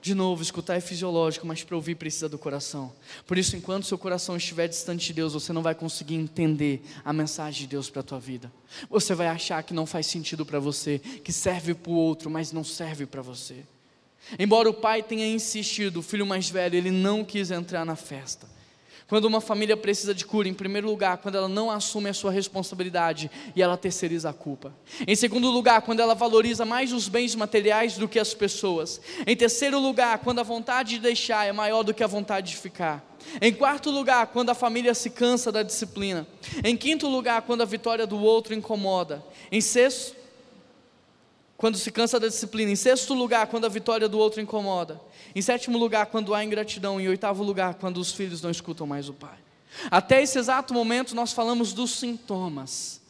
De 0.00 0.16
novo, 0.16 0.42
escutar 0.42 0.74
é 0.74 0.80
fisiológico, 0.80 1.46
mas 1.46 1.62
para 1.62 1.76
ouvir 1.76 1.94
precisa 1.94 2.28
do 2.28 2.36
coração. 2.36 2.92
Por 3.24 3.38
isso, 3.38 3.56
enquanto 3.56 3.86
seu 3.86 3.96
coração 3.96 4.36
estiver 4.36 4.66
distante 4.66 5.06
de 5.06 5.12
Deus, 5.12 5.34
você 5.34 5.52
não 5.52 5.62
vai 5.62 5.76
conseguir 5.76 6.16
entender 6.16 6.82
a 7.04 7.12
mensagem 7.12 7.60
de 7.60 7.66
Deus 7.68 7.88
para 7.88 8.00
a 8.00 8.02
tua 8.02 8.18
vida. 8.18 8.52
Você 8.90 9.14
vai 9.14 9.28
achar 9.28 9.62
que 9.62 9.72
não 9.72 9.86
faz 9.86 10.08
sentido 10.08 10.44
para 10.44 10.58
você, 10.58 10.98
que 10.98 11.32
serve 11.32 11.72
para 11.72 11.92
o 11.92 11.94
outro, 11.94 12.28
mas 12.28 12.50
não 12.50 12.64
serve 12.64 13.06
para 13.06 13.22
você. 13.22 13.64
Embora 14.38 14.68
o 14.70 14.74
pai 14.74 15.02
tenha 15.02 15.26
insistido, 15.26 15.98
o 15.98 16.02
filho 16.02 16.26
mais 16.26 16.48
velho, 16.48 16.76
ele 16.76 16.90
não 16.90 17.24
quis 17.24 17.50
entrar 17.50 17.84
na 17.84 17.96
festa. 17.96 18.46
Quando 19.12 19.26
uma 19.26 19.42
família 19.42 19.76
precisa 19.76 20.14
de 20.14 20.24
cura, 20.24 20.48
em 20.48 20.54
primeiro 20.54 20.86
lugar, 20.86 21.18
quando 21.18 21.34
ela 21.34 21.46
não 21.46 21.70
assume 21.70 22.08
a 22.08 22.14
sua 22.14 22.30
responsabilidade 22.30 23.30
e 23.54 23.60
ela 23.60 23.76
terceiriza 23.76 24.30
a 24.30 24.32
culpa. 24.32 24.72
Em 25.06 25.14
segundo 25.14 25.50
lugar, 25.50 25.82
quando 25.82 26.00
ela 26.00 26.14
valoriza 26.14 26.64
mais 26.64 26.94
os 26.94 27.08
bens 27.08 27.34
materiais 27.34 27.98
do 27.98 28.08
que 28.08 28.18
as 28.18 28.32
pessoas. 28.32 29.02
Em 29.26 29.36
terceiro 29.36 29.78
lugar, 29.78 30.20
quando 30.20 30.38
a 30.38 30.42
vontade 30.42 30.94
de 30.94 31.00
deixar 31.00 31.46
é 31.46 31.52
maior 31.52 31.82
do 31.82 31.92
que 31.92 32.02
a 32.02 32.06
vontade 32.06 32.52
de 32.52 32.56
ficar. 32.56 33.04
Em 33.38 33.52
quarto 33.52 33.90
lugar, 33.90 34.28
quando 34.28 34.48
a 34.48 34.54
família 34.54 34.94
se 34.94 35.10
cansa 35.10 35.52
da 35.52 35.62
disciplina. 35.62 36.26
Em 36.64 36.74
quinto 36.74 37.06
lugar, 37.06 37.42
quando 37.42 37.60
a 37.60 37.66
vitória 37.66 38.06
do 38.06 38.18
outro 38.18 38.54
incomoda. 38.54 39.22
Em 39.50 39.60
sexto, 39.60 40.16
quando 41.62 41.78
se 41.78 41.92
cansa 41.92 42.18
da 42.18 42.26
disciplina. 42.26 42.72
Em 42.72 42.74
sexto 42.74 43.14
lugar, 43.14 43.46
quando 43.46 43.66
a 43.66 43.68
vitória 43.68 44.08
do 44.08 44.18
outro 44.18 44.40
incomoda. 44.40 45.00
Em 45.32 45.40
sétimo 45.40 45.78
lugar, 45.78 46.06
quando 46.06 46.34
há 46.34 46.42
ingratidão. 46.42 47.00
Em 47.00 47.06
oitavo 47.06 47.44
lugar, 47.44 47.74
quando 47.74 47.98
os 47.98 48.10
filhos 48.10 48.42
não 48.42 48.50
escutam 48.50 48.84
mais 48.84 49.08
o 49.08 49.12
pai. 49.12 49.38
Até 49.88 50.20
esse 50.20 50.36
exato 50.36 50.74
momento, 50.74 51.14
nós 51.14 51.32
falamos 51.32 51.72
dos 51.72 51.92
sintomas. 51.92 53.00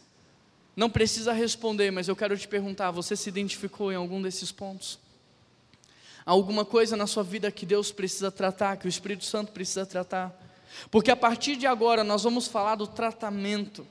Não 0.76 0.90
precisa 0.90 1.32
responder, 1.32 1.90
mas 1.90 2.09
eu 2.09 2.14
quero 2.14 2.36
te 2.36 2.46
perguntar: 2.46 2.90
você 2.90 3.16
se 3.16 3.26
identificou 3.30 3.90
em 3.90 3.94
algum 3.94 4.20
desses 4.20 4.53
pontos? 4.53 4.98
Alguma 6.26 6.62
coisa 6.62 6.94
na 6.94 7.07
sua 7.07 7.22
vida 7.22 7.50
que 7.50 7.64
Deus 7.64 7.90
precisa 7.90 8.30
tratar, 8.30 8.76
que 8.76 8.84
o 8.84 8.88
Espírito 8.88 9.24
Santo 9.24 9.50
precisa 9.50 9.86
tratar? 9.86 10.30
Porque 10.90 11.11
a 11.11 11.16
partir 11.16 11.57
de 11.57 11.66
agora 11.66 12.05
nós 12.05 12.22
vamos 12.22 12.48
falar 12.48 12.74
do 12.74 12.86
tratamento. 12.86 13.86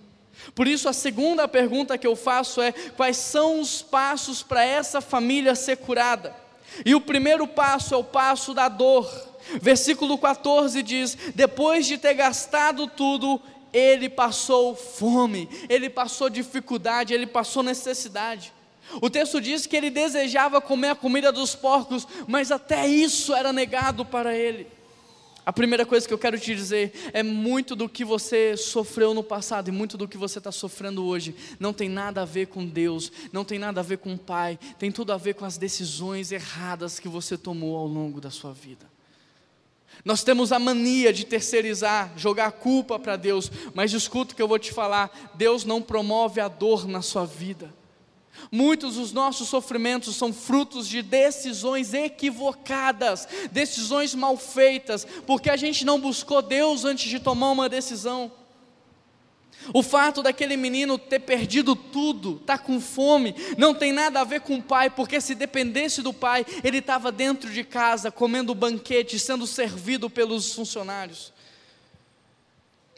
Por 0.53 0.67
isso, 0.67 0.89
a 0.89 0.93
segunda 0.93 1.47
pergunta 1.47 1.97
que 1.97 2.07
eu 2.07 2.15
faço 2.15 2.61
é: 2.61 2.71
quais 2.71 3.17
são 3.17 3.59
os 3.59 3.81
passos 3.81 4.43
para 4.43 4.63
essa 4.63 5.01
família 5.01 5.55
ser 5.55 5.77
curada? 5.77 6.35
E 6.85 6.95
o 6.95 7.01
primeiro 7.01 7.47
passo 7.47 7.93
é 7.93 7.97
o 7.97 8.03
passo 8.03 8.53
da 8.53 8.67
dor. 8.69 9.09
Versículo 9.61 10.17
14 10.17 10.81
diz: 10.83 11.17
Depois 11.35 11.85
de 11.85 11.97
ter 11.97 12.13
gastado 12.13 12.87
tudo, 12.87 13.41
ele 13.73 14.09
passou 14.09 14.75
fome, 14.75 15.49
ele 15.69 15.89
passou 15.89 16.29
dificuldade, 16.29 17.13
ele 17.13 17.27
passou 17.27 17.63
necessidade. 17.63 18.53
O 19.01 19.09
texto 19.09 19.39
diz 19.39 19.65
que 19.65 19.75
ele 19.75 19.89
desejava 19.89 20.59
comer 20.59 20.89
a 20.89 20.95
comida 20.95 21.31
dos 21.31 21.55
porcos, 21.55 22.05
mas 22.27 22.51
até 22.51 22.87
isso 22.87 23.33
era 23.33 23.53
negado 23.53 24.03
para 24.03 24.35
ele. 24.35 24.67
A 25.43 25.51
primeira 25.51 25.85
coisa 25.85 26.07
que 26.07 26.13
eu 26.13 26.19
quero 26.19 26.39
te 26.39 26.55
dizer 26.55 26.93
é 27.13 27.23
muito 27.23 27.75
do 27.75 27.89
que 27.89 28.05
você 28.05 28.55
sofreu 28.55 29.13
no 29.13 29.23
passado 29.23 29.69
e 29.69 29.71
muito 29.71 29.97
do 29.97 30.07
que 30.07 30.17
você 30.17 30.37
está 30.37 30.51
sofrendo 30.51 31.03
hoje 31.03 31.35
não 31.59 31.73
tem 31.73 31.89
nada 31.89 32.21
a 32.21 32.25
ver 32.25 32.47
com 32.47 32.65
Deus, 32.65 33.11
não 33.33 33.43
tem 33.43 33.57
nada 33.57 33.79
a 33.79 33.83
ver 33.83 33.97
com 33.97 34.13
o 34.13 34.17
Pai, 34.17 34.59
tem 34.77 34.91
tudo 34.91 35.11
a 35.11 35.17
ver 35.17 35.33
com 35.33 35.43
as 35.43 35.57
decisões 35.57 36.31
erradas 36.31 36.99
que 36.99 37.07
você 37.07 37.37
tomou 37.37 37.75
ao 37.75 37.87
longo 37.87 38.21
da 38.21 38.29
sua 38.29 38.53
vida. 38.53 38.85
Nós 40.05 40.23
temos 40.23 40.51
a 40.51 40.59
mania 40.59 41.11
de 41.11 41.25
terceirizar, 41.25 42.13
jogar 42.15 42.47
a 42.47 42.51
culpa 42.51 42.99
para 42.99 43.15
Deus, 43.15 43.51
mas 43.73 43.93
escuta 43.93 44.33
o 44.33 44.35
que 44.35 44.41
eu 44.41 44.47
vou 44.47 44.59
te 44.59 44.71
falar: 44.71 45.31
Deus 45.35 45.65
não 45.65 45.81
promove 45.81 46.39
a 46.39 46.47
dor 46.47 46.87
na 46.87 47.01
sua 47.01 47.25
vida. 47.25 47.73
Muitos 48.51 48.95
dos 48.95 49.11
nossos 49.11 49.49
sofrimentos 49.49 50.15
são 50.15 50.33
frutos 50.33 50.87
de 50.87 51.01
decisões 51.01 51.93
equivocadas, 51.93 53.27
decisões 53.51 54.15
mal 54.15 54.37
feitas, 54.37 55.05
porque 55.25 55.49
a 55.49 55.57
gente 55.57 55.85
não 55.85 55.99
buscou 55.99 56.41
Deus 56.41 56.85
antes 56.85 57.09
de 57.09 57.19
tomar 57.19 57.51
uma 57.51 57.69
decisão. 57.69 58.31
O 59.73 59.83
fato 59.83 60.23
daquele 60.23 60.57
menino 60.57 60.97
ter 60.97 61.19
perdido 61.19 61.75
tudo, 61.75 62.39
tá 62.39 62.57
com 62.57 62.81
fome, 62.81 63.35
não 63.57 63.75
tem 63.75 63.91
nada 63.91 64.19
a 64.19 64.23
ver 64.23 64.41
com 64.41 64.55
o 64.55 64.63
pai, 64.63 64.89
porque 64.89 65.21
se 65.21 65.35
dependesse 65.35 66.01
do 66.01 66.11
pai, 66.11 66.45
ele 66.63 66.79
estava 66.79 67.11
dentro 67.11 67.51
de 67.51 67.63
casa, 67.63 68.11
comendo 68.11 68.55
banquete, 68.55 69.19
sendo 69.19 69.45
servido 69.45 70.09
pelos 70.09 70.53
funcionários. 70.53 71.31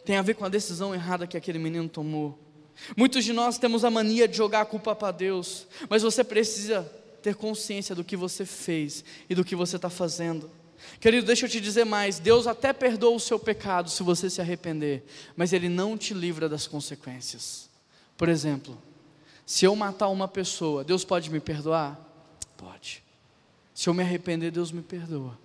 Tem 0.05 0.15
a 0.15 0.21
ver 0.21 0.35
com 0.35 0.45
a 0.45 0.49
decisão 0.49 0.93
errada 0.93 1.27
que 1.27 1.35
aquele 1.35 1.59
menino 1.59 1.89
tomou. 1.89 2.37
Muitos 2.95 3.23
de 3.23 3.33
nós 3.33 3.57
temos 3.57 3.85
a 3.85 3.89
mania 3.89 4.27
de 4.27 4.35
jogar 4.37 4.61
a 4.61 4.65
culpa 4.65 4.95
para 4.95 5.11
Deus, 5.11 5.67
mas 5.89 6.03
você 6.03 6.23
precisa 6.23 6.81
ter 7.21 7.35
consciência 7.35 7.95
do 7.95 8.03
que 8.03 8.17
você 8.17 8.45
fez 8.45 9.03
e 9.29 9.35
do 9.35 9.45
que 9.45 9.55
você 9.55 9.77
está 9.77 9.89
fazendo. 9.89 10.49
Querido, 10.99 11.25
deixa 11.25 11.45
eu 11.45 11.49
te 11.49 11.61
dizer 11.61 11.85
mais: 11.85 12.19
Deus 12.19 12.45
até 12.45 12.73
perdoa 12.73 13.15
o 13.15 13.19
seu 13.19 13.39
pecado 13.39 13.89
se 13.89 14.03
você 14.03 14.29
se 14.29 14.41
arrepender, 14.41 15.03
mas 15.35 15.53
Ele 15.53 15.69
não 15.69 15.97
te 15.97 16.13
livra 16.13 16.49
das 16.49 16.67
consequências. 16.67 17.69
Por 18.17 18.29
exemplo, 18.29 18.77
se 19.45 19.65
eu 19.65 19.75
matar 19.75 20.09
uma 20.09 20.27
pessoa, 20.27 20.83
Deus 20.83 21.03
pode 21.03 21.29
me 21.31 21.39
perdoar? 21.39 21.99
Pode. 22.57 23.03
Se 23.73 23.89
eu 23.89 23.93
me 23.93 24.03
arrepender, 24.03 24.51
Deus 24.51 24.71
me 24.71 24.81
perdoa. 24.81 25.37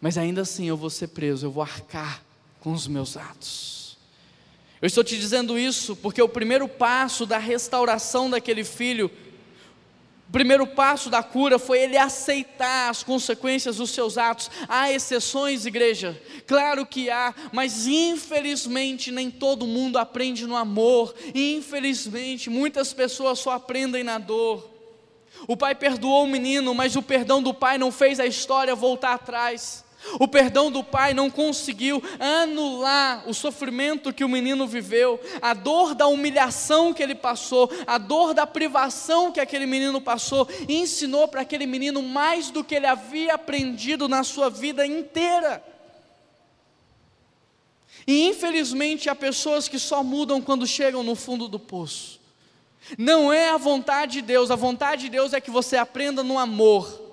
Mas 0.00 0.18
ainda 0.18 0.42
assim 0.42 0.66
eu 0.66 0.76
vou 0.76 0.90
ser 0.90 1.08
preso, 1.08 1.46
eu 1.46 1.50
vou 1.50 1.62
arcar 1.62 2.22
com 2.60 2.72
os 2.72 2.86
meus 2.86 3.16
atos. 3.16 3.83
Eu 4.84 4.88
estou 4.88 5.02
te 5.02 5.16
dizendo 5.16 5.58
isso 5.58 5.96
porque 5.96 6.20
o 6.20 6.28
primeiro 6.28 6.68
passo 6.68 7.24
da 7.24 7.38
restauração 7.38 8.28
daquele 8.28 8.62
filho, 8.62 9.10
o 10.28 10.30
primeiro 10.30 10.66
passo 10.66 11.08
da 11.08 11.22
cura 11.22 11.58
foi 11.58 11.78
ele 11.78 11.96
aceitar 11.96 12.90
as 12.90 13.02
consequências 13.02 13.76
dos 13.76 13.88
seus 13.88 14.18
atos. 14.18 14.50
Há 14.68 14.92
exceções, 14.92 15.64
igreja? 15.64 16.20
Claro 16.46 16.84
que 16.84 17.08
há, 17.08 17.34
mas 17.50 17.86
infelizmente 17.86 19.10
nem 19.10 19.30
todo 19.30 19.66
mundo 19.66 19.96
aprende 19.96 20.46
no 20.46 20.54
amor. 20.54 21.14
Infelizmente, 21.34 22.50
muitas 22.50 22.92
pessoas 22.92 23.38
só 23.38 23.52
aprendem 23.52 24.04
na 24.04 24.18
dor. 24.18 24.70
O 25.48 25.56
pai 25.56 25.74
perdoou 25.74 26.24
o 26.24 26.28
menino, 26.28 26.74
mas 26.74 26.94
o 26.94 27.02
perdão 27.02 27.42
do 27.42 27.54
pai 27.54 27.78
não 27.78 27.90
fez 27.90 28.20
a 28.20 28.26
história 28.26 28.74
voltar 28.74 29.14
atrás. 29.14 29.83
O 30.18 30.28
perdão 30.28 30.70
do 30.70 30.84
pai 30.84 31.14
não 31.14 31.30
conseguiu 31.30 32.02
anular 32.18 33.28
o 33.28 33.34
sofrimento 33.34 34.12
que 34.12 34.24
o 34.24 34.28
menino 34.28 34.66
viveu, 34.66 35.20
a 35.40 35.54
dor 35.54 35.94
da 35.94 36.06
humilhação 36.06 36.92
que 36.92 37.02
ele 37.02 37.14
passou, 37.14 37.70
a 37.86 37.98
dor 37.98 38.34
da 38.34 38.46
privação 38.46 39.32
que 39.32 39.40
aquele 39.40 39.66
menino 39.66 40.00
passou, 40.00 40.48
e 40.68 40.76
ensinou 40.76 41.26
para 41.26 41.40
aquele 41.40 41.66
menino 41.66 42.02
mais 42.02 42.50
do 42.50 42.62
que 42.62 42.74
ele 42.74 42.86
havia 42.86 43.34
aprendido 43.34 44.08
na 44.08 44.22
sua 44.22 44.48
vida 44.50 44.86
inteira. 44.86 45.64
E 48.06 48.28
infelizmente 48.28 49.08
há 49.08 49.14
pessoas 49.14 49.66
que 49.66 49.78
só 49.78 50.02
mudam 50.02 50.40
quando 50.40 50.66
chegam 50.66 51.02
no 51.02 51.14
fundo 51.14 51.48
do 51.48 51.58
poço. 51.58 52.20
Não 52.98 53.32
é 53.32 53.48
a 53.48 53.56
vontade 53.56 54.14
de 54.14 54.22
Deus, 54.22 54.50
a 54.50 54.56
vontade 54.56 55.02
de 55.02 55.08
Deus 55.08 55.32
é 55.32 55.40
que 55.40 55.50
você 55.50 55.76
aprenda 55.76 56.22
no 56.22 56.38
amor 56.38 57.03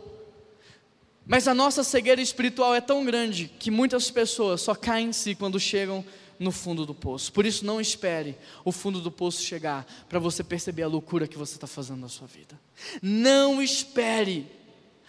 mas 1.31 1.47
a 1.47 1.53
nossa 1.53 1.81
cegueira 1.81 2.21
espiritual 2.21 2.75
é 2.75 2.81
tão 2.81 3.05
grande 3.05 3.49
que 3.57 3.71
muitas 3.71 4.11
pessoas 4.11 4.59
só 4.59 4.75
caem 4.75 5.07
em 5.07 5.13
si 5.13 5.33
quando 5.33 5.57
chegam 5.57 6.03
no 6.37 6.51
fundo 6.51 6.85
do 6.85 6.93
poço. 6.93 7.31
Por 7.31 7.45
isso, 7.45 7.65
não 7.65 7.79
espere 7.79 8.35
o 8.65 8.71
fundo 8.73 8.99
do 8.99 9.09
poço 9.09 9.41
chegar 9.41 9.87
para 10.09 10.19
você 10.19 10.43
perceber 10.43 10.83
a 10.83 10.89
loucura 10.89 11.29
que 11.29 11.37
você 11.37 11.55
está 11.55 11.65
fazendo 11.65 12.01
na 12.01 12.09
sua 12.09 12.27
vida. 12.27 12.59
Não 13.01 13.63
espere 13.63 14.45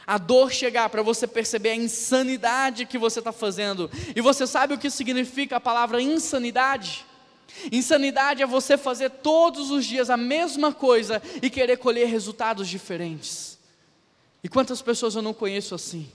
a 0.06 0.16
dor 0.16 0.52
chegar 0.52 0.88
para 0.90 1.02
você 1.02 1.26
perceber 1.26 1.70
a 1.70 1.74
insanidade 1.74 2.86
que 2.86 2.98
você 2.98 3.18
está 3.18 3.32
fazendo. 3.32 3.90
E 4.14 4.20
você 4.20 4.46
sabe 4.46 4.74
o 4.74 4.78
que 4.78 4.90
significa 4.90 5.56
a 5.56 5.60
palavra 5.60 6.00
insanidade? 6.00 7.04
Insanidade 7.72 8.44
é 8.44 8.46
você 8.46 8.78
fazer 8.78 9.10
todos 9.10 9.72
os 9.72 9.84
dias 9.84 10.08
a 10.08 10.16
mesma 10.16 10.72
coisa 10.72 11.20
e 11.42 11.50
querer 11.50 11.78
colher 11.78 12.06
resultados 12.06 12.68
diferentes. 12.68 13.51
E 14.42 14.48
quantas 14.48 14.82
pessoas 14.82 15.14
eu 15.14 15.22
não 15.22 15.32
conheço 15.32 15.74
assim? 15.74 16.10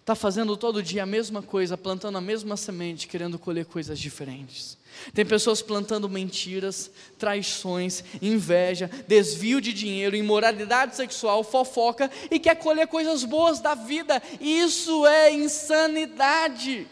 Está 0.00 0.14
fazendo 0.14 0.56
todo 0.56 0.84
dia 0.84 1.02
a 1.02 1.06
mesma 1.06 1.42
coisa, 1.42 1.76
plantando 1.76 2.16
a 2.16 2.20
mesma 2.20 2.56
semente, 2.56 3.08
querendo 3.08 3.40
colher 3.40 3.64
coisas 3.64 3.98
diferentes. 3.98 4.78
Tem 5.12 5.26
pessoas 5.26 5.60
plantando 5.60 6.08
mentiras, 6.08 6.88
traições, 7.18 8.04
inveja, 8.22 8.88
desvio 9.08 9.60
de 9.60 9.72
dinheiro, 9.72 10.14
imoralidade 10.14 10.94
sexual, 10.94 11.42
fofoca 11.42 12.08
e 12.30 12.38
quer 12.38 12.54
colher 12.54 12.86
coisas 12.86 13.24
boas 13.24 13.58
da 13.58 13.74
vida. 13.74 14.22
Isso 14.40 15.04
é 15.04 15.32
insanidade. 15.32 16.86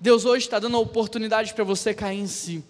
Deus 0.00 0.24
hoje 0.24 0.46
está 0.46 0.58
dando 0.58 0.78
a 0.78 0.80
oportunidade 0.80 1.52
para 1.52 1.64
você 1.64 1.92
cair 1.92 2.20
em 2.20 2.26
si. 2.26 2.64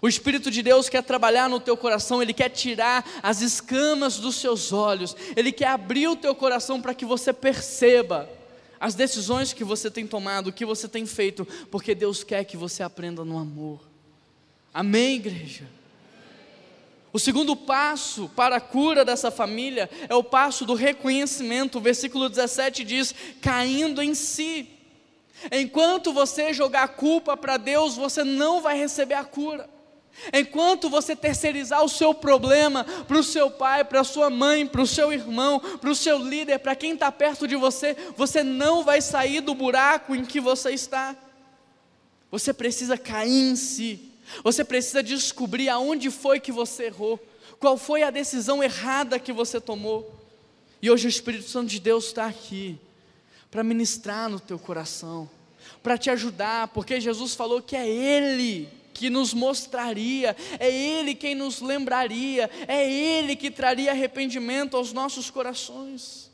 O 0.00 0.08
Espírito 0.08 0.50
de 0.50 0.62
Deus 0.62 0.88
quer 0.88 1.02
trabalhar 1.02 1.48
no 1.48 1.60
teu 1.60 1.76
coração, 1.76 2.22
Ele 2.22 2.32
quer 2.32 2.48
tirar 2.48 3.04
as 3.22 3.40
escamas 3.40 4.18
dos 4.18 4.36
seus 4.36 4.72
olhos, 4.72 5.16
Ele 5.36 5.52
quer 5.52 5.68
abrir 5.68 6.08
o 6.08 6.16
teu 6.16 6.34
coração 6.34 6.80
para 6.80 6.94
que 6.94 7.04
você 7.04 7.32
perceba 7.32 8.28
as 8.80 8.94
decisões 8.94 9.52
que 9.52 9.64
você 9.64 9.90
tem 9.90 10.06
tomado, 10.06 10.48
o 10.48 10.52
que 10.52 10.64
você 10.64 10.88
tem 10.88 11.04
feito, 11.04 11.46
porque 11.70 11.94
Deus 11.94 12.22
quer 12.22 12.44
que 12.44 12.56
você 12.56 12.82
aprenda 12.82 13.24
no 13.24 13.38
amor. 13.38 13.80
Amém, 14.72 15.16
igreja? 15.16 15.64
O 17.12 17.18
segundo 17.18 17.56
passo 17.56 18.30
para 18.36 18.56
a 18.56 18.60
cura 18.60 19.04
dessa 19.04 19.30
família 19.30 19.88
é 20.08 20.14
o 20.14 20.22
passo 20.22 20.64
do 20.64 20.74
reconhecimento. 20.74 21.78
O 21.78 21.80
versículo 21.80 22.28
17 22.28 22.84
diz: 22.84 23.14
caindo 23.40 24.02
em 24.02 24.14
si. 24.14 24.68
Enquanto 25.50 26.12
você 26.12 26.52
jogar 26.52 26.82
a 26.82 26.88
culpa 26.88 27.36
para 27.36 27.56
Deus, 27.56 27.96
você 27.96 28.22
não 28.24 28.60
vai 28.60 28.76
receber 28.76 29.14
a 29.14 29.24
cura. 29.24 29.68
Enquanto 30.32 30.90
você 30.90 31.14
terceirizar 31.14 31.82
o 31.82 31.88
seu 31.88 32.12
problema 32.12 32.84
para 32.84 33.18
o 33.18 33.22
seu 33.22 33.50
pai, 33.50 33.84
para 33.84 34.00
a 34.00 34.04
sua 34.04 34.28
mãe, 34.28 34.66
para 34.66 34.82
o 34.82 34.86
seu 34.86 35.12
irmão, 35.12 35.60
para 35.60 35.90
o 35.90 35.94
seu 35.94 36.18
líder, 36.18 36.58
para 36.58 36.74
quem 36.74 36.92
está 36.92 37.10
perto 37.10 37.46
de 37.46 37.56
você, 37.56 37.96
você 38.16 38.42
não 38.42 38.84
vai 38.84 39.00
sair 39.00 39.40
do 39.40 39.54
buraco 39.54 40.14
em 40.14 40.24
que 40.24 40.40
você 40.40 40.70
está. 40.70 41.16
Você 42.30 42.52
precisa 42.52 42.98
cair 42.98 43.50
em 43.50 43.56
si. 43.56 44.12
Você 44.44 44.64
precisa 44.64 45.02
descobrir 45.02 45.68
aonde 45.68 46.10
foi 46.10 46.38
que 46.38 46.52
você 46.52 46.84
errou, 46.84 47.18
qual 47.58 47.78
foi 47.78 48.02
a 48.02 48.10
decisão 48.10 48.62
errada 48.62 49.18
que 49.18 49.32
você 49.32 49.60
tomou. 49.60 50.14
E 50.82 50.90
hoje 50.90 51.06
o 51.06 51.08
Espírito 51.08 51.48
Santo 51.48 51.68
de 51.68 51.80
Deus 51.80 52.06
está 52.06 52.26
aqui 52.26 52.78
para 53.50 53.64
ministrar 53.64 54.28
no 54.28 54.38
teu 54.38 54.58
coração, 54.58 55.28
para 55.82 55.96
te 55.96 56.10
ajudar, 56.10 56.68
porque 56.68 57.00
Jesus 57.00 57.34
falou 57.34 57.62
que 57.62 57.74
é 57.74 57.88
Ele 57.88 58.68
que 58.98 59.08
nos 59.08 59.32
mostraria, 59.32 60.36
é 60.58 60.68
Ele 60.68 61.14
quem 61.14 61.34
nos 61.34 61.60
lembraria, 61.60 62.50
é 62.66 62.90
Ele 62.90 63.36
que 63.36 63.48
traria 63.48 63.92
arrependimento 63.92 64.76
aos 64.76 64.92
nossos 64.92 65.30
corações. 65.30 66.28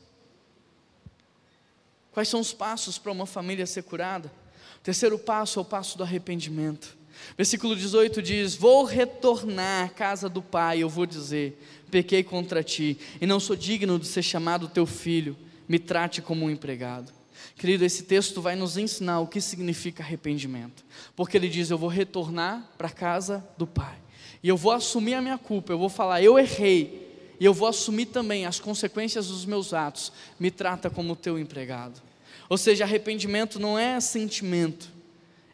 Quais 2.11 2.29
são 2.29 2.41
os 2.41 2.55
passos 2.55 2.97
para 2.97 3.13
uma 3.13 3.27
família 3.27 3.67
ser 3.67 3.83
curada? 3.83 4.33
O 4.79 4.81
terceiro 4.83 5.19
passo 5.19 5.59
é 5.59 5.63
o 5.63 5.65
passo 5.65 5.99
do 5.99 6.03
arrependimento. 6.03 6.97
Versículo 7.37 7.77
18 7.77 8.23
diz: 8.23 8.55
Vou 8.55 8.85
retornar 8.85 9.87
à 9.87 9.89
casa 9.89 10.29
do 10.29 10.41
pai, 10.41 10.79
eu 10.83 10.89
vou 10.89 11.05
dizer: 11.05 11.61
pequei 11.91 12.23
contra 12.23 12.63
ti, 12.63 12.99
e 13.21 13.27
não 13.27 13.39
sou 13.39 13.55
digno 13.55 13.99
de 13.99 14.07
ser 14.07 14.23
chamado 14.23 14.69
teu 14.69 14.87
filho, 14.87 15.37
me 15.69 15.79
trate 15.79 16.23
como 16.23 16.47
um 16.47 16.51
empregado. 16.51 17.13
Querido, 17.57 17.85
esse 17.85 18.03
texto 18.05 18.41
vai 18.41 18.57
nos 18.57 18.77
ensinar 18.77 19.21
o 19.21 19.27
que 19.27 19.41
significa 19.41 20.03
arrependimento, 20.03 20.85
porque 21.15 21.37
ele 21.37 21.49
diz: 21.49 21.71
Eu 21.71 21.79
vou 21.79 21.89
retornar 21.89 22.71
para 22.77 22.89
a 22.89 22.91
casa 22.91 23.47
do 23.57 23.67
pai, 23.67 23.97
e 24.43 24.49
eu 24.49 24.57
vou 24.57 24.73
assumir 24.73 25.15
a 25.15 25.23
minha 25.23 25.39
culpa, 25.39 25.73
eu 25.73 25.79
vou 25.79 25.89
falar, 25.89 26.23
eu 26.23 26.39
errei, 26.39 27.35
e 27.39 27.45
eu 27.45 27.55
vou 27.55 27.69
assumir 27.69 28.07
também 28.07 28.47
as 28.47 28.61
consequências 28.61 29.29
dos 29.29 29.45
meus 29.45 29.73
atos, 29.73 30.13
me 30.39 30.51
trata 30.51 30.91
como 30.91 31.17
teu 31.17 31.39
empregado. 31.39 32.03
Ou 32.49 32.59
seja, 32.59 32.85
arrependimento 32.85 33.59
não 33.59 33.79
é 33.79 33.99
sentimento, 34.01 34.91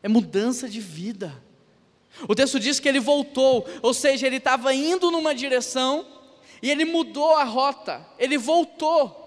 é 0.03 0.09
mudança 0.09 0.68
de 0.68 0.80
vida. 0.80 1.41
O 2.28 2.34
texto 2.34 2.59
diz 2.59 2.80
que 2.80 2.88
ele 2.88 3.01
voltou, 3.01 3.66
ou 3.82 3.95
seja, 3.95 4.26
ele 4.26 4.36
estava 4.36 4.74
indo 4.74 5.11
numa 5.11 5.34
direção 5.34 6.05
e 6.62 6.70
ele 6.70 6.84
mudou 6.84 7.36
a 7.36 7.45
rota, 7.45 8.07
ele 8.18 8.36
voltou. 8.36 9.19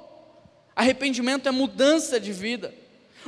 Arrependimento 0.76 1.47
é 1.47 1.51
mudança 1.51 2.19
de 2.19 2.32
vida. 2.32 2.74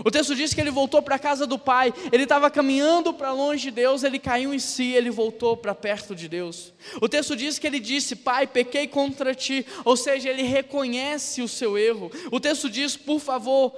O 0.04 0.12
texto 0.12 0.36
diz 0.36 0.54
que 0.54 0.60
ele 0.60 0.72
voltou 0.72 1.02
para 1.02 1.16
a 1.16 1.20
casa 1.20 1.48
do 1.48 1.58
pai, 1.58 1.94
ele 2.12 2.24
estava 2.24 2.52
caminhando 2.52 3.14
para 3.14 3.32
longe 3.32 3.64
de 3.64 3.72
Deus, 3.72 4.04
ele 4.04 4.20
caiu 4.20 4.54
em 4.54 4.60
si, 4.60 4.92
ele 4.92 5.10
voltou 5.10 5.56
para 5.56 5.74
perto 5.74 6.14
de 6.14 6.28
Deus. 6.28 6.74
O 7.02 7.08
texto 7.08 7.36
diz 7.36 7.58
que 7.58 7.66
ele 7.66 7.80
disse: 7.80 8.16
Pai, 8.16 8.46
pequei 8.46 8.88
contra 8.88 9.34
ti, 9.34 9.66
ou 9.86 9.96
seja, 9.96 10.30
ele 10.30 10.44
reconhece 10.44 11.42
o 11.42 11.48
seu 11.48 11.78
erro. 11.78 12.12
O 12.32 12.40
texto 12.40 12.70
diz: 12.70 12.98
Por 12.98 13.20
favor, 13.20 13.74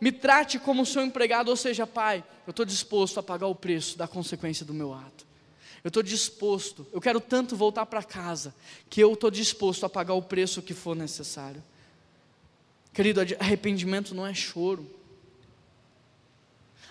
me 0.00 0.12
trate 0.12 0.58
como 0.58 0.84
seu 0.84 1.02
empregado, 1.02 1.48
ou 1.48 1.56
seja, 1.56 1.86
Pai, 1.86 2.22
eu 2.46 2.50
estou 2.50 2.66
disposto 2.66 3.18
a 3.18 3.22
pagar 3.22 3.46
o 3.46 3.54
preço 3.54 3.96
da 3.96 4.06
consequência 4.06 4.66
do 4.66 4.74
meu 4.74 4.92
ato. 4.92 5.26
Eu 5.82 5.88
estou 5.88 6.02
disposto, 6.02 6.86
eu 6.92 7.00
quero 7.00 7.20
tanto 7.20 7.56
voltar 7.56 7.86
para 7.86 8.02
casa, 8.02 8.54
que 8.90 9.02
eu 9.02 9.14
estou 9.14 9.30
disposto 9.30 9.84
a 9.84 9.88
pagar 9.88 10.14
o 10.14 10.22
preço 10.22 10.62
que 10.62 10.74
for 10.74 10.94
necessário. 10.94 11.62
Querido, 12.92 13.20
arrependimento 13.38 14.14
não 14.14 14.26
é 14.26 14.34
choro. 14.34 14.86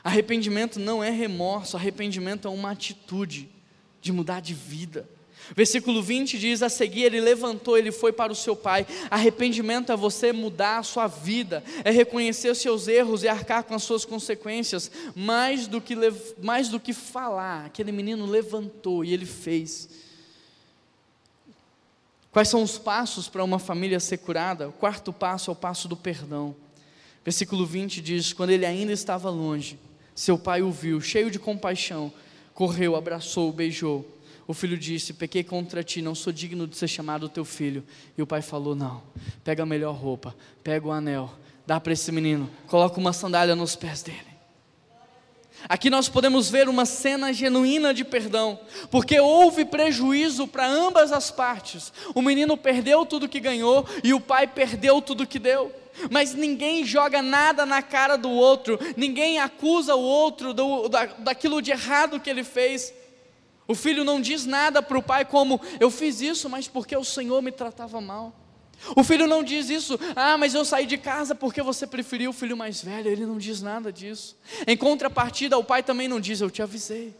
Arrependimento 0.03 0.79
não 0.79 1.03
é 1.03 1.11
remorso, 1.11 1.77
arrependimento 1.77 2.47
é 2.47 2.51
uma 2.51 2.71
atitude 2.71 3.47
de 4.01 4.11
mudar 4.11 4.39
de 4.41 4.53
vida. 4.53 5.07
Versículo 5.55 6.01
20 6.01 6.39
diz: 6.39 6.61
A 6.61 6.69
seguir 6.69 7.03
ele 7.03 7.19
levantou, 7.19 7.77
ele 7.77 7.91
foi 7.91 8.11
para 8.11 8.31
o 8.31 8.35
seu 8.35 8.55
pai. 8.55 8.85
Arrependimento 9.09 9.91
é 9.91 9.95
você 9.95 10.31
mudar 10.31 10.79
a 10.79 10.83
sua 10.83 11.07
vida, 11.07 11.63
é 11.83 11.91
reconhecer 11.91 12.49
os 12.49 12.59
seus 12.59 12.87
erros 12.87 13.23
e 13.23 13.27
arcar 13.27 13.63
com 13.63 13.75
as 13.75 13.83
suas 13.83 14.05
consequências, 14.05 14.89
mais 15.15 15.67
do 15.67 15.81
que, 15.81 15.95
mais 16.41 16.69
do 16.69 16.79
que 16.79 16.93
falar. 16.93 17.65
Aquele 17.65 17.91
menino 17.91 18.25
levantou 18.25 19.03
e 19.03 19.13
ele 19.13 19.25
fez. 19.25 19.89
Quais 22.31 22.47
são 22.47 22.63
os 22.63 22.77
passos 22.77 23.27
para 23.27 23.43
uma 23.43 23.59
família 23.59 23.99
ser 23.99 24.17
curada? 24.17 24.69
O 24.69 24.71
quarto 24.71 25.11
passo 25.11 25.51
é 25.51 25.53
o 25.53 25.55
passo 25.55 25.87
do 25.87 25.97
perdão. 25.97 26.55
Versículo 27.25 27.65
20 27.65 28.01
diz: 28.01 28.31
Quando 28.31 28.51
ele 28.51 28.65
ainda 28.65 28.93
estava 28.93 29.29
longe, 29.29 29.77
seu 30.15 30.37
pai 30.37 30.61
o 30.61 30.71
viu, 30.71 31.01
cheio 31.01 31.29
de 31.29 31.37
compaixão, 31.37 32.11
correu, 32.53 32.95
abraçou, 32.95 33.51
beijou. 33.51 34.07
O 34.47 34.53
filho 34.53 34.77
disse: 34.77 35.13
Pequei 35.13 35.43
contra 35.43 35.83
ti, 35.83 36.01
não 36.01 36.15
sou 36.15 36.31
digno 36.31 36.65
de 36.65 36.77
ser 36.77 36.87
chamado 36.87 37.27
teu 37.27 37.43
filho. 37.43 37.83
E 38.17 38.21
o 38.21 38.27
pai 38.27 38.41
falou: 38.41 38.75
Não, 38.75 39.03
pega 39.43 39.63
a 39.63 39.65
melhor 39.65 39.93
roupa, 39.93 40.33
pega 40.63 40.87
o 40.87 40.91
anel, 40.91 41.29
dá 41.67 41.81
para 41.81 41.91
esse 41.91 42.13
menino, 42.13 42.49
coloca 42.67 42.97
uma 42.97 43.11
sandália 43.11 43.57
nos 43.57 43.75
pés 43.75 44.01
dele. 44.01 44.30
Aqui 45.69 45.89
nós 45.89 46.09
podemos 46.09 46.49
ver 46.49 46.67
uma 46.67 46.85
cena 46.85 47.31
genuína 47.31 47.93
de 47.93 48.03
perdão, 48.03 48.59
porque 48.89 49.19
houve 49.19 49.65
prejuízo 49.65 50.47
para 50.47 50.67
ambas 50.67 51.11
as 51.11 51.31
partes. 51.31 51.93
O 52.13 52.21
menino 52.21 52.57
perdeu 52.57 53.05
tudo 53.05 53.29
que 53.29 53.39
ganhou 53.39 53.85
e 54.03 54.13
o 54.13 54.19
pai 54.19 54.47
perdeu 54.47 55.01
tudo 55.01 55.27
que 55.27 55.39
deu. 55.39 55.71
Mas 56.09 56.33
ninguém 56.33 56.85
joga 56.85 57.21
nada 57.21 57.65
na 57.65 57.81
cara 57.81 58.17
do 58.17 58.29
outro, 58.29 58.79
ninguém 58.95 59.39
acusa 59.39 59.95
o 59.95 60.01
outro 60.01 60.53
do, 60.53 60.87
da, 60.87 61.05
daquilo 61.05 61.61
de 61.61 61.71
errado 61.71 62.19
que 62.19 62.29
ele 62.29 62.43
fez. 62.43 62.93
O 63.67 63.75
filho 63.75 64.03
não 64.03 64.19
diz 64.19 64.45
nada 64.45 64.81
para 64.81 64.97
o 64.97 65.03
pai 65.03 65.25
como 65.25 65.61
eu 65.79 65.91
fiz 65.91 66.21
isso, 66.21 66.49
mas 66.49 66.67
porque 66.67 66.95
o 66.95 67.03
Senhor 67.03 67.41
me 67.41 67.51
tratava 67.51 68.01
mal. 68.01 68.40
O 68.95 69.03
filho 69.03 69.27
não 69.27 69.43
diz 69.43 69.69
isso, 69.69 69.99
ah, 70.15 70.37
mas 70.37 70.53
eu 70.53 70.65
saí 70.65 70.85
de 70.85 70.97
casa 70.97 71.35
porque 71.35 71.61
você 71.61 71.85
preferiu 71.85 72.31
o 72.31 72.33
filho 72.33 72.57
mais 72.57 72.81
velho. 72.83 73.09
Ele 73.09 73.25
não 73.25 73.37
diz 73.37 73.61
nada 73.61 73.91
disso. 73.91 74.37
Em 74.65 74.75
contrapartida, 74.75 75.57
o 75.57 75.63
pai 75.63 75.83
também 75.83 76.07
não 76.07 76.19
diz, 76.19 76.41
eu 76.41 76.49
te 76.49 76.61
avisei. 76.61 77.15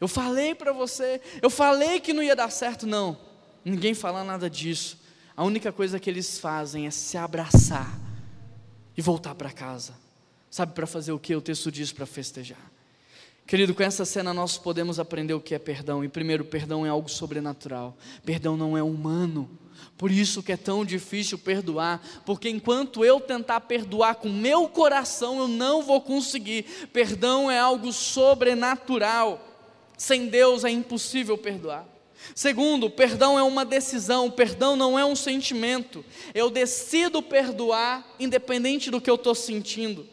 Eu 0.00 0.08
falei 0.08 0.54
para 0.54 0.72
você, 0.72 1.20
eu 1.42 1.50
falei 1.50 2.00
que 2.00 2.12
não 2.12 2.22
ia 2.22 2.34
dar 2.34 2.50
certo. 2.50 2.86
Não, 2.86 3.18
ninguém 3.64 3.92
fala 3.92 4.24
nada 4.24 4.48
disso. 4.48 4.98
A 5.36 5.44
única 5.44 5.72
coisa 5.72 6.00
que 6.00 6.08
eles 6.08 6.38
fazem 6.38 6.86
é 6.86 6.90
se 6.90 7.16
abraçar 7.16 7.98
e 8.96 9.02
voltar 9.02 9.34
para 9.34 9.50
casa. 9.50 9.94
Sabe 10.50 10.72
para 10.72 10.86
fazer 10.86 11.12
o 11.12 11.18
que 11.18 11.34
o 11.34 11.40
texto 11.40 11.70
diz 11.70 11.92
para 11.92 12.06
festejar? 12.06 12.70
Querido, 13.46 13.74
com 13.74 13.82
essa 13.82 14.04
cena 14.04 14.32
nós 14.32 14.56
podemos 14.56 15.00
aprender 15.00 15.34
o 15.34 15.40
que 15.40 15.54
é 15.54 15.58
perdão. 15.58 16.04
E 16.04 16.08
primeiro, 16.08 16.44
perdão 16.44 16.86
é 16.86 16.88
algo 16.88 17.08
sobrenatural. 17.08 17.96
Perdão 18.24 18.56
não 18.56 18.76
é 18.76 18.82
humano. 18.82 19.50
Por 19.96 20.10
isso 20.10 20.42
que 20.42 20.52
é 20.52 20.56
tão 20.56 20.84
difícil 20.84 21.38
perdoar, 21.38 22.00
porque 22.24 22.48
enquanto 22.48 23.04
eu 23.04 23.20
tentar 23.20 23.60
perdoar 23.60 24.14
com 24.14 24.28
meu 24.28 24.68
coração, 24.68 25.38
eu 25.38 25.48
não 25.48 25.82
vou 25.82 26.00
conseguir. 26.00 26.64
Perdão 26.92 27.50
é 27.50 27.58
algo 27.58 27.92
sobrenatural. 27.92 29.46
Sem 29.96 30.28
Deus 30.28 30.64
é 30.64 30.70
impossível 30.70 31.36
perdoar. 31.36 31.86
Segundo, 32.34 32.88
perdão 32.88 33.38
é 33.38 33.42
uma 33.42 33.64
decisão, 33.64 34.30
perdão 34.30 34.76
não 34.76 34.98
é 34.98 35.04
um 35.04 35.16
sentimento. 35.16 36.04
Eu 36.34 36.50
decido 36.50 37.22
perdoar 37.22 38.06
independente 38.18 38.90
do 38.90 39.00
que 39.00 39.10
eu 39.10 39.14
estou 39.16 39.34
sentindo. 39.34 40.06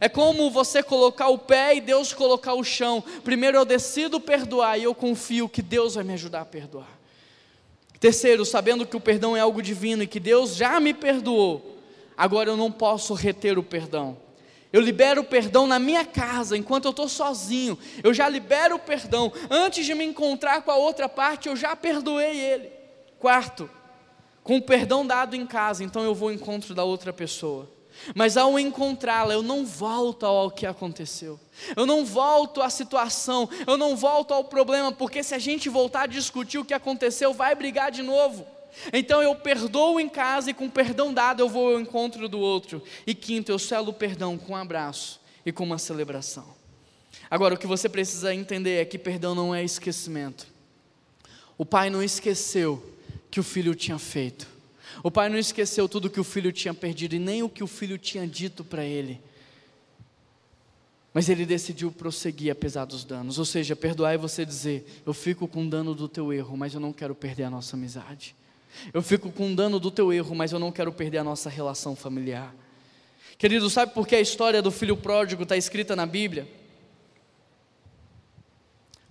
É 0.00 0.08
como 0.08 0.50
você 0.50 0.82
colocar 0.82 1.28
o 1.28 1.38
pé 1.38 1.76
e 1.76 1.80
Deus 1.80 2.12
colocar 2.12 2.54
o 2.54 2.64
chão. 2.64 3.02
Primeiro 3.22 3.58
eu 3.58 3.64
decido 3.64 4.18
perdoar 4.18 4.78
e 4.78 4.84
eu 4.84 4.94
confio 4.94 5.48
que 5.48 5.60
Deus 5.60 5.94
vai 5.94 6.04
me 6.04 6.14
ajudar 6.14 6.40
a 6.40 6.46
perdoar. 6.46 6.93
Terceiro, 8.04 8.44
sabendo 8.44 8.84
que 8.84 8.98
o 8.98 9.00
perdão 9.00 9.34
é 9.34 9.40
algo 9.40 9.62
divino 9.62 10.02
e 10.02 10.06
que 10.06 10.20
Deus 10.20 10.56
já 10.56 10.78
me 10.78 10.92
perdoou, 10.92 11.78
agora 12.14 12.50
eu 12.50 12.56
não 12.56 12.70
posso 12.70 13.14
reter 13.14 13.58
o 13.58 13.62
perdão. 13.62 14.18
Eu 14.70 14.82
libero 14.82 15.22
o 15.22 15.24
perdão 15.24 15.66
na 15.66 15.78
minha 15.78 16.04
casa, 16.04 16.54
enquanto 16.54 16.84
eu 16.84 16.90
estou 16.90 17.08
sozinho. 17.08 17.78
Eu 18.02 18.12
já 18.12 18.28
libero 18.28 18.74
o 18.76 18.78
perdão. 18.78 19.32
Antes 19.48 19.86
de 19.86 19.94
me 19.94 20.04
encontrar 20.04 20.60
com 20.60 20.70
a 20.70 20.76
outra 20.76 21.08
parte, 21.08 21.48
eu 21.48 21.56
já 21.56 21.74
perdoei 21.74 22.38
ele. 22.38 22.70
Quarto, 23.18 23.70
com 24.42 24.58
o 24.58 24.62
perdão 24.62 25.06
dado 25.06 25.34
em 25.34 25.46
casa, 25.46 25.82
então 25.82 26.04
eu 26.04 26.14
vou 26.14 26.28
ao 26.28 26.34
encontro 26.34 26.74
da 26.74 26.84
outra 26.84 27.10
pessoa. 27.10 27.70
Mas 28.14 28.36
ao 28.36 28.58
encontrá-la, 28.58 29.34
eu 29.34 29.42
não 29.42 29.64
volto 29.64 30.26
ao 30.26 30.50
que 30.50 30.66
aconteceu, 30.66 31.38
eu 31.76 31.86
não 31.86 32.04
volto 32.04 32.60
à 32.60 32.68
situação, 32.68 33.48
eu 33.66 33.76
não 33.76 33.96
volto 33.96 34.34
ao 34.34 34.44
problema, 34.44 34.92
porque 34.92 35.22
se 35.22 35.34
a 35.34 35.38
gente 35.38 35.68
voltar 35.68 36.02
a 36.02 36.06
discutir 36.06 36.58
o 36.58 36.64
que 36.64 36.74
aconteceu, 36.74 37.32
vai 37.32 37.54
brigar 37.54 37.90
de 37.90 38.02
novo. 38.02 38.46
Então 38.92 39.22
eu 39.22 39.34
perdoo 39.36 40.00
em 40.00 40.08
casa 40.08 40.50
e 40.50 40.54
com 40.54 40.68
perdão 40.68 41.14
dado 41.14 41.40
eu 41.40 41.48
vou 41.48 41.74
ao 41.74 41.80
encontro 41.80 42.28
do 42.28 42.40
outro. 42.40 42.82
E 43.06 43.14
quinto, 43.14 43.52
eu 43.52 43.58
selo 43.58 43.90
o 43.90 43.94
perdão 43.94 44.36
com 44.36 44.52
um 44.52 44.56
abraço 44.56 45.20
e 45.46 45.52
com 45.52 45.64
uma 45.64 45.78
celebração. 45.78 46.44
Agora, 47.30 47.54
o 47.54 47.58
que 47.58 47.66
você 47.66 47.88
precisa 47.88 48.34
entender 48.34 48.80
é 48.80 48.84
que 48.84 48.98
perdão 48.98 49.34
não 49.34 49.54
é 49.54 49.64
esquecimento. 49.64 50.46
O 51.56 51.64
pai 51.64 51.88
não 51.88 52.02
esqueceu 52.02 52.84
que 53.30 53.40
o 53.40 53.44
filho 53.44 53.74
tinha 53.74 53.98
feito. 53.98 54.53
O 55.04 55.10
pai 55.10 55.28
não 55.28 55.36
esqueceu 55.36 55.86
tudo 55.86 56.08
que 56.08 56.18
o 56.18 56.24
filho 56.24 56.50
tinha 56.50 56.72
perdido 56.72 57.14
e 57.14 57.18
nem 57.18 57.42
o 57.42 57.48
que 57.48 57.62
o 57.62 57.66
filho 57.66 57.98
tinha 57.98 58.26
dito 58.26 58.64
para 58.64 58.82
ele. 58.82 59.20
Mas 61.12 61.28
ele 61.28 61.44
decidiu 61.44 61.92
prosseguir 61.92 62.50
apesar 62.50 62.86
dos 62.86 63.04
danos. 63.04 63.38
Ou 63.38 63.44
seja, 63.44 63.76
perdoar 63.76 64.14
é 64.14 64.16
você 64.16 64.46
dizer: 64.46 65.02
Eu 65.04 65.12
fico 65.12 65.46
com 65.46 65.68
dano 65.68 65.94
do 65.94 66.08
teu 66.08 66.32
erro, 66.32 66.56
mas 66.56 66.72
eu 66.72 66.80
não 66.80 66.90
quero 66.90 67.14
perder 67.14 67.42
a 67.42 67.50
nossa 67.50 67.76
amizade. 67.76 68.34
Eu 68.94 69.02
fico 69.02 69.30
com 69.30 69.54
dano 69.54 69.78
do 69.78 69.90
teu 69.90 70.10
erro, 70.10 70.34
mas 70.34 70.52
eu 70.52 70.58
não 70.58 70.72
quero 70.72 70.90
perder 70.90 71.18
a 71.18 71.24
nossa 71.24 71.50
relação 71.50 71.94
familiar. 71.94 72.54
Querido, 73.36 73.68
sabe 73.68 73.92
por 73.92 74.08
que 74.08 74.16
a 74.16 74.20
história 74.22 74.62
do 74.62 74.70
filho 74.70 74.96
pródigo 74.96 75.42
está 75.42 75.54
escrita 75.54 75.94
na 75.94 76.06
Bíblia? 76.06 76.48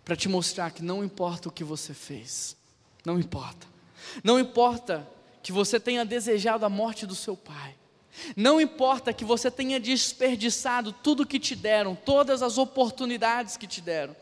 Para 0.04 0.16
te 0.16 0.28
mostrar 0.28 0.72
que 0.72 0.82
não 0.82 1.04
importa 1.04 1.50
o 1.50 1.52
que 1.52 1.64
você 1.64 1.94
fez, 1.94 2.58
não 3.06 3.20
importa. 3.20 3.68
Não 4.24 4.40
importa 4.40 5.08
que 5.44 5.52
você 5.52 5.80
tenha 5.80 6.06
desejado 6.06 6.66
a 6.66 6.70
morte 6.70 7.06
do 7.06 7.14
seu 7.14 7.36
pai. 7.36 7.76
Não 8.36 8.62
importa 8.62 9.12
que 9.12 9.26
você 9.26 9.52
tenha 9.52 9.80
desperdiçado 9.80 10.94
tudo 10.94 11.26
que 11.26 11.40
te 11.40 11.56
deram, 11.56 11.96
todas 11.96 12.42
as 12.42 12.58
oportunidades 12.58 13.58
que 13.58 13.68
te 13.68 13.82
deram. 13.82 14.16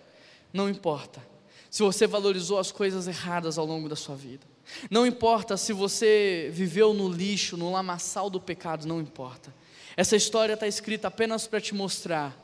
Não 0.51 0.67
importa 0.67 1.22
se 1.69 1.84
você 1.84 2.07
valorizou 2.07 2.57
as 2.57 2.72
coisas 2.72 3.07
erradas 3.07 3.57
ao 3.57 3.65
longo 3.65 3.88
da 3.88 3.95
sua 3.95 4.15
vida. 4.15 4.45
Não 4.89 5.05
importa 5.05 5.55
se 5.57 5.74
você 5.74 6.49
viveu 6.51 6.93
no 6.93 7.07
lixo, 7.09 7.55
no 7.55 7.72
lamaçal 7.72 8.30
do 8.30 8.39
pecado, 8.39 8.88
não 8.88 8.99
importa. 8.99 9.53
Essa 9.95 10.15
história 10.15 10.53
está 10.53 10.67
escrita 10.67 11.09
apenas 11.09 11.45
para 11.45 11.61
te 11.61 11.76
mostrar: 11.76 12.36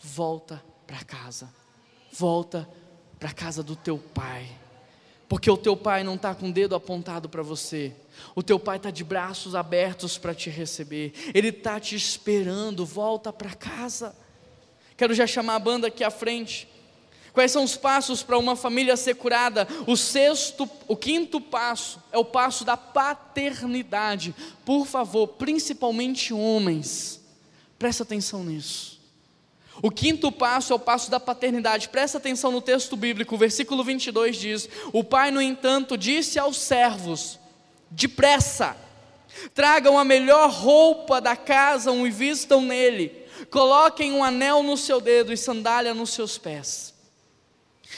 volta 0.00 0.62
para 0.86 1.02
casa, 1.04 1.48
volta 2.12 2.68
para 3.18 3.32
casa 3.32 3.62
do 3.62 3.76
teu 3.76 3.98
pai, 3.98 4.48
porque 5.28 5.50
o 5.50 5.56
teu 5.56 5.76
pai 5.76 6.02
não 6.02 6.14
está 6.14 6.34
com 6.34 6.48
o 6.48 6.52
dedo 6.52 6.74
apontado 6.74 7.28
para 7.28 7.42
você, 7.42 7.94
o 8.34 8.42
teu 8.42 8.58
pai 8.58 8.78
está 8.78 8.90
de 8.90 9.04
braços 9.04 9.54
abertos 9.54 10.16
para 10.16 10.34
te 10.34 10.48
receber, 10.48 11.12
ele 11.34 11.48
está 11.48 11.78
te 11.78 11.94
esperando, 11.94 12.84
volta 12.86 13.32
para 13.32 13.54
casa. 13.54 14.14
Quero 14.96 15.14
já 15.14 15.26
chamar 15.26 15.56
a 15.56 15.60
banda 15.60 15.86
aqui 15.86 16.02
à 16.02 16.10
frente. 16.10 16.66
Quais 17.32 17.52
são 17.52 17.62
os 17.62 17.76
passos 17.76 18.22
para 18.22 18.36
uma 18.36 18.56
família 18.56 18.96
ser 18.96 19.14
curada? 19.14 19.68
O 19.86 19.96
sexto, 19.96 20.68
o 20.88 20.96
quinto 20.96 21.40
passo 21.40 22.02
é 22.10 22.18
o 22.18 22.24
passo 22.24 22.64
da 22.64 22.76
paternidade. 22.76 24.34
Por 24.64 24.86
favor, 24.86 25.28
principalmente 25.28 26.34
homens, 26.34 27.20
presta 27.78 28.02
atenção 28.02 28.42
nisso. 28.42 28.97
O 29.82 29.90
quinto 29.90 30.32
passo 30.32 30.72
é 30.72 30.76
o 30.76 30.78
passo 30.78 31.10
da 31.10 31.20
paternidade. 31.20 31.88
Presta 31.88 32.18
atenção 32.18 32.50
no 32.50 32.60
texto 32.60 32.96
bíblico, 32.96 33.34
o 33.34 33.38
versículo 33.38 33.84
22 33.84 34.36
diz: 34.36 34.68
O 34.92 35.04
pai, 35.04 35.30
no 35.30 35.40
entanto, 35.40 35.96
disse 35.96 36.38
aos 36.38 36.56
servos: 36.56 37.38
Depressa, 37.90 38.76
tragam 39.54 39.98
a 39.98 40.04
melhor 40.04 40.50
roupa 40.50 41.20
da 41.20 41.36
casa 41.36 41.92
e 41.92 42.10
vistam 42.10 42.60
nele, 42.60 43.24
coloquem 43.50 44.12
um 44.12 44.24
anel 44.24 44.62
no 44.62 44.76
seu 44.76 45.00
dedo 45.00 45.32
e 45.32 45.36
sandália 45.36 45.94
nos 45.94 46.10
seus 46.10 46.36
pés. 46.36 46.94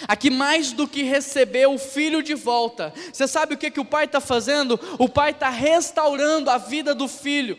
Aqui, 0.07 0.31
mais 0.31 0.73
do 0.73 0.87
que 0.87 1.03
receber 1.03 1.67
o 1.67 1.79
filho 1.79 2.23
de 2.23 2.35
volta, 2.35 2.93
você 3.13 3.27
sabe 3.27 3.55
o 3.55 3.59
que, 3.59 3.71
que 3.71 3.81
o 3.81 3.85
pai 3.85 4.05
está 4.05 4.21
fazendo? 4.21 4.79
O 4.99 5.09
pai 5.09 5.33
está 5.33 5.49
restaurando 5.49 6.51
a 6.51 6.59
vida 6.59 6.95
do 6.95 7.09
filho. 7.09 7.59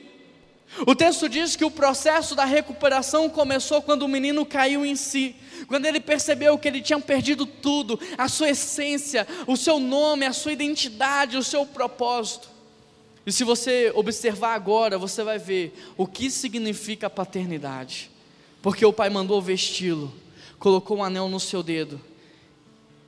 O 0.88 0.96
texto 0.96 1.28
diz 1.28 1.56
que 1.56 1.66
o 1.66 1.72
processo 1.72 2.34
da 2.34 2.46
recuperação 2.46 3.30
começou 3.30 3.82
quando 3.82 4.04
o 4.04 4.08
menino 4.08 4.46
caiu 4.46 4.86
em 4.86 4.96
si, 4.96 5.36
quando 5.68 5.86
ele 5.86 6.00
percebeu 6.00 6.58
que 6.58 6.68
ele 6.68 6.82
tinha 6.82 7.00
perdido 7.00 7.46
tudo, 7.46 8.00
a 8.18 8.28
sua 8.30 8.50
essência, 8.50 9.28
o 9.46 9.58
seu 9.58 9.80
nome, 9.80 10.26
a 10.26 10.34
sua 10.34 10.54
identidade, 10.54 11.38
o 11.38 11.44
seu 11.44 11.66
propósito. 11.66 12.50
E 13.26 13.32
se 13.32 13.44
você 13.44 13.92
observar 13.94 14.56
agora, 14.56 14.98
você 14.98 15.24
vai 15.24 15.38
ver 15.38 15.74
o 15.98 16.08
que 16.08 16.32
significa 16.32 17.10
paternidade, 17.10 18.10
porque 18.62 18.86
o 18.86 18.94
pai 18.94 19.10
mandou 19.10 19.42
vesti-lo, 19.42 20.12
colocou 20.58 20.98
um 20.98 21.04
anel 21.04 21.28
no 21.28 21.40
seu 21.40 21.62
dedo 21.62 22.02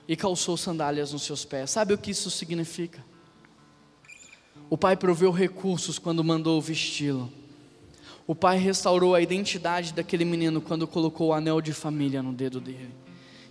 e 0.08 0.16
calçou 0.16 0.58
sandálias 0.58 1.14
nos 1.14 1.24
seus 1.24 1.46
pés. 1.46 1.72
Sabe 1.72 1.94
o 1.94 1.98
que 1.98 2.12
isso 2.12 2.30
significa? 2.30 3.04
O 4.70 4.78
pai 4.78 4.96
proveu 4.96 5.32
recursos 5.32 5.98
quando 5.98 6.24
mandou 6.24 6.62
vesti-lo. 6.62 7.32
O 8.26 8.34
pai 8.34 8.58
restaurou 8.58 9.14
a 9.14 9.22
identidade 9.22 9.94
daquele 9.94 10.24
menino 10.24 10.62
quando 10.62 10.88
colocou 10.88 11.30
o 11.30 11.34
anel 11.34 11.60
de 11.60 11.74
família 11.74 12.24
no 12.24 12.32
dedo 12.32 12.62
dele. 12.62 12.94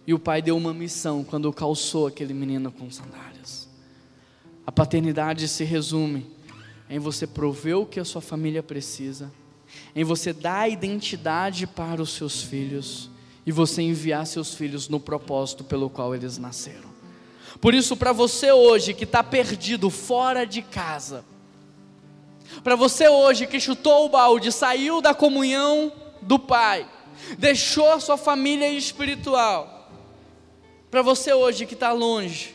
E 0.07 0.15
o 0.15 0.19
pai 0.19 0.41
deu 0.41 0.57
uma 0.57 0.73
missão 0.73 1.23
quando 1.23 1.53
calçou 1.53 2.07
aquele 2.07 2.33
menino 2.33 2.73
com 2.73 2.91
sandálias. 2.91 3.69
A 4.67 4.73
paternidade 4.73 5.47
se 5.49 5.65
resume 5.65 6.27
em 6.89 6.99
você 6.99 7.27
prover 7.27 7.79
o 7.79 7.87
que 7.87 8.01
a 8.01 8.05
sua 8.05 8.21
família 8.21 8.63
precisa, 8.63 9.31
em 9.95 10.05
você 10.05 10.33
dar 10.33 10.71
identidade 10.71 11.67
para 11.67 12.01
os 12.03 12.11
seus 12.11 12.43
filhos 12.43 13.11
e 13.47 13.53
você 13.53 13.83
enviar 13.83 14.27
seus 14.27 14.55
filhos 14.55 14.89
no 14.89 15.01
propósito 15.01 15.65
pelo 15.65 15.91
qual 15.91 16.15
eles 16.15 16.39
nasceram. 16.39 16.93
Por 17.61 17.75
isso, 17.75 17.97
para 17.97 18.13
você 18.13 18.51
hoje 18.53 18.95
que 18.95 19.05
está 19.05 19.23
perdido 19.23 19.91
fora 19.91 20.45
de 20.45 20.63
casa, 20.63 21.25
para 22.63 22.77
você 22.77 23.09
hoje 23.09 23.47
que 23.47 23.61
chutou 23.61 24.07
o 24.07 24.09
balde, 24.09 24.53
saiu 24.53 25.01
da 25.01 25.15
comunhão 25.15 25.93
do 26.21 26.39
Pai, 26.39 26.89
deixou 27.39 27.93
a 27.93 28.01
sua 28.01 28.17
família 28.17 28.69
espiritual. 28.69 29.91
Para 30.91 31.03
você 31.03 31.33
hoje 31.33 31.67
que 31.67 31.75
está 31.75 31.93
longe, 31.93 32.55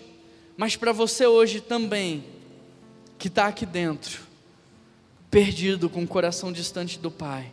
mas 0.55 0.75
para 0.75 0.91
você 0.91 1.25
hoje 1.25 1.59
também, 1.59 2.23
que 3.17 3.27
está 3.27 3.47
aqui 3.47 3.65
dentro, 3.65 4.21
perdido, 5.31 5.89
com 5.89 6.03
o 6.03 6.07
coração 6.07 6.51
distante 6.51 6.99
do 6.99 7.09
Pai. 7.09 7.51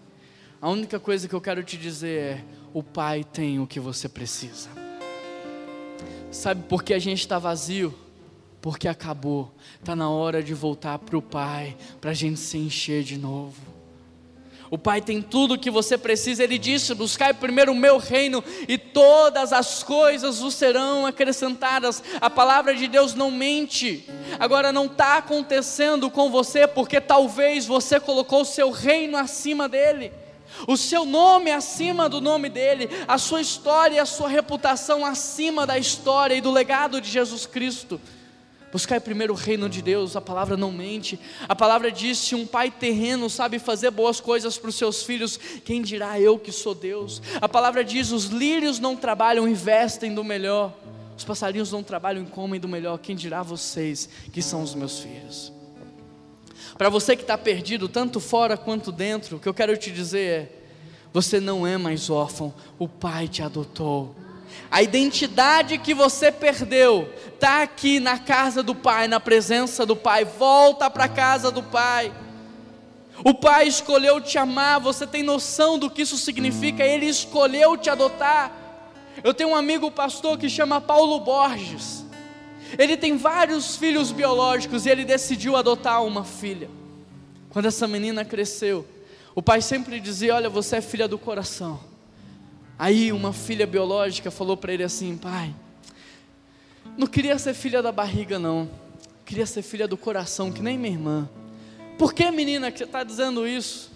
A 0.60 0.68
única 0.68 1.00
coisa 1.00 1.28
que 1.28 1.34
eu 1.34 1.40
quero 1.40 1.62
te 1.62 1.76
dizer 1.76 2.20
é: 2.20 2.44
o 2.72 2.82
Pai 2.82 3.24
tem 3.24 3.58
o 3.60 3.66
que 3.66 3.80
você 3.80 4.08
precisa. 4.08 4.68
Sabe 6.30 6.64
por 6.68 6.82
que 6.82 6.92
a 6.92 6.98
gente 6.98 7.20
está 7.20 7.38
vazio? 7.38 7.94
Porque 8.64 8.88
acabou. 8.88 9.52
Está 9.78 9.94
na 9.94 10.08
hora 10.08 10.42
de 10.42 10.54
voltar 10.54 10.98
para 10.98 11.18
o 11.18 11.20
Pai, 11.20 11.76
para 12.00 12.12
a 12.12 12.14
gente 12.14 12.40
se 12.40 12.56
encher 12.56 13.02
de 13.02 13.18
novo. 13.18 13.60
O 14.70 14.78
Pai 14.78 15.02
tem 15.02 15.20
tudo 15.20 15.52
o 15.52 15.58
que 15.58 15.70
você 15.70 15.98
precisa, 15.98 16.42
Ele 16.42 16.56
disse: 16.56 16.94
buscai 16.94 17.34
primeiro 17.34 17.72
o 17.72 17.76
meu 17.76 17.98
reino 17.98 18.42
e 18.66 18.78
todas 18.78 19.52
as 19.52 19.82
coisas 19.82 20.38
vos 20.38 20.54
serão 20.54 21.04
acrescentadas. 21.04 22.02
A 22.18 22.30
palavra 22.30 22.74
de 22.74 22.88
Deus 22.88 23.12
não 23.12 23.30
mente. 23.30 24.08
Agora 24.40 24.72
não 24.72 24.86
está 24.86 25.18
acontecendo 25.18 26.10
com 26.10 26.30
você 26.30 26.66
porque 26.66 27.02
talvez 27.02 27.66
você 27.66 28.00
colocou 28.00 28.40
o 28.40 28.46
seu 28.46 28.70
reino 28.70 29.18
acima 29.18 29.68
dele 29.68 30.10
o 30.68 30.76
seu 30.76 31.04
nome 31.04 31.50
acima 31.50 32.08
do 32.08 32.20
nome 32.20 32.48
dele, 32.48 32.88
a 33.08 33.18
sua 33.18 33.40
história 33.40 33.96
e 33.96 33.98
a 33.98 34.06
sua 34.06 34.28
reputação 34.28 35.04
acima 35.04 35.66
da 35.66 35.76
história 35.76 36.34
e 36.34 36.40
do 36.40 36.52
legado 36.52 37.00
de 37.00 37.10
Jesus 37.10 37.44
Cristo. 37.44 38.00
Buscar 38.74 39.00
primeiro 39.00 39.34
o 39.34 39.36
reino 39.36 39.68
de 39.68 39.80
Deus, 39.80 40.16
a 40.16 40.20
palavra 40.20 40.56
não 40.56 40.72
mente. 40.72 41.16
A 41.48 41.54
palavra 41.54 41.92
diz: 41.92 42.18
se 42.18 42.34
um 42.34 42.44
pai 42.44 42.72
terreno 42.72 43.30
sabe 43.30 43.60
fazer 43.60 43.92
boas 43.92 44.20
coisas 44.20 44.58
para 44.58 44.68
os 44.68 44.74
seus 44.74 45.04
filhos, 45.04 45.38
quem 45.64 45.80
dirá 45.80 46.18
eu 46.18 46.40
que 46.40 46.50
sou 46.50 46.74
Deus? 46.74 47.22
A 47.40 47.48
palavra 47.48 47.84
diz: 47.84 48.10
os 48.10 48.24
lírios 48.24 48.80
não 48.80 48.96
trabalham, 48.96 49.46
investem 49.46 50.12
do 50.12 50.24
melhor. 50.24 50.74
Os 51.16 51.22
passarinhos 51.22 51.70
não 51.70 51.84
trabalham 51.84 52.24
e 52.24 52.26
comem 52.26 52.58
do 52.58 52.66
melhor. 52.66 52.98
Quem 52.98 53.14
dirá 53.14 53.44
vocês 53.44 54.08
que 54.32 54.42
são 54.42 54.60
os 54.60 54.74
meus 54.74 54.98
filhos? 54.98 55.52
Para 56.76 56.88
você 56.88 57.14
que 57.14 57.22
está 57.22 57.38
perdido, 57.38 57.88
tanto 57.88 58.18
fora 58.18 58.56
quanto 58.56 58.90
dentro, 58.90 59.36
o 59.36 59.38
que 59.38 59.48
eu 59.48 59.54
quero 59.54 59.76
te 59.76 59.92
dizer 59.92 60.18
é: 60.18 60.52
você 61.12 61.38
não 61.38 61.64
é 61.64 61.78
mais 61.78 62.10
órfão, 62.10 62.52
o 62.76 62.88
Pai 62.88 63.28
te 63.28 63.40
adotou. 63.40 64.16
A 64.70 64.82
identidade 64.82 65.78
que 65.78 65.94
você 65.94 66.32
perdeu 66.32 67.08
está 67.32 67.62
aqui 67.62 68.00
na 68.00 68.18
casa 68.18 68.62
do 68.62 68.74
Pai, 68.74 69.06
na 69.06 69.20
presença 69.20 69.86
do 69.86 69.94
Pai. 69.94 70.24
Volta 70.24 70.90
para 70.90 71.04
a 71.04 71.08
casa 71.08 71.50
do 71.50 71.62
Pai. 71.62 72.12
O 73.24 73.34
Pai 73.34 73.68
escolheu 73.68 74.20
te 74.20 74.38
amar, 74.38 74.80
você 74.80 75.06
tem 75.06 75.22
noção 75.22 75.78
do 75.78 75.88
que 75.88 76.02
isso 76.02 76.16
significa? 76.16 76.82
Ele 76.82 77.06
escolheu 77.06 77.76
te 77.76 77.88
adotar. 77.88 78.50
Eu 79.22 79.32
tenho 79.32 79.50
um 79.50 79.54
amigo 79.54 79.90
pastor 79.90 80.36
que 80.36 80.48
chama 80.48 80.80
Paulo 80.80 81.20
Borges. 81.20 82.04
Ele 82.76 82.96
tem 82.96 83.16
vários 83.16 83.76
filhos 83.76 84.10
biológicos 84.10 84.84
e 84.86 84.90
ele 84.90 85.04
decidiu 85.04 85.56
adotar 85.56 86.04
uma 86.04 86.24
filha. 86.24 86.68
Quando 87.50 87.66
essa 87.66 87.86
menina 87.86 88.24
cresceu, 88.24 88.84
o 89.34 89.42
pai 89.42 89.60
sempre 89.60 90.00
dizia: 90.00 90.34
Olha, 90.34 90.50
você 90.50 90.76
é 90.76 90.80
filha 90.80 91.06
do 91.06 91.18
coração. 91.18 91.78
Aí 92.78 93.12
uma 93.12 93.32
filha 93.32 93.66
biológica 93.66 94.30
falou 94.30 94.56
para 94.56 94.72
ele 94.72 94.82
assim: 94.82 95.16
Pai, 95.16 95.54
não 96.96 97.06
queria 97.06 97.38
ser 97.38 97.54
filha 97.54 97.82
da 97.82 97.92
barriga, 97.92 98.38
não. 98.38 98.68
Queria 99.24 99.46
ser 99.46 99.62
filha 99.62 99.88
do 99.88 99.96
coração, 99.96 100.52
que 100.52 100.62
nem 100.62 100.76
minha 100.76 100.92
irmã. 100.92 101.28
Por 101.98 102.12
que, 102.12 102.30
menina, 102.30 102.70
que 102.70 102.78
você 102.78 102.84
está 102.84 103.02
dizendo 103.02 103.46
isso? 103.46 103.90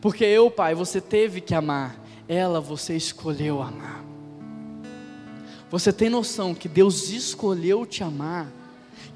Porque 0.00 0.24
eu, 0.24 0.50
pai, 0.50 0.74
você 0.74 1.00
teve 1.00 1.40
que 1.40 1.54
amar. 1.54 1.98
Ela 2.28 2.60
você 2.60 2.94
escolheu 2.96 3.62
amar. 3.62 4.04
Você 5.70 5.92
tem 5.92 6.08
noção 6.08 6.54
que 6.54 6.68
Deus 6.68 7.08
escolheu 7.10 7.84
te 7.84 8.02
amar? 8.02 8.48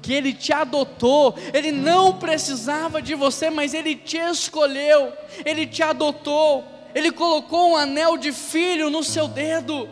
Que 0.01 0.13
Ele 0.13 0.33
te 0.33 0.51
adotou, 0.51 1.35
Ele 1.53 1.71
não 1.71 2.17
precisava 2.17 3.01
de 3.01 3.15
você, 3.15 3.49
mas 3.49 3.73
Ele 3.73 3.95
te 3.95 4.17
escolheu, 4.17 5.13
Ele 5.45 5.65
te 5.65 5.81
adotou. 5.81 6.63
Ele 6.95 7.11
colocou 7.11 7.71
um 7.71 7.77
anel 7.77 8.17
de 8.17 8.31
filho 8.31 8.89
no 8.89 9.03
seu 9.03 9.27
dedo. 9.27 9.89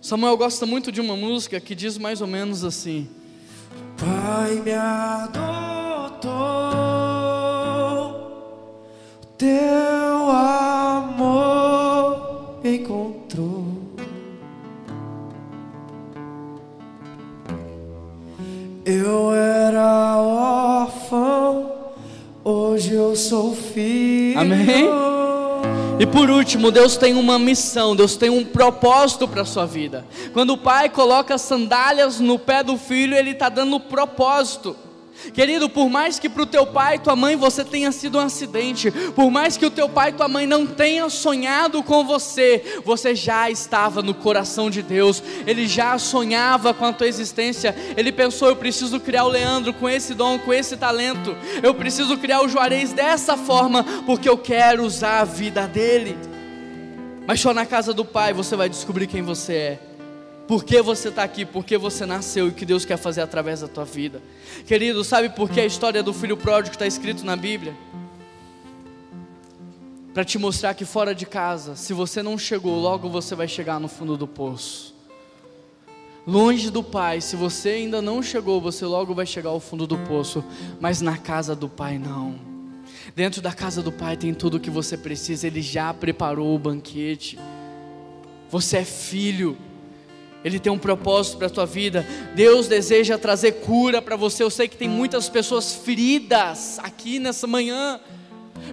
Samuel 0.00 0.36
gosta 0.38 0.64
muito 0.64 0.90
de 0.90 1.00
uma 1.00 1.16
música 1.16 1.60
que 1.60 1.74
diz 1.74 1.98
mais 1.98 2.20
ou 2.22 2.26
menos 2.26 2.64
assim: 2.64 3.08
Pai 3.96 4.54
me 4.64 4.72
adotou, 4.72 6.30
teu 9.36 10.30
amor 10.30 11.48
encontrou. 12.64 13.66
Eu 18.86 19.34
era 19.34 20.16
órfão, 20.16 21.72
hoje 22.42 22.94
eu 22.94 23.14
sou 23.14 23.54
filho. 23.54 24.17
Amém? 24.38 24.88
E 25.98 26.06
por 26.06 26.30
último, 26.30 26.70
Deus 26.70 26.96
tem 26.96 27.14
uma 27.14 27.38
missão, 27.38 27.96
Deus 27.96 28.16
tem 28.16 28.30
um 28.30 28.44
propósito 28.44 29.26
para 29.26 29.42
a 29.42 29.44
sua 29.44 29.66
vida. 29.66 30.06
Quando 30.32 30.50
o 30.50 30.58
pai 30.58 30.88
coloca 30.88 31.36
sandálias 31.36 32.20
no 32.20 32.38
pé 32.38 32.62
do 32.62 32.78
filho, 32.78 33.16
ele 33.16 33.32
está 33.32 33.48
dando 33.48 33.80
propósito. 33.80 34.76
Querido, 35.32 35.68
por 35.68 35.88
mais 35.88 36.18
que 36.18 36.28
para 36.28 36.42
o 36.42 36.46
teu 36.46 36.66
pai 36.66 36.96
e 36.96 36.98
tua 36.98 37.16
mãe 37.16 37.36
você 37.36 37.64
tenha 37.64 37.90
sido 37.92 38.18
um 38.18 38.20
acidente, 38.20 38.90
por 38.90 39.30
mais 39.30 39.56
que 39.56 39.66
o 39.66 39.70
teu 39.70 39.88
pai 39.88 40.10
e 40.10 40.12
tua 40.12 40.28
mãe 40.28 40.46
não 40.46 40.66
tenham 40.66 41.10
sonhado 41.10 41.82
com 41.82 42.04
você, 42.04 42.80
você 42.84 43.14
já 43.14 43.50
estava 43.50 44.02
no 44.02 44.14
coração 44.14 44.70
de 44.70 44.82
Deus, 44.82 45.22
ele 45.46 45.66
já 45.66 45.98
sonhava 45.98 46.72
com 46.72 46.84
a 46.84 46.92
tua 46.92 47.08
existência, 47.08 47.74
ele 47.96 48.12
pensou: 48.12 48.48
eu 48.48 48.56
preciso 48.56 49.00
criar 49.00 49.24
o 49.24 49.28
Leandro 49.28 49.72
com 49.74 49.88
esse 49.88 50.14
dom, 50.14 50.38
com 50.38 50.52
esse 50.52 50.76
talento, 50.76 51.36
eu 51.62 51.74
preciso 51.74 52.16
criar 52.16 52.42
o 52.42 52.48
Juarez 52.48 52.92
dessa 52.92 53.36
forma, 53.36 53.84
porque 54.06 54.28
eu 54.28 54.38
quero 54.38 54.84
usar 54.84 55.20
a 55.20 55.24
vida 55.24 55.66
dele. 55.66 56.16
Mas 57.26 57.40
só 57.40 57.52
na 57.52 57.66
casa 57.66 57.92
do 57.92 58.04
pai 58.04 58.32
você 58.32 58.56
vai 58.56 58.68
descobrir 58.68 59.06
quem 59.06 59.22
você 59.22 59.52
é 59.52 59.87
por 60.48 60.64
que 60.64 60.80
você 60.80 61.10
está 61.10 61.22
aqui, 61.22 61.44
por 61.44 61.62
que 61.62 61.76
você 61.76 62.06
nasceu 62.06 62.46
e 62.46 62.48
o 62.48 62.52
que 62.54 62.64
Deus 62.64 62.86
quer 62.86 62.96
fazer 62.96 63.20
através 63.20 63.60
da 63.60 63.68
tua 63.68 63.84
vida. 63.84 64.22
Querido, 64.66 65.04
sabe 65.04 65.28
por 65.28 65.50
que 65.50 65.60
a 65.60 65.66
história 65.66 66.02
do 66.02 66.14
filho 66.14 66.38
pródigo 66.38 66.74
está 66.74 66.86
escrito 66.86 67.22
na 67.22 67.36
Bíblia? 67.36 67.76
Para 70.14 70.24
te 70.24 70.38
mostrar 70.38 70.72
que 70.72 70.86
fora 70.86 71.14
de 71.14 71.26
casa, 71.26 71.76
se 71.76 71.92
você 71.92 72.22
não 72.22 72.38
chegou, 72.38 72.80
logo 72.80 73.10
você 73.10 73.34
vai 73.34 73.46
chegar 73.46 73.78
no 73.78 73.88
fundo 73.88 74.16
do 74.16 74.26
poço. 74.26 74.96
Longe 76.26 76.70
do 76.70 76.82
Pai, 76.82 77.20
se 77.20 77.36
você 77.36 77.70
ainda 77.70 78.00
não 78.00 78.22
chegou, 78.22 78.58
você 78.58 78.86
logo 78.86 79.14
vai 79.14 79.26
chegar 79.26 79.50
ao 79.50 79.60
fundo 79.60 79.86
do 79.86 79.98
poço, 79.98 80.42
mas 80.80 81.02
na 81.02 81.18
casa 81.18 81.54
do 81.54 81.68
Pai 81.68 81.98
não. 81.98 82.38
Dentro 83.14 83.42
da 83.42 83.52
casa 83.52 83.82
do 83.82 83.92
Pai 83.92 84.16
tem 84.16 84.32
tudo 84.32 84.56
o 84.56 84.60
que 84.60 84.70
você 84.70 84.96
precisa, 84.96 85.46
Ele 85.46 85.60
já 85.60 85.92
preparou 85.92 86.54
o 86.54 86.58
banquete. 86.58 87.38
Você 88.50 88.78
é 88.78 88.84
filho, 88.84 89.56
ele 90.44 90.58
tem 90.58 90.70
um 90.70 90.78
propósito 90.78 91.38
para 91.38 91.48
a 91.48 91.50
tua 91.50 91.66
vida. 91.66 92.06
Deus 92.34 92.68
deseja 92.68 93.18
trazer 93.18 93.52
cura 93.60 94.00
para 94.00 94.16
você. 94.16 94.42
Eu 94.42 94.50
sei 94.50 94.68
que 94.68 94.76
tem 94.76 94.88
muitas 94.88 95.28
pessoas 95.28 95.74
feridas 95.74 96.78
aqui 96.78 97.18
nessa 97.18 97.46
manhã. 97.46 98.00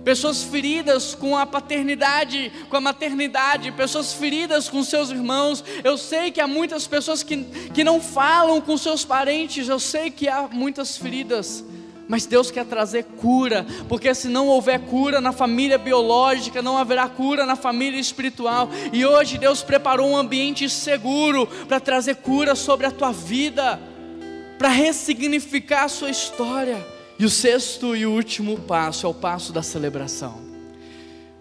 Pessoas 0.04 0.44
feridas 0.44 1.16
com 1.16 1.38
a 1.38 1.46
paternidade, 1.46 2.52
com 2.70 2.78
a 2.78 2.82
maternidade, 2.82 3.72
pessoas 3.72 4.14
feridas 4.14 4.68
com 4.70 4.84
seus 4.84 5.10
irmãos. 5.10 5.64
Eu 5.84 5.98
sei 5.98 6.32
que 6.32 6.42
há 6.42 6.48
muitas 6.48 6.86
pessoas 6.88 7.24
que, 7.24 7.44
que 7.74 7.84
não 7.84 8.02
falam 8.02 8.62
com 8.62 8.78
seus 8.78 9.04
parentes. 9.04 9.68
Eu 9.68 9.80
sei 9.80 10.12
que 10.12 10.28
há 10.28 10.48
muitas 10.52 10.98
feridas 10.98 11.64
mas 12.08 12.26
Deus 12.26 12.52
quer 12.52 12.66
trazer 12.66 13.04
cura, 13.04 13.66
porque 13.90 14.14
se 14.14 14.28
não 14.28 14.48
houver 14.48 14.80
cura 14.82 15.20
na 15.20 15.32
família 15.32 15.78
biológica, 15.78 16.62
não 16.62 16.78
haverá 16.78 17.08
cura 17.08 17.46
na 17.46 17.56
família 17.56 18.00
espiritual. 18.00 18.70
E 18.94 19.06
hoje 19.06 19.38
Deus 19.38 19.64
preparou 19.64 20.10
um 20.10 20.18
ambiente 20.18 20.70
seguro 20.70 21.48
para 21.68 21.80
trazer 21.80 22.16
cura 22.18 22.56
sobre 22.56 22.86
a 22.86 22.92
tua 22.92 23.12
vida, 23.12 23.80
para 24.58 24.70
ressignificar 24.70 25.86
a 25.86 25.90
sua 25.90 26.10
história. 26.10 26.86
E 27.18 27.26
o 27.26 27.30
sexto 27.30 27.96
e 27.96 28.06
último 28.06 28.60
passo 28.60 29.06
é 29.06 29.10
o 29.10 29.14
passo 29.14 29.52
da 29.52 29.64
celebração. 29.64 30.45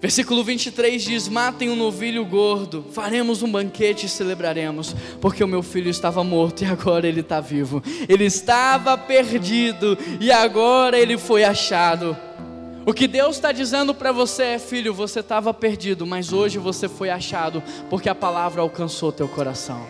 Versículo 0.05 0.45
23 0.45 1.03
diz: 1.03 1.29
Matem 1.29 1.71
um 1.71 1.75
novilho 1.75 2.27
gordo, 2.27 2.85
faremos 2.93 3.43
um 3.43 3.51
banquete 3.51 4.05
e 4.05 4.09
celebraremos, 4.11 4.95
porque 5.19 5.43
o 5.43 5.49
meu 5.49 5.63
filho 5.63 5.89
estava 5.89 6.23
morto 6.23 6.63
e 6.63 6.67
agora 6.67 7.09
ele 7.09 7.21
está 7.21 7.41
vivo. 7.41 7.83
Ele 8.07 8.27
estava 8.27 8.99
perdido 8.99 9.97
e 10.21 10.31
agora 10.31 10.99
ele 10.99 11.17
foi 11.17 11.43
achado. 11.43 12.15
O 12.85 12.93
que 12.93 13.09
Deus 13.09 13.37
está 13.37 13.51
dizendo 13.51 13.95
para 13.95 14.13
você 14.13 14.43
é: 14.43 14.59
filho, 14.59 14.93
você 14.93 15.21
estava 15.21 15.55
perdido, 15.55 16.07
mas 16.07 16.35
hoje 16.35 16.59
você 16.59 16.87
foi 16.87 17.09
achado, 17.09 17.63
porque 17.89 18.11
a 18.11 18.15
palavra 18.15 18.61
alcançou 18.61 19.11
teu 19.11 19.27
coração. 19.27 19.87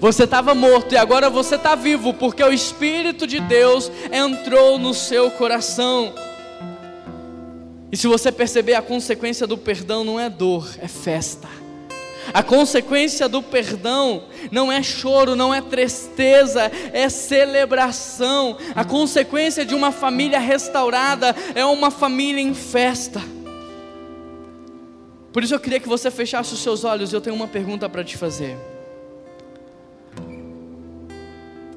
Você 0.00 0.24
estava 0.24 0.56
morto 0.56 0.92
e 0.92 0.96
agora 0.96 1.30
você 1.30 1.54
está 1.54 1.76
vivo, 1.76 2.12
porque 2.12 2.42
o 2.42 2.52
Espírito 2.52 3.28
de 3.28 3.38
Deus 3.38 3.92
entrou 4.10 4.76
no 4.76 4.92
seu 4.92 5.30
coração. 5.30 6.12
E 7.90 7.96
se 7.96 8.06
você 8.06 8.32
perceber, 8.32 8.74
a 8.74 8.82
consequência 8.82 9.46
do 9.46 9.56
perdão 9.56 10.04
não 10.04 10.18
é 10.18 10.28
dor, 10.28 10.68
é 10.80 10.88
festa. 10.88 11.48
A 12.34 12.42
consequência 12.42 13.28
do 13.28 13.42
perdão 13.42 14.24
não 14.50 14.70
é 14.70 14.82
choro, 14.82 15.36
não 15.36 15.54
é 15.54 15.60
tristeza, 15.60 16.70
é 16.92 17.08
celebração. 17.08 18.56
A 18.74 18.84
consequência 18.84 19.64
de 19.64 19.74
uma 19.74 19.92
família 19.92 20.38
restaurada 20.38 21.34
é 21.54 21.64
uma 21.64 21.90
família 21.90 22.40
em 22.40 22.54
festa. 22.54 23.22
Por 25.32 25.44
isso 25.44 25.54
eu 25.54 25.60
queria 25.60 25.78
que 25.78 25.88
você 25.88 26.10
fechasse 26.10 26.54
os 26.54 26.60
seus 26.60 26.82
olhos. 26.82 27.12
Eu 27.12 27.20
tenho 27.20 27.36
uma 27.36 27.46
pergunta 27.46 27.88
para 27.88 28.02
te 28.02 28.16
fazer. 28.16 28.56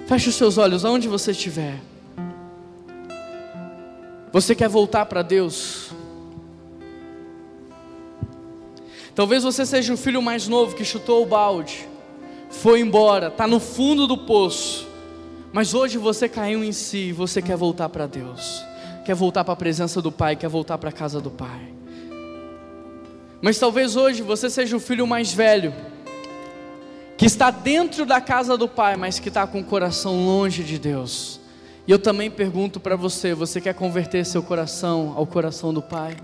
Feche 0.08 0.30
os 0.30 0.36
seus 0.36 0.58
olhos 0.58 0.84
aonde 0.84 1.08
você 1.08 1.32
estiver. 1.32 1.80
Você 4.32 4.56
quer 4.56 4.68
voltar 4.68 5.06
para 5.06 5.22
Deus? 5.22 5.89
Talvez 9.20 9.44
você 9.44 9.66
seja 9.66 9.94
o 9.94 9.98
filho 9.98 10.22
mais 10.22 10.48
novo 10.48 10.74
que 10.74 10.86
chutou 10.86 11.22
o 11.22 11.26
balde, 11.26 11.86
foi 12.50 12.80
embora, 12.80 13.28
está 13.28 13.46
no 13.46 13.60
fundo 13.60 14.08
do 14.08 14.18
poço, 14.20 14.88
mas 15.52 15.74
hoje 15.74 15.98
você 15.98 16.30
caiu 16.30 16.64
em 16.64 16.72
si 16.72 17.10
e 17.10 17.12
você 17.12 17.42
quer 17.42 17.58
voltar 17.58 17.90
para 17.90 18.08
Deus, 18.08 18.64
quer 19.04 19.16
voltar 19.16 19.44
para 19.44 19.52
a 19.52 19.58
presença 19.58 20.02
do 20.02 20.10
Pai, 20.10 20.38
quer 20.38 20.48
voltar 20.48 20.78
para 20.78 20.88
a 20.88 20.94
casa 20.94 21.20
do 21.20 21.30
Pai. 21.30 21.68
Mas 23.42 23.60
talvez 23.60 23.98
hoje 23.98 24.22
você 24.22 24.50
seja 24.50 24.78
o 24.78 24.80
filho 24.80 25.06
mais 25.06 25.34
velho, 25.34 25.74
que 27.18 27.26
está 27.26 27.52
dentro 27.52 28.06
da 28.06 28.22
casa 28.22 28.56
do 28.56 28.70
Pai, 28.70 28.96
mas 28.96 29.20
que 29.20 29.28
está 29.28 29.46
com 29.46 29.60
o 29.60 29.66
coração 29.66 30.26
longe 30.26 30.64
de 30.64 30.80
Deus. 30.80 31.42
E 31.86 31.92
eu 31.92 32.00
também 32.00 32.32
pergunto 32.32 32.80
para 32.80 32.96
você: 32.96 33.34
você 33.34 33.60
quer 33.60 33.74
converter 33.74 34.26
seu 34.26 34.42
coração 34.42 35.14
ao 35.18 35.28
coração 35.28 35.74
do 35.74 35.82
Pai? 35.82 36.16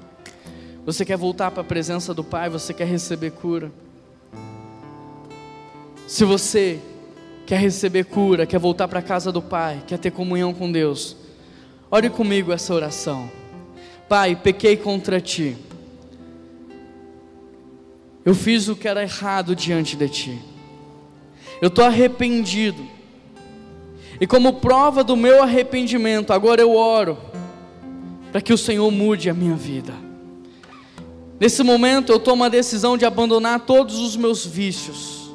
Você 0.85 1.03
quer 1.03 1.17
voltar 1.17 1.49
para 1.49 1.61
a 1.61 1.65
presença 1.65 2.13
do 2.13 2.23
Pai, 2.23 2.47
você 2.47 2.71
quer 2.71 2.85
receber 2.85 3.31
cura. 3.31 3.71
Se 6.07 6.23
você 6.23 6.79
quer 7.47 7.59
receber 7.59 8.03
cura, 8.05 8.45
quer 8.45 8.59
voltar 8.59 8.87
para 8.87 8.99
a 8.99 9.01
casa 9.01 9.31
do 9.31 9.41
Pai, 9.41 9.81
quer 9.87 9.97
ter 9.97 10.11
comunhão 10.11 10.53
com 10.53 10.71
Deus, 10.71 11.17
ore 11.89 12.11
comigo 12.11 12.51
essa 12.51 12.71
oração. 12.71 13.31
Pai, 14.07 14.35
pequei 14.35 14.77
contra 14.77 15.19
ti. 15.19 15.57
Eu 18.23 18.35
fiz 18.35 18.67
o 18.67 18.75
que 18.75 18.87
era 18.87 19.01
errado 19.01 19.55
diante 19.55 19.95
de 19.95 20.07
ti. 20.07 20.41
Eu 21.59 21.69
estou 21.69 21.83
arrependido. 21.83 22.85
E 24.21 24.27
como 24.27 24.53
prova 24.53 25.03
do 25.03 25.15
meu 25.15 25.41
arrependimento, 25.41 26.31
agora 26.31 26.61
eu 26.61 26.75
oro 26.75 27.17
para 28.31 28.39
que 28.39 28.53
o 28.53 28.57
Senhor 28.57 28.89
mude 28.91 29.31
a 29.31 29.33
minha 29.33 29.55
vida. 29.55 30.04
Nesse 31.39 31.63
momento 31.63 32.11
eu 32.11 32.19
tomo 32.19 32.43
a 32.45 32.49
decisão 32.49 32.97
de 32.97 33.05
abandonar 33.05 33.61
todos 33.61 33.99
os 33.99 34.15
meus 34.15 34.45
vícios. 34.45 35.25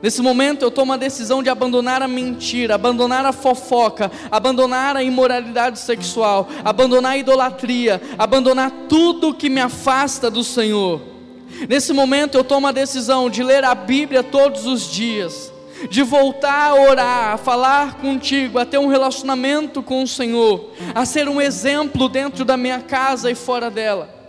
Nesse 0.00 0.22
momento 0.22 0.62
eu 0.62 0.70
tomo 0.70 0.92
a 0.92 0.96
decisão 0.96 1.42
de 1.42 1.50
abandonar 1.50 2.00
a 2.00 2.08
mentira, 2.08 2.76
abandonar 2.76 3.26
a 3.26 3.32
fofoca, 3.32 4.10
abandonar 4.30 4.96
a 4.96 5.02
imoralidade 5.02 5.78
sexual, 5.78 6.48
abandonar 6.64 7.12
a 7.12 7.18
idolatria, 7.18 8.00
abandonar 8.16 8.70
tudo 8.88 9.34
que 9.34 9.50
me 9.50 9.60
afasta 9.60 10.30
do 10.30 10.44
Senhor. 10.44 11.02
Nesse 11.68 11.92
momento 11.92 12.38
eu 12.38 12.44
tomo 12.44 12.68
a 12.68 12.72
decisão 12.72 13.28
de 13.28 13.42
ler 13.42 13.64
a 13.64 13.74
Bíblia 13.74 14.22
todos 14.22 14.64
os 14.64 14.90
dias, 14.90 15.52
de 15.90 16.02
voltar 16.02 16.70
a 16.70 16.74
orar, 16.74 17.34
a 17.34 17.36
falar 17.36 17.96
contigo, 17.96 18.58
a 18.58 18.64
ter 18.64 18.78
um 18.78 18.86
relacionamento 18.86 19.82
com 19.82 20.04
o 20.04 20.08
Senhor, 20.08 20.70
a 20.94 21.04
ser 21.04 21.28
um 21.28 21.40
exemplo 21.40 22.08
dentro 22.08 22.44
da 22.44 22.56
minha 22.56 22.80
casa 22.80 23.30
e 23.30 23.34
fora 23.34 23.68
dela. 23.68 24.19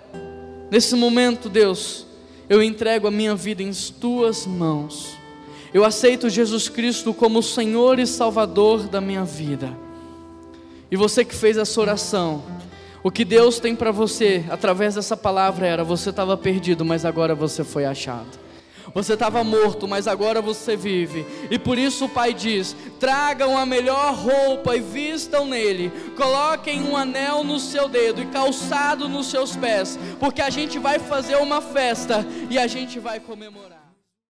Nesse 0.72 0.96
momento, 0.96 1.50
Deus, 1.50 2.08
eu 2.48 2.64
entrego 2.64 3.06
a 3.06 3.12
minha 3.12 3.36
vida 3.36 3.62
em 3.62 3.72
tuas 4.00 4.48
mãos. 4.48 5.18
Eu 5.74 5.84
aceito 5.84 6.30
Jesus 6.30 6.70
Cristo 6.70 7.14
como 7.14 7.44
Senhor 7.44 8.00
e 8.00 8.08
Salvador 8.08 8.88
da 8.88 9.02
minha 9.02 9.26
vida. 9.26 9.78
E 10.90 10.96
você 10.96 11.26
que 11.26 11.36
fez 11.36 11.58
essa 11.58 11.82
oração, 11.82 12.42
o 13.04 13.12
que 13.12 13.26
Deus 13.26 13.60
tem 13.60 13.76
para 13.76 13.92
você 13.92 14.46
através 14.50 14.96
dessa 14.96 15.18
palavra 15.18 15.68
era: 15.68 15.84
você 15.84 16.10
estava 16.10 16.38
perdido, 16.38 16.86
mas 16.86 17.04
agora 17.04 17.36
você 17.36 17.66
foi 17.66 17.84
achado. 17.84 18.40
Você 18.94 19.14
estava 19.14 19.44
morto, 19.44 19.88
mas 19.88 20.08
agora 20.08 20.42
você 20.42 20.76
vive. 20.76 21.26
E 21.50 21.58
por 21.58 21.78
isso 21.78 22.06
o 22.06 22.10
Pai 22.10 22.34
diz: 22.34 22.76
tragam 23.00 23.58
a 23.58 23.66
melhor 23.66 24.14
roupa 24.14 24.76
e 24.76 24.82
vistam 24.82 25.46
nele. 25.46 25.92
Coloquem 26.16 26.84
um 26.84 26.98
anel 26.98 27.44
no 27.44 27.60
seu 27.60 27.88
dedo 27.88 28.22
e 28.22 28.28
calçado 28.28 29.08
nos 29.08 29.28
seus 29.28 29.56
pés. 29.56 29.98
Porque 30.20 30.42
a 30.42 30.50
gente 30.50 30.78
vai 30.78 31.00
fazer 31.00 31.38
uma 31.38 31.62
festa 31.62 32.26
e 32.50 32.58
a 32.58 32.68
gente 32.68 33.00
vai 33.00 33.20
comemorar. 33.20 33.81